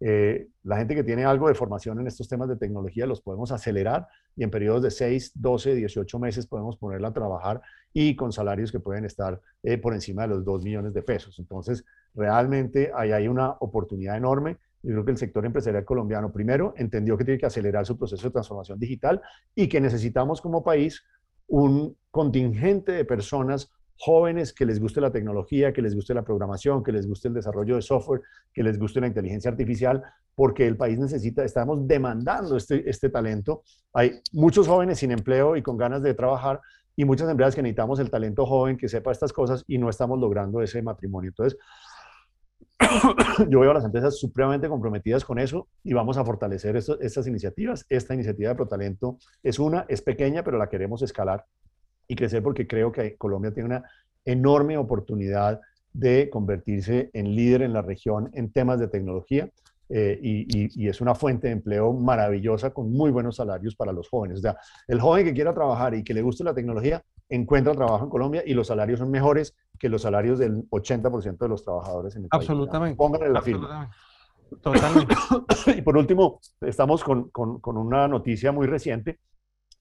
Eh, 0.06 0.50
la 0.64 0.76
gente 0.76 0.96
que 0.96 1.04
tiene 1.04 1.24
algo 1.24 1.48
de 1.48 1.54
formación 1.54 1.98
en 2.02 2.08
estos 2.08 2.28
temas 2.28 2.50
de 2.50 2.58
tecnología 2.58 3.06
los 3.06 3.22
podemos 3.22 3.54
acelerar 3.54 4.06
y 4.36 4.44
en 4.44 4.52
periodos 4.52 4.84
de 4.84 4.92
6, 4.92 5.32
12, 5.36 5.76
18 5.76 6.20
meses 6.20 6.46
podemos 6.46 6.76
ponerla 6.76 7.08
a 7.08 7.14
trabajar 7.14 7.62
y 7.94 8.14
con 8.14 8.34
salarios 8.34 8.70
que 8.70 8.82
pueden 8.82 9.06
estar 9.06 9.40
eh, 9.64 9.78
por 9.78 9.94
encima 9.94 10.24
de 10.24 10.28
los 10.28 10.44
2 10.44 10.62
millones 10.62 10.94
de 10.94 11.04
pesos. 11.04 11.40
Entonces, 11.40 11.86
realmente 12.14 12.92
ahí 12.94 13.14
hay 13.14 13.30
una 13.30 13.52
oportunidad 13.52 14.18
enorme. 14.18 14.58
Yo 14.82 14.92
creo 14.92 15.06
que 15.06 15.12
el 15.12 15.18
sector 15.18 15.46
empresarial 15.46 15.86
colombiano, 15.86 16.34
primero, 16.34 16.74
entendió 16.76 17.18
que 17.18 17.24
tiene 17.24 17.40
que 17.40 17.46
acelerar 17.46 17.86
su 17.86 17.98
proceso 17.98 18.28
de 18.28 18.32
transformación 18.32 18.78
digital 18.78 19.22
y 19.56 19.70
que 19.70 19.80
necesitamos 19.80 20.42
como 20.42 20.66
país 20.66 21.02
un 21.48 21.96
contingente 22.12 22.92
de 22.92 23.06
personas 23.06 23.72
jóvenes 24.06 24.52
que 24.52 24.66
les 24.66 24.82
guste 24.82 25.00
la 25.00 25.12
tecnología, 25.12 25.72
que 25.72 25.82
les 25.82 25.96
guste 25.96 26.14
la 26.14 26.24
programación, 26.24 26.84
que 26.84 26.92
les 26.92 27.08
guste 27.08 27.30
el 27.30 27.34
desarrollo 27.34 27.78
de 27.78 27.82
software, 27.82 28.22
que 28.54 28.62
les 28.62 28.78
guste 28.78 29.00
la 29.00 29.08
inteligencia 29.08 29.50
artificial, 29.50 30.04
porque 30.36 30.68
el 30.68 30.76
país 30.76 31.00
necesita, 31.00 31.46
estamos 31.46 31.88
demandando 31.88 32.58
este, 32.58 32.90
este 32.90 33.10
talento. 33.10 33.64
Hay 33.94 34.20
muchos 34.34 34.68
jóvenes 34.68 35.00
sin 35.00 35.12
empleo 35.12 35.56
y 35.56 35.62
con 35.62 35.78
ganas 35.78 36.04
de 36.04 36.14
trabajar 36.14 36.60
y 36.98 37.06
muchas 37.06 37.30
empresas 37.30 37.56
que 37.56 37.62
necesitamos 37.62 37.98
el 38.00 38.10
talento 38.10 38.46
joven 38.46 38.76
que 38.76 38.90
sepa 38.90 39.14
estas 39.14 39.32
cosas 39.32 39.64
y 39.68 39.78
no 39.78 39.90
estamos 39.90 40.20
logrando 40.20 40.62
ese 40.62 40.82
matrimonio. 40.82 41.30
Entonces, 41.30 41.58
yo 43.50 43.62
veo 43.62 43.72
a 43.72 43.76
las 43.76 43.86
empresas 43.86 44.20
supremamente 44.20 44.68
comprometidas 44.68 45.24
con 45.24 45.40
eso 45.40 45.70
y 45.82 45.94
vamos 45.94 46.18
a 46.18 46.26
fortalecer 46.26 46.76
estas 46.76 47.26
iniciativas. 47.26 47.86
Esta 47.88 48.14
iniciativa 48.14 48.50
de 48.50 48.56
Protalento 48.56 49.18
es 49.42 49.60
una, 49.60 49.86
es 49.88 50.02
pequeña, 50.02 50.44
pero 50.44 50.58
la 50.58 50.68
queremos 50.68 51.02
escalar 51.04 51.46
y 52.08 52.16
crecer 52.16 52.44
porque 52.44 52.68
creo 52.68 52.92
que 52.92 53.16
Colombia 53.16 53.54
tiene 53.54 53.68
una 53.68 53.84
enorme 54.26 54.78
oportunidad 54.78 55.60
de 55.94 56.30
convertirse 56.30 57.10
en 57.14 57.36
líder 57.36 57.62
en 57.62 57.74
la 57.74 57.82
región 57.82 58.30
en 58.34 58.52
temas 58.52 58.80
de 58.80 58.88
tecnología 58.88 59.50
eh, 59.90 60.20
y, 60.22 60.88
es 60.88 61.02
una 61.02 61.14
fuente 61.14 61.48
de 61.48 61.54
empleo 61.54 61.94
maravillosa 61.94 62.72
con 62.72 62.92
muy 62.92 63.12
buenos 63.12 63.36
salarios 63.36 63.76
para 63.76 63.92
los 63.92 64.10
jóvenes. 64.10 64.40
O 64.40 64.42
sea, 64.42 64.58
el 64.88 65.00
joven 65.00 65.26
que 65.26 65.34
quiera 65.34 65.54
trabajar 65.54 65.94
y 65.94 66.04
que 66.04 66.14
le 66.14 66.22
guste 66.22 66.44
la 66.44 66.54
tecnología 66.54 67.04
encuentra 67.30 67.74
trabajo 67.74 68.04
en 68.06 68.10
Colombia 68.10 68.44
y 68.46 68.54
los 68.54 68.68
salarios 68.68 69.00
son 69.00 69.12
mejores 69.12 69.56
que 69.78 69.90
los 69.90 70.02
salarios 70.02 70.40
del 70.40 70.68
80% 70.70 71.38
de 71.38 71.48
los 71.48 71.64
trabajadores 71.64 72.16
en 72.16 72.24
el 72.24 72.30
país. 72.30 72.42
Absolutamente. 72.42 72.96
Pónganle 72.96 73.30
la 73.30 73.42
firma. 73.42 73.92
Totalmente. 74.62 75.16
y 75.78 75.82
por 75.82 75.98
último, 75.98 76.40
estamos 76.62 77.04
con, 77.04 77.30
con, 77.30 77.60
con 77.60 77.78
una 77.78 78.08
noticia 78.08 78.52
muy 78.52 78.66
reciente 78.66 79.20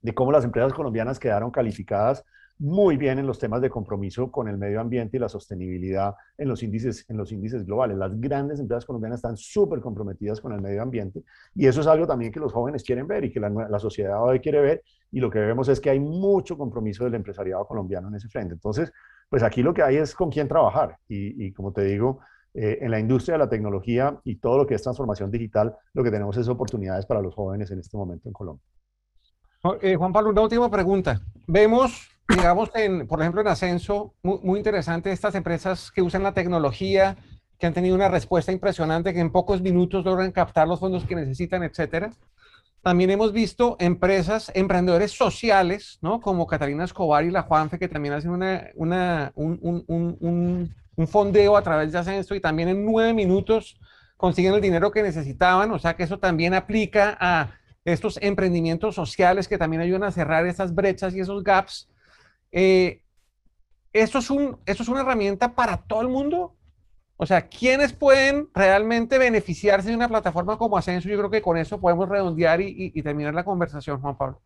de 0.02 0.14
cómo 0.14 0.32
las 0.32 0.44
empresas 0.44 0.72
colombianas 0.72 1.18
quedaron 1.18 1.50
calificadas 1.50 2.24
muy 2.58 2.96
bien 2.96 3.18
en 3.18 3.26
los 3.26 3.38
temas 3.38 3.60
de 3.60 3.70
compromiso 3.70 4.30
con 4.30 4.46
el 4.46 4.56
medio 4.56 4.80
ambiente 4.80 5.16
y 5.16 5.20
la 5.20 5.28
sostenibilidad 5.28 6.14
en 6.38 6.48
los 6.48 6.62
índices, 6.62 7.04
en 7.08 7.16
los 7.16 7.32
índices 7.32 7.64
globales. 7.64 7.96
Las 7.96 8.20
grandes 8.20 8.60
empresas 8.60 8.84
colombianas 8.84 9.18
están 9.18 9.36
súper 9.36 9.80
comprometidas 9.80 10.40
con 10.40 10.52
el 10.52 10.60
medio 10.60 10.82
ambiente 10.82 11.24
y 11.54 11.66
eso 11.66 11.80
es 11.80 11.86
algo 11.86 12.06
también 12.06 12.30
que 12.30 12.38
los 12.38 12.52
jóvenes 12.52 12.84
quieren 12.84 13.08
ver 13.08 13.24
y 13.24 13.32
que 13.32 13.40
la, 13.40 13.78
sociedad 13.80 14.22
hoy 14.22 14.38
quiere 14.38 14.60
ver 14.60 14.82
y 15.10 15.18
lo 15.18 15.30
que 15.30 15.40
vemos 15.40 15.68
es 15.68 15.80
que 15.80 15.90
hay 15.90 15.98
mucho 15.98 16.56
compromiso 16.56 17.04
del 17.04 17.14
empresariado 17.14 17.66
colombiano 17.66 18.08
en 18.08 18.14
ese 18.14 18.28
frente. 18.28 18.54
Entonces, 18.54 18.92
pues 19.28 19.42
aquí 19.42 19.62
lo 19.62 19.74
que 19.74 19.82
hay 19.82 19.96
es 19.96 20.14
con 20.14 20.30
quién 20.30 20.46
trabajar 20.46 20.98
y, 21.08 21.46
y 21.46 21.52
como 21.52 21.72
te 21.72 21.82
digo, 21.82 22.20
eh, 22.54 22.78
en 22.82 22.90
la 22.90 23.00
industria 23.00 23.34
de 23.34 23.38
la 23.38 23.48
tecnología 23.48 24.20
y 24.24 24.36
todo 24.36 24.58
lo 24.58 24.66
que 24.66 24.74
es 24.74 24.82
transformación 24.82 25.30
digital, 25.30 25.74
lo 25.94 26.04
que 26.04 26.10
tenemos 26.10 26.36
es 26.36 26.48
oportunidades 26.48 27.06
para 27.06 27.22
los 27.22 27.34
jóvenes 27.34 27.70
en 27.70 27.78
este 27.78 27.96
momento 27.96 28.28
en 28.28 28.34
Colombia. 28.34 28.62
Eh, 29.80 29.94
Juan 29.94 30.12
Pablo, 30.12 30.30
una 30.30 30.40
última 30.40 30.68
pregunta. 30.68 31.20
Vemos, 31.46 32.08
digamos, 32.28 32.70
en, 32.74 33.06
por 33.06 33.20
ejemplo, 33.20 33.40
en 33.40 33.46
Ascenso, 33.46 34.12
muy, 34.22 34.58
interesante 34.58 35.12
estas 35.12 35.36
empresas 35.36 35.92
que 35.92 36.02
usan 36.02 36.24
la 36.24 36.34
tecnología, 36.34 37.16
que 37.60 37.66
han 37.68 37.72
tenido 37.72 37.94
una 37.94 38.08
respuesta 38.08 38.50
impresionante, 38.50 39.14
que 39.14 39.20
en 39.20 39.30
pocos 39.30 39.62
minutos 39.62 40.04
logran 40.04 40.32
captar 40.32 40.66
los 40.66 40.80
fondos 40.80 41.04
que 41.04 41.14
necesitan, 41.14 41.62
etcétera. 41.62 42.10
También 42.82 43.10
hemos 43.10 43.32
visto 43.32 43.76
empresas, 43.78 44.50
emprendedores 44.56 45.12
sociales, 45.12 46.00
¿no? 46.02 46.20
Como 46.20 46.48
Catalina 46.48 46.82
Escobar 46.82 47.24
y 47.24 47.30
la 47.30 47.42
Juanfe, 47.42 47.78
que 47.78 47.86
también 47.86 48.14
hacen 48.14 48.32
una, 48.32 48.72
un, 48.74 49.60
un, 49.62 49.84
un, 49.86 50.74
un, 50.96 51.06
fondeo 51.06 51.56
a 51.56 51.62
través 51.62 51.92
de 51.92 51.98
Ascenso 51.98 52.34
y 52.34 52.40
también 52.40 52.68
en 52.68 52.84
nueve 52.84 53.14
minutos 53.14 53.78
consiguen 54.16 54.54
el 54.54 54.60
dinero 54.60 54.90
que 54.90 55.04
necesitaban. 55.04 55.70
O 55.70 55.78
sea 55.78 55.94
que 55.94 56.02
eso 56.02 56.18
también 56.18 56.52
aplica 56.52 57.16
a 57.20 57.61
estos 57.84 58.18
emprendimientos 58.22 58.94
sociales 58.94 59.48
que 59.48 59.58
también 59.58 59.82
ayudan 59.82 60.04
a 60.04 60.12
cerrar 60.12 60.46
esas 60.46 60.74
brechas 60.74 61.14
y 61.14 61.20
esos 61.20 61.42
gaps. 61.42 61.88
Eh, 62.52 63.02
¿esto, 63.92 64.18
es 64.18 64.30
un, 64.30 64.58
¿Esto 64.66 64.82
es 64.82 64.88
una 64.88 65.00
herramienta 65.00 65.54
para 65.54 65.76
todo 65.78 66.02
el 66.02 66.08
mundo? 66.08 66.54
O 67.16 67.26
sea, 67.26 67.48
¿quiénes 67.48 67.92
pueden 67.92 68.48
realmente 68.54 69.18
beneficiarse 69.18 69.90
de 69.90 69.96
una 69.96 70.08
plataforma 70.08 70.58
como 70.58 70.76
Ascenso? 70.76 71.08
Yo 71.08 71.18
creo 71.18 71.30
que 71.30 71.42
con 71.42 71.56
eso 71.56 71.80
podemos 71.80 72.08
redondear 72.08 72.60
y 72.60 73.02
terminar 73.02 73.34
la 73.34 73.44
conversación, 73.44 74.00
Juan 74.00 74.16
Pablo. 74.16 74.40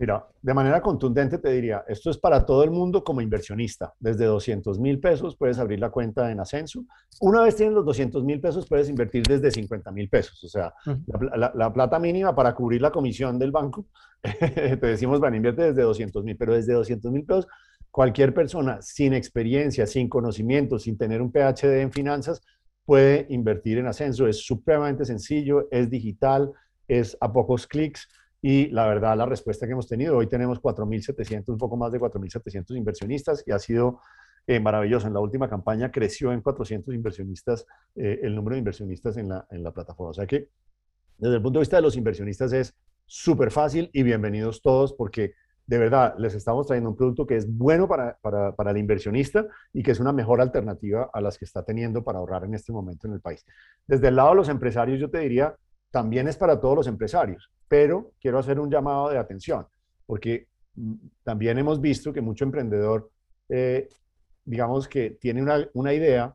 Mira, 0.00 0.26
de 0.40 0.54
manera 0.54 0.80
contundente 0.80 1.36
te 1.36 1.50
diría, 1.50 1.84
esto 1.86 2.08
es 2.08 2.16
para 2.16 2.46
todo 2.46 2.64
el 2.64 2.70
mundo 2.70 3.04
como 3.04 3.20
inversionista. 3.20 3.92
Desde 4.00 4.24
200 4.24 4.80
mil 4.80 4.98
pesos 4.98 5.36
puedes 5.36 5.58
abrir 5.58 5.78
la 5.78 5.90
cuenta 5.90 6.32
en 6.32 6.40
Ascenso. 6.40 6.86
Una 7.20 7.42
vez 7.42 7.56
tienes 7.56 7.74
los 7.74 7.84
200 7.84 8.24
mil 8.24 8.40
pesos, 8.40 8.66
puedes 8.66 8.88
invertir 8.88 9.24
desde 9.24 9.50
50 9.50 9.92
mil 9.92 10.08
pesos. 10.08 10.42
O 10.42 10.48
sea, 10.48 10.72
la, 11.54 11.70
plata 11.74 11.98
mínima 11.98 12.34
para 12.34 12.54
cubrir 12.54 12.80
la 12.80 12.90
comisión 12.90 13.38
del 13.38 13.50
banco, 13.50 13.88
te 14.22 14.86
decimos, 14.86 15.20
van, 15.20 15.34
invierte 15.34 15.64
desde 15.64 15.82
200 15.82 16.24
mil, 16.24 16.38
pero 16.38 16.54
desde 16.54 16.72
200 16.72 17.12
mil 17.12 17.26
pesos, 17.26 17.46
cualquier 17.90 18.32
persona 18.32 18.80
sin 18.80 19.12
experiencia, 19.12 19.86
sin 19.86 20.08
conocimiento, 20.08 20.78
sin 20.78 20.96
tener 20.96 21.20
un 21.20 21.30
PhD 21.30 21.82
en 21.82 21.92
finanzas, 21.92 22.40
puede 22.86 23.26
invertir 23.28 23.76
en 23.76 23.86
Ascenso. 23.86 24.26
Es 24.26 24.46
supremamente 24.46 25.04
sencillo, 25.04 25.68
es 25.70 25.90
digital, 25.90 26.52
es 26.88 27.18
a 27.20 27.30
pocos 27.30 27.66
clics 27.66 28.08
y 28.42 28.68
la 28.68 28.86
verdad, 28.86 29.16
la 29.16 29.26
respuesta 29.26 29.66
que 29.66 29.72
hemos 29.72 29.86
tenido, 29.86 30.16
hoy 30.16 30.26
tenemos 30.26 30.60
4.700, 30.60 31.48
un 31.48 31.58
poco 31.58 31.76
más 31.76 31.92
de 31.92 32.00
4.700 32.00 32.76
inversionistas 32.76 33.44
y 33.46 33.52
ha 33.52 33.58
sido 33.58 34.00
eh, 34.46 34.58
maravilloso. 34.60 35.06
En 35.06 35.14
la 35.14 35.20
última 35.20 35.48
campaña 35.48 35.90
creció 35.90 36.32
en 36.32 36.40
400 36.40 36.94
inversionistas 36.94 37.66
eh, 37.94 38.20
el 38.22 38.34
número 38.34 38.54
de 38.54 38.60
inversionistas 38.60 39.16
en 39.18 39.28
la, 39.28 39.46
en 39.50 39.62
la 39.62 39.72
plataforma. 39.72 40.10
O 40.10 40.14
sea 40.14 40.26
que 40.26 40.48
desde 41.18 41.36
el 41.36 41.42
punto 41.42 41.58
de 41.58 41.62
vista 41.62 41.76
de 41.76 41.82
los 41.82 41.96
inversionistas 41.96 42.52
es 42.54 42.74
súper 43.04 43.50
fácil 43.50 43.90
y 43.92 44.02
bienvenidos 44.02 44.62
todos 44.62 44.94
porque 44.94 45.34
de 45.66 45.78
verdad 45.78 46.14
les 46.18 46.34
estamos 46.34 46.66
trayendo 46.66 46.90
un 46.90 46.96
producto 46.96 47.26
que 47.26 47.36
es 47.36 47.46
bueno 47.46 47.86
para, 47.86 48.16
para, 48.22 48.56
para, 48.56 48.70
el 48.70 48.78
inversionista 48.78 49.46
y 49.72 49.82
que 49.82 49.90
es 49.90 50.00
una 50.00 50.12
mejor 50.12 50.40
alternativa 50.40 51.10
a 51.12 51.20
las 51.20 51.38
que 51.38 51.44
está 51.44 51.62
teniendo 51.62 52.02
para 52.02 52.18
ahorrar 52.18 52.44
en 52.44 52.54
este 52.54 52.72
momento 52.72 53.06
en 53.06 53.12
el 53.12 53.20
país. 53.20 53.44
Desde 53.86 54.08
el 54.08 54.16
lado 54.16 54.30
de 54.30 54.36
los 54.36 54.48
empresarios, 54.48 54.98
yo 54.98 55.10
te 55.10 55.18
diría, 55.18 55.54
también 55.90 56.28
es 56.28 56.36
para 56.36 56.60
todos 56.60 56.76
los 56.76 56.86
empresarios 56.86 57.50
pero 57.70 58.14
quiero 58.20 58.40
hacer 58.40 58.58
un 58.58 58.68
llamado 58.68 59.10
de 59.10 59.16
atención, 59.16 59.64
porque 60.04 60.48
mm, 60.74 60.94
también 61.22 61.56
hemos 61.56 61.80
visto 61.80 62.12
que 62.12 62.20
mucho 62.20 62.44
emprendedor, 62.44 63.12
eh, 63.48 63.88
digamos 64.44 64.88
que 64.88 65.10
tiene 65.20 65.40
una, 65.40 65.94
idea 65.94 66.34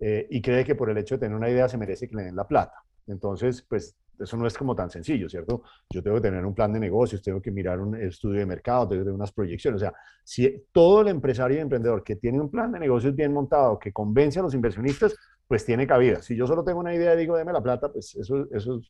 eh, 0.00 0.26
y 0.28 0.42
cree 0.42 0.64
que 0.64 0.74
por 0.74 0.90
el 0.90 0.98
hecho 0.98 1.14
de 1.14 1.20
tener 1.20 1.36
una 1.36 1.48
idea 1.48 1.68
se 1.68 1.78
merece 1.78 2.08
que 2.08 2.16
le 2.16 2.24
den 2.24 2.34
la 2.34 2.48
plata. 2.48 2.82
Entonces, 3.06 3.62
pues 3.62 3.94
eso 4.18 4.36
no 4.36 4.44
es 4.44 4.58
como 4.58 4.74
tan 4.74 4.90
sencillo, 4.90 5.28
¿cierto? 5.28 5.62
Yo 5.88 6.02
tengo 6.02 6.16
que 6.16 6.22
tener 6.22 6.44
un 6.44 6.54
plan 6.54 6.72
de 6.72 6.80
negocios, 6.80 7.22
tengo 7.22 7.40
que 7.40 7.52
mirar 7.52 7.78
un 7.78 7.94
estudio 7.94 8.40
de 8.40 8.46
mercado, 8.46 8.88
tengo 8.88 9.02
que 9.02 9.04
tener 9.04 9.14
unas 9.14 9.32
proyecciones. 9.32 9.82
O 9.82 9.84
sea, 9.84 9.94
si 10.24 10.66
todo 10.72 11.02
el 11.02 11.08
empresario 11.08 11.58
y 11.58 11.60
emprendedor 11.60 12.02
que 12.02 12.16
tiene 12.16 12.40
un 12.40 12.50
plan 12.50 12.72
de 12.72 12.80
negocios 12.80 13.14
bien 13.14 13.32
montado, 13.32 13.78
que 13.78 13.92
convence 13.92 14.40
a 14.40 14.42
los 14.42 14.54
inversionistas, 14.54 15.14
pues 15.52 15.66
tiene 15.66 15.86
cabida. 15.86 16.22
Si 16.22 16.34
yo 16.34 16.46
solo 16.46 16.64
tengo 16.64 16.80
una 16.80 16.94
idea 16.94 17.12
y 17.12 17.18
digo, 17.18 17.36
deme 17.36 17.52
la 17.52 17.60
plata, 17.60 17.92
pues 17.92 18.14
eso, 18.14 18.46
eso 18.52 18.80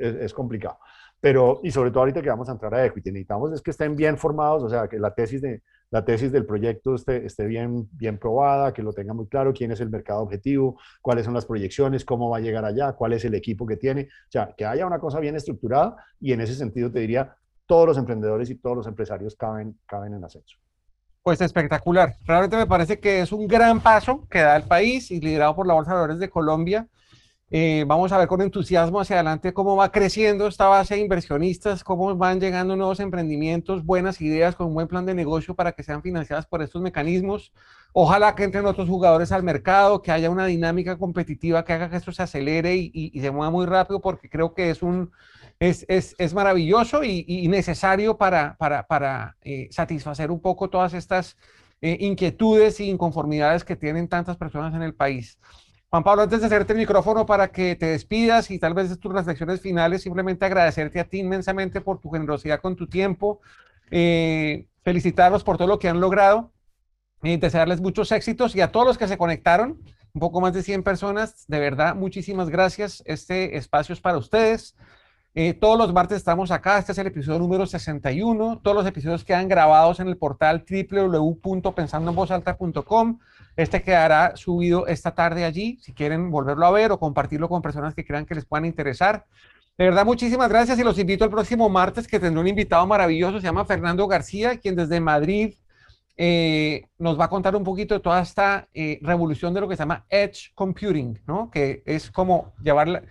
es 0.00 0.34
complicado. 0.34 0.80
Pero, 1.20 1.60
y 1.62 1.70
sobre 1.70 1.92
todo 1.92 2.00
ahorita 2.00 2.20
que 2.20 2.28
vamos 2.28 2.48
a 2.48 2.52
entrar 2.54 2.74
a 2.74 2.84
equity, 2.84 3.12
necesitamos 3.12 3.52
es 3.52 3.62
que 3.62 3.70
estén 3.70 3.94
bien 3.94 4.18
formados, 4.18 4.64
o 4.64 4.68
sea, 4.68 4.88
que 4.88 4.98
la 4.98 5.14
tesis, 5.14 5.40
de, 5.40 5.62
la 5.92 6.04
tesis 6.04 6.32
del 6.32 6.44
proyecto 6.44 6.96
esté, 6.96 7.24
esté 7.24 7.46
bien, 7.46 7.88
bien 7.92 8.18
probada, 8.18 8.72
que 8.72 8.82
lo 8.82 8.92
tenga 8.92 9.14
muy 9.14 9.28
claro, 9.28 9.52
quién 9.52 9.70
es 9.70 9.80
el 9.80 9.90
mercado 9.90 10.22
objetivo, 10.22 10.76
cuáles 11.00 11.24
son 11.24 11.34
las 11.34 11.46
proyecciones, 11.46 12.04
cómo 12.04 12.28
va 12.28 12.38
a 12.38 12.40
llegar 12.40 12.64
allá, 12.64 12.94
cuál 12.94 13.12
es 13.12 13.24
el 13.24 13.36
equipo 13.36 13.64
que 13.64 13.76
tiene, 13.76 14.08
o 14.10 14.30
sea, 14.32 14.52
que 14.56 14.66
haya 14.66 14.84
una 14.84 14.98
cosa 14.98 15.20
bien 15.20 15.36
estructurada 15.36 15.94
y 16.18 16.32
en 16.32 16.40
ese 16.40 16.56
sentido 16.56 16.90
te 16.90 16.98
diría, 16.98 17.36
todos 17.64 17.86
los 17.86 17.96
emprendedores 17.96 18.50
y 18.50 18.56
todos 18.56 18.76
los 18.76 18.88
empresarios 18.88 19.36
caben, 19.36 19.78
caben 19.86 20.14
en 20.14 20.24
ascenso. 20.24 20.61
Pues 21.22 21.40
espectacular. 21.40 22.16
Realmente 22.26 22.56
me 22.56 22.66
parece 22.66 22.98
que 22.98 23.20
es 23.20 23.30
un 23.30 23.46
gran 23.46 23.80
paso 23.80 24.26
que 24.28 24.40
da 24.40 24.56
el 24.56 24.64
país 24.64 25.10
y 25.12 25.20
liderado 25.20 25.54
por 25.54 25.66
la 25.68 25.74
Bolsa 25.74 25.92
de 25.92 25.96
Valores 25.96 26.18
de 26.18 26.30
Colombia 26.30 26.88
Eh, 27.54 27.84
vamos 27.86 28.12
a 28.12 28.18
ver 28.18 28.28
con 28.28 28.42
entusiasmo 28.42 29.00
hacia 29.00 29.16
adelante 29.16 29.54
cómo 29.54 29.76
va 29.76 29.92
creciendo 29.92 30.48
esta 30.48 30.68
base 30.68 30.96
de 30.96 31.02
inversionistas, 31.02 31.84
cómo 31.84 32.16
van 32.16 32.40
llegando 32.40 32.76
nuevos 32.76 33.00
emprendimientos, 33.00 33.84
buenas 33.84 34.20
ideas 34.22 34.56
con 34.56 34.68
un 34.68 34.74
buen 34.74 34.88
plan 34.88 35.06
de 35.06 35.14
negocio 35.14 35.54
para 35.54 35.72
que 35.72 35.84
sean 35.84 36.02
financiadas 36.02 36.46
por 36.46 36.62
estos 36.62 36.82
mecanismos. 36.82 37.52
Ojalá 37.92 38.34
que 38.34 38.44
entren 38.44 38.66
otros 38.66 38.88
jugadores 38.88 39.32
al 39.32 39.42
mercado, 39.42 40.02
que 40.02 40.12
haya 40.12 40.30
una 40.30 40.46
dinámica 40.46 40.98
competitiva 40.98 41.64
que 41.64 41.74
haga 41.74 41.90
que 41.90 41.96
esto 41.96 42.12
se 42.12 42.22
acelere 42.22 42.76
y, 42.76 43.20
se 43.20 43.30
mueva 43.30 43.50
muy 43.50 43.66
rápido, 43.66 44.00
porque 44.00 44.30
creo 44.30 44.54
que 44.54 44.70
es, 44.70 44.82
un, 44.82 45.12
es, 45.62 45.86
es, 45.88 46.16
es 46.18 46.34
maravilloso 46.34 47.04
y, 47.04 47.46
necesario 47.46 48.16
para, 48.16 48.56
para, 48.56 48.84
para 48.88 49.36
eh, 49.42 49.68
satisfacer 49.70 50.32
un 50.32 50.40
poco 50.40 50.68
todas 50.68 50.92
estas 50.92 51.36
eh, 51.80 51.98
inquietudes 52.00 52.80
y 52.80 52.90
inconformidades 52.90 53.62
que 53.62 53.76
tienen 53.76 54.08
tantas 54.08 54.36
personas 54.36 54.74
en 54.74 54.82
el 54.82 54.92
país. 54.92 55.38
Juan 55.88 56.02
Pablo, 56.02 56.22
antes 56.22 56.40
de 56.40 56.46
hacerte 56.46 56.72
el 56.72 56.80
micrófono 56.80 57.26
para 57.26 57.52
que 57.52 57.76
te 57.76 57.86
despidas 57.86 58.50
y 58.50 58.58
tal 58.58 58.74
vez 58.74 58.98
tus 58.98 59.12
reflexiones 59.12 59.60
finales, 59.60 60.02
simplemente 60.02 60.44
agradecerte 60.44 60.98
a 60.98 61.04
ti 61.04 61.20
inmensamente 61.20 61.80
por 61.80 62.00
tu 62.00 62.10
generosidad 62.10 62.60
con 62.60 62.74
tu 62.74 62.88
tiempo, 62.88 63.40
eh, 63.92 64.66
felicitarlos 64.82 65.44
por 65.44 65.58
todo 65.58 65.68
lo 65.68 65.78
que 65.78 65.88
han 65.88 66.00
logrado, 66.00 66.50
y 67.22 67.36
desearles 67.36 67.80
muchos 67.80 68.10
éxitos 68.10 68.56
y 68.56 68.62
a 68.62 68.72
todos 68.72 68.84
los 68.84 68.98
que 68.98 69.06
se 69.06 69.16
conectaron, 69.16 69.80
un 70.12 70.20
poco 70.20 70.40
más 70.40 70.54
de 70.54 70.64
100 70.64 70.82
personas, 70.82 71.44
de 71.46 71.60
verdad, 71.60 71.94
muchísimas 71.94 72.50
gracias. 72.50 73.00
Este 73.06 73.56
espacio 73.56 73.92
es 73.92 74.00
para 74.00 74.18
ustedes. 74.18 74.74
Eh, 75.34 75.54
todos 75.54 75.78
los 75.78 75.94
martes 75.94 76.18
estamos 76.18 76.50
acá, 76.50 76.78
este 76.78 76.92
es 76.92 76.98
el 76.98 77.06
episodio 77.06 77.38
número 77.38 77.64
61, 77.64 78.60
todos 78.62 78.76
los 78.76 78.86
episodios 78.86 79.24
quedan 79.24 79.48
grabados 79.48 79.98
en 79.98 80.08
el 80.08 80.18
portal 80.18 80.62
www.pensandoenvozalta.com. 80.68 83.18
Este 83.56 83.82
quedará 83.82 84.36
subido 84.36 84.86
esta 84.86 85.14
tarde 85.14 85.46
allí, 85.46 85.78
si 85.80 85.94
quieren 85.94 86.30
volverlo 86.30 86.66
a 86.66 86.70
ver 86.70 86.92
o 86.92 86.98
compartirlo 86.98 87.48
con 87.48 87.62
personas 87.62 87.94
que 87.94 88.04
crean 88.04 88.26
que 88.26 88.34
les 88.34 88.44
puedan 88.44 88.66
interesar. 88.66 89.24
De 89.78 89.86
verdad, 89.86 90.04
muchísimas 90.04 90.50
gracias 90.50 90.78
y 90.78 90.84
los 90.84 90.98
invito 90.98 91.24
el 91.24 91.30
próximo 91.30 91.70
martes 91.70 92.06
que 92.06 92.20
tendré 92.20 92.38
un 92.38 92.48
invitado 92.48 92.86
maravilloso, 92.86 93.40
se 93.40 93.46
llama 93.46 93.64
Fernando 93.64 94.06
García, 94.06 94.58
quien 94.58 94.76
desde 94.76 95.00
Madrid 95.00 95.54
eh, 96.18 96.84
nos 96.98 97.18
va 97.18 97.24
a 97.24 97.30
contar 97.30 97.56
un 97.56 97.64
poquito 97.64 97.94
de 97.94 98.00
toda 98.00 98.20
esta 98.20 98.68
eh, 98.74 98.98
revolución 99.00 99.54
de 99.54 99.62
lo 99.62 99.68
que 99.68 99.76
se 99.76 99.82
llama 99.82 100.04
Edge 100.10 100.52
Computing, 100.54 101.22
¿no? 101.26 101.50
Que 101.50 101.82
es 101.86 102.10
como 102.10 102.52
llevar, 102.62 103.06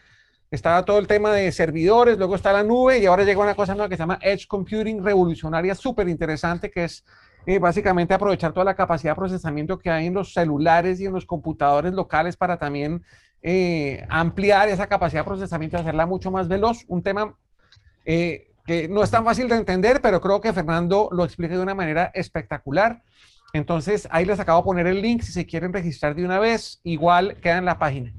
estaba 0.51 0.83
todo 0.83 0.99
el 0.99 1.07
tema 1.07 1.31
de 1.31 1.49
servidores, 1.53 2.17
luego 2.17 2.35
está 2.35 2.51
la 2.51 2.61
nube 2.61 2.99
y 2.99 3.05
ahora 3.05 3.23
llega 3.23 3.41
una 3.41 3.55
cosa 3.55 3.73
nueva 3.73 3.87
que 3.87 3.95
se 3.95 4.03
llama 4.03 4.19
Edge 4.21 4.47
Computing 4.47 5.01
revolucionaria, 5.01 5.73
súper 5.73 6.09
interesante, 6.09 6.69
que 6.69 6.83
es 6.83 7.05
eh, 7.45 7.57
básicamente 7.57 8.13
aprovechar 8.13 8.51
toda 8.51 8.65
la 8.65 8.75
capacidad 8.75 9.13
de 9.13 9.15
procesamiento 9.15 9.79
que 9.79 9.89
hay 9.89 10.07
en 10.07 10.13
los 10.13 10.33
celulares 10.33 10.99
y 10.99 11.05
en 11.05 11.13
los 11.13 11.25
computadores 11.25 11.93
locales 11.93 12.35
para 12.35 12.57
también 12.57 13.01
eh, 13.41 14.05
ampliar 14.09 14.67
esa 14.67 14.87
capacidad 14.87 15.21
de 15.21 15.27
procesamiento 15.27 15.77
y 15.77 15.79
hacerla 15.79 16.05
mucho 16.05 16.29
más 16.31 16.49
veloz. 16.49 16.83
Un 16.89 17.01
tema 17.01 17.33
eh, 18.03 18.51
que 18.65 18.89
no 18.89 19.03
es 19.03 19.09
tan 19.09 19.23
fácil 19.23 19.47
de 19.47 19.55
entender, 19.55 20.01
pero 20.01 20.19
creo 20.19 20.41
que 20.41 20.51
Fernando 20.51 21.07
lo 21.13 21.23
explica 21.23 21.55
de 21.55 21.63
una 21.63 21.73
manera 21.73 22.11
espectacular. 22.13 23.01
Entonces, 23.53 24.07
ahí 24.11 24.25
les 24.25 24.39
acabo 24.39 24.59
de 24.59 24.65
poner 24.65 24.87
el 24.87 25.01
link 25.01 25.21
si 25.21 25.31
se 25.31 25.45
quieren 25.45 25.71
registrar 25.71 26.13
de 26.13 26.25
una 26.25 26.39
vez, 26.39 26.81
igual 26.83 27.37
queda 27.41 27.57
en 27.57 27.65
la 27.65 27.79
página. 27.79 28.13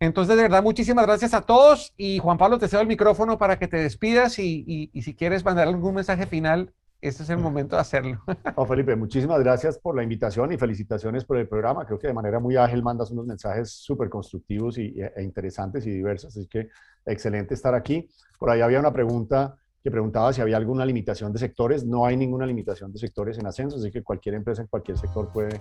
Entonces, 0.00 0.36
de 0.36 0.42
verdad, 0.42 0.62
muchísimas 0.62 1.06
gracias 1.06 1.34
a 1.34 1.40
todos 1.40 1.92
y 1.96 2.18
Juan 2.20 2.38
Pablo, 2.38 2.58
te 2.58 2.68
cedo 2.68 2.82
el 2.82 2.86
micrófono 2.86 3.36
para 3.36 3.58
que 3.58 3.66
te 3.66 3.78
despidas 3.78 4.38
y, 4.38 4.90
si 5.02 5.14
quieres 5.14 5.44
mandar 5.44 5.66
algún 5.66 5.96
mensaje 5.96 6.26
final, 6.26 6.72
este 7.00 7.24
es 7.24 7.30
el 7.30 7.38
momento 7.38 7.74
de 7.74 7.82
hacerlo. 7.82 8.22
Oh, 8.54 8.64
Felipe, 8.64 8.94
muchísimas 8.94 9.40
gracias 9.40 9.78
por 9.78 9.96
la 9.96 10.04
invitación 10.04 10.52
y 10.52 10.58
felicitaciones 10.58 11.24
por 11.24 11.36
el 11.36 11.48
programa. 11.48 11.84
Creo 11.84 11.98
que 11.98 12.06
de 12.06 12.12
manera 12.12 12.38
muy 12.38 12.56
ágil 12.56 12.82
mandas 12.82 13.10
unos 13.10 13.26
mensajes 13.26 13.72
súper 13.72 14.08
constructivos 14.08 14.78
y, 14.78 14.94
e 15.00 15.22
interesantes 15.22 15.84
y 15.86 15.90
diversos, 15.90 16.36
así 16.36 16.46
que 16.46 16.68
excelente 17.04 17.54
estar 17.54 17.74
aquí. 17.74 18.08
Por 18.38 18.50
ahí 18.50 18.60
había 18.60 18.78
una 18.78 18.92
pregunta 18.92 19.56
que 19.82 19.90
preguntaba 19.90 20.32
si 20.32 20.40
había 20.40 20.56
alguna 20.56 20.84
limitación 20.84 21.32
de 21.32 21.38
sectores. 21.38 21.84
No 21.84 22.04
hay 22.04 22.16
ninguna 22.16 22.46
limitación 22.46 22.92
de 22.92 22.98
sectores 22.98 23.38
en 23.38 23.46
ascenso, 23.46 23.76
así 23.76 23.90
que 23.90 24.02
cualquier 24.02 24.34
empresa 24.36 24.62
en 24.62 24.68
cualquier 24.68 24.96
sector 24.98 25.30
puede, 25.32 25.60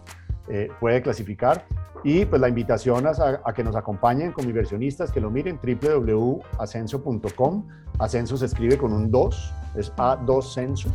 eh, 0.50 0.70
puede 0.80 1.02
clasificar. 1.02 1.66
Y 2.04 2.26
pues 2.26 2.42
la 2.42 2.50
invitación 2.50 3.08
a, 3.08 3.12
a, 3.44 3.54
que 3.54 3.64
nos 3.64 3.76
acompañen 3.76 4.32
como 4.32 4.50
inversionistas, 4.50 5.12
que 5.12 5.22
lo 5.22 5.30
miren 5.30 5.60
www.ascenso.com. 5.62 7.68
Ascenso 8.00 8.38
se 8.38 8.46
escribe 8.46 8.78
con 8.78 8.94
un 8.94 9.12
2, 9.12 9.54
es 9.76 9.92
A2 9.94 10.54
Censo. 10.54 10.90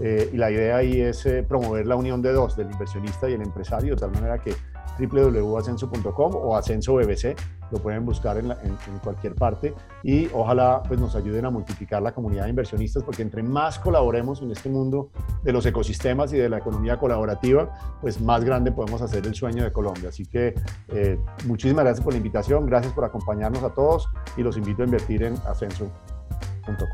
Eh, 0.00 0.30
y 0.32 0.36
la 0.36 0.50
idea 0.50 0.76
ahí 0.76 1.00
es 1.00 1.26
eh, 1.26 1.42
promover 1.42 1.86
la 1.86 1.96
unión 1.96 2.22
de 2.22 2.32
dos, 2.32 2.56
del 2.56 2.70
inversionista 2.70 3.28
y 3.28 3.32
el 3.32 3.42
empresario, 3.42 3.94
de 3.94 4.00
tal 4.00 4.12
manera 4.12 4.38
que 4.38 4.54
www.ascenso.com 4.98 6.34
o 6.34 6.56
Ascenso 6.56 6.94
BBC 6.94 7.36
lo 7.70 7.78
pueden 7.78 8.04
buscar 8.04 8.38
en, 8.38 8.54
cualquier 9.02 9.34
parte 9.34 9.74
y 10.02 10.28
ojalá 10.32 10.82
pues 10.86 10.98
nos 10.98 11.14
ayuden 11.14 11.44
a 11.44 11.50
multiplicar 11.50 12.02
la 12.02 12.12
comunidad 12.12 12.44
de 12.44 12.50
inversionistas 12.50 13.02
porque 13.02 13.22
entre 13.22 13.42
más 13.42 13.78
colaboremos 13.78 14.40
en 14.42 14.50
este 14.50 14.68
mundo 14.68 15.10
de 15.42 15.52
los 15.52 15.66
ecosistemas 15.66 16.32
y 16.32 16.38
de 16.38 16.48
la 16.48 16.58
economía 16.58 16.98
colaborativa, 16.98 17.98
pues 18.00 18.20
más 18.20 18.44
grande 18.44 18.72
podemos 18.72 19.02
hacer 19.02 19.26
el 19.26 19.34
sueño 19.34 19.64
de 19.64 19.72
Colombia. 19.72 20.08
Así 20.08 20.24
que 20.24 20.54
eh, 20.88 21.18
muchísimas 21.46 21.84
gracias 21.84 22.04
por 22.04 22.14
la 22.14 22.18
invitación, 22.18 22.66
gracias 22.66 22.92
por 22.92 23.04
acompañarnos 23.04 23.62
a 23.62 23.70
todos 23.70 24.08
y 24.36 24.42
los 24.42 24.56
invito 24.56 24.82
a 24.82 24.86
invertir 24.86 25.22
en 25.22 25.34
Ascenso. 25.46 25.90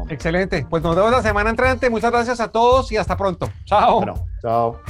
Excelente. 0.08 0.66
Pues 0.70 0.82
nos 0.82 0.94
vemos 0.94 1.10
la 1.10 1.22
semana 1.22 1.50
entrante. 1.50 1.90
Muchas 1.90 2.12
gracias 2.12 2.38
a 2.38 2.48
todos 2.48 2.92
y 2.92 2.96
hasta 2.96 3.16
pronto. 3.16 3.48
Chao. 3.64 4.04
chao. 4.40 4.80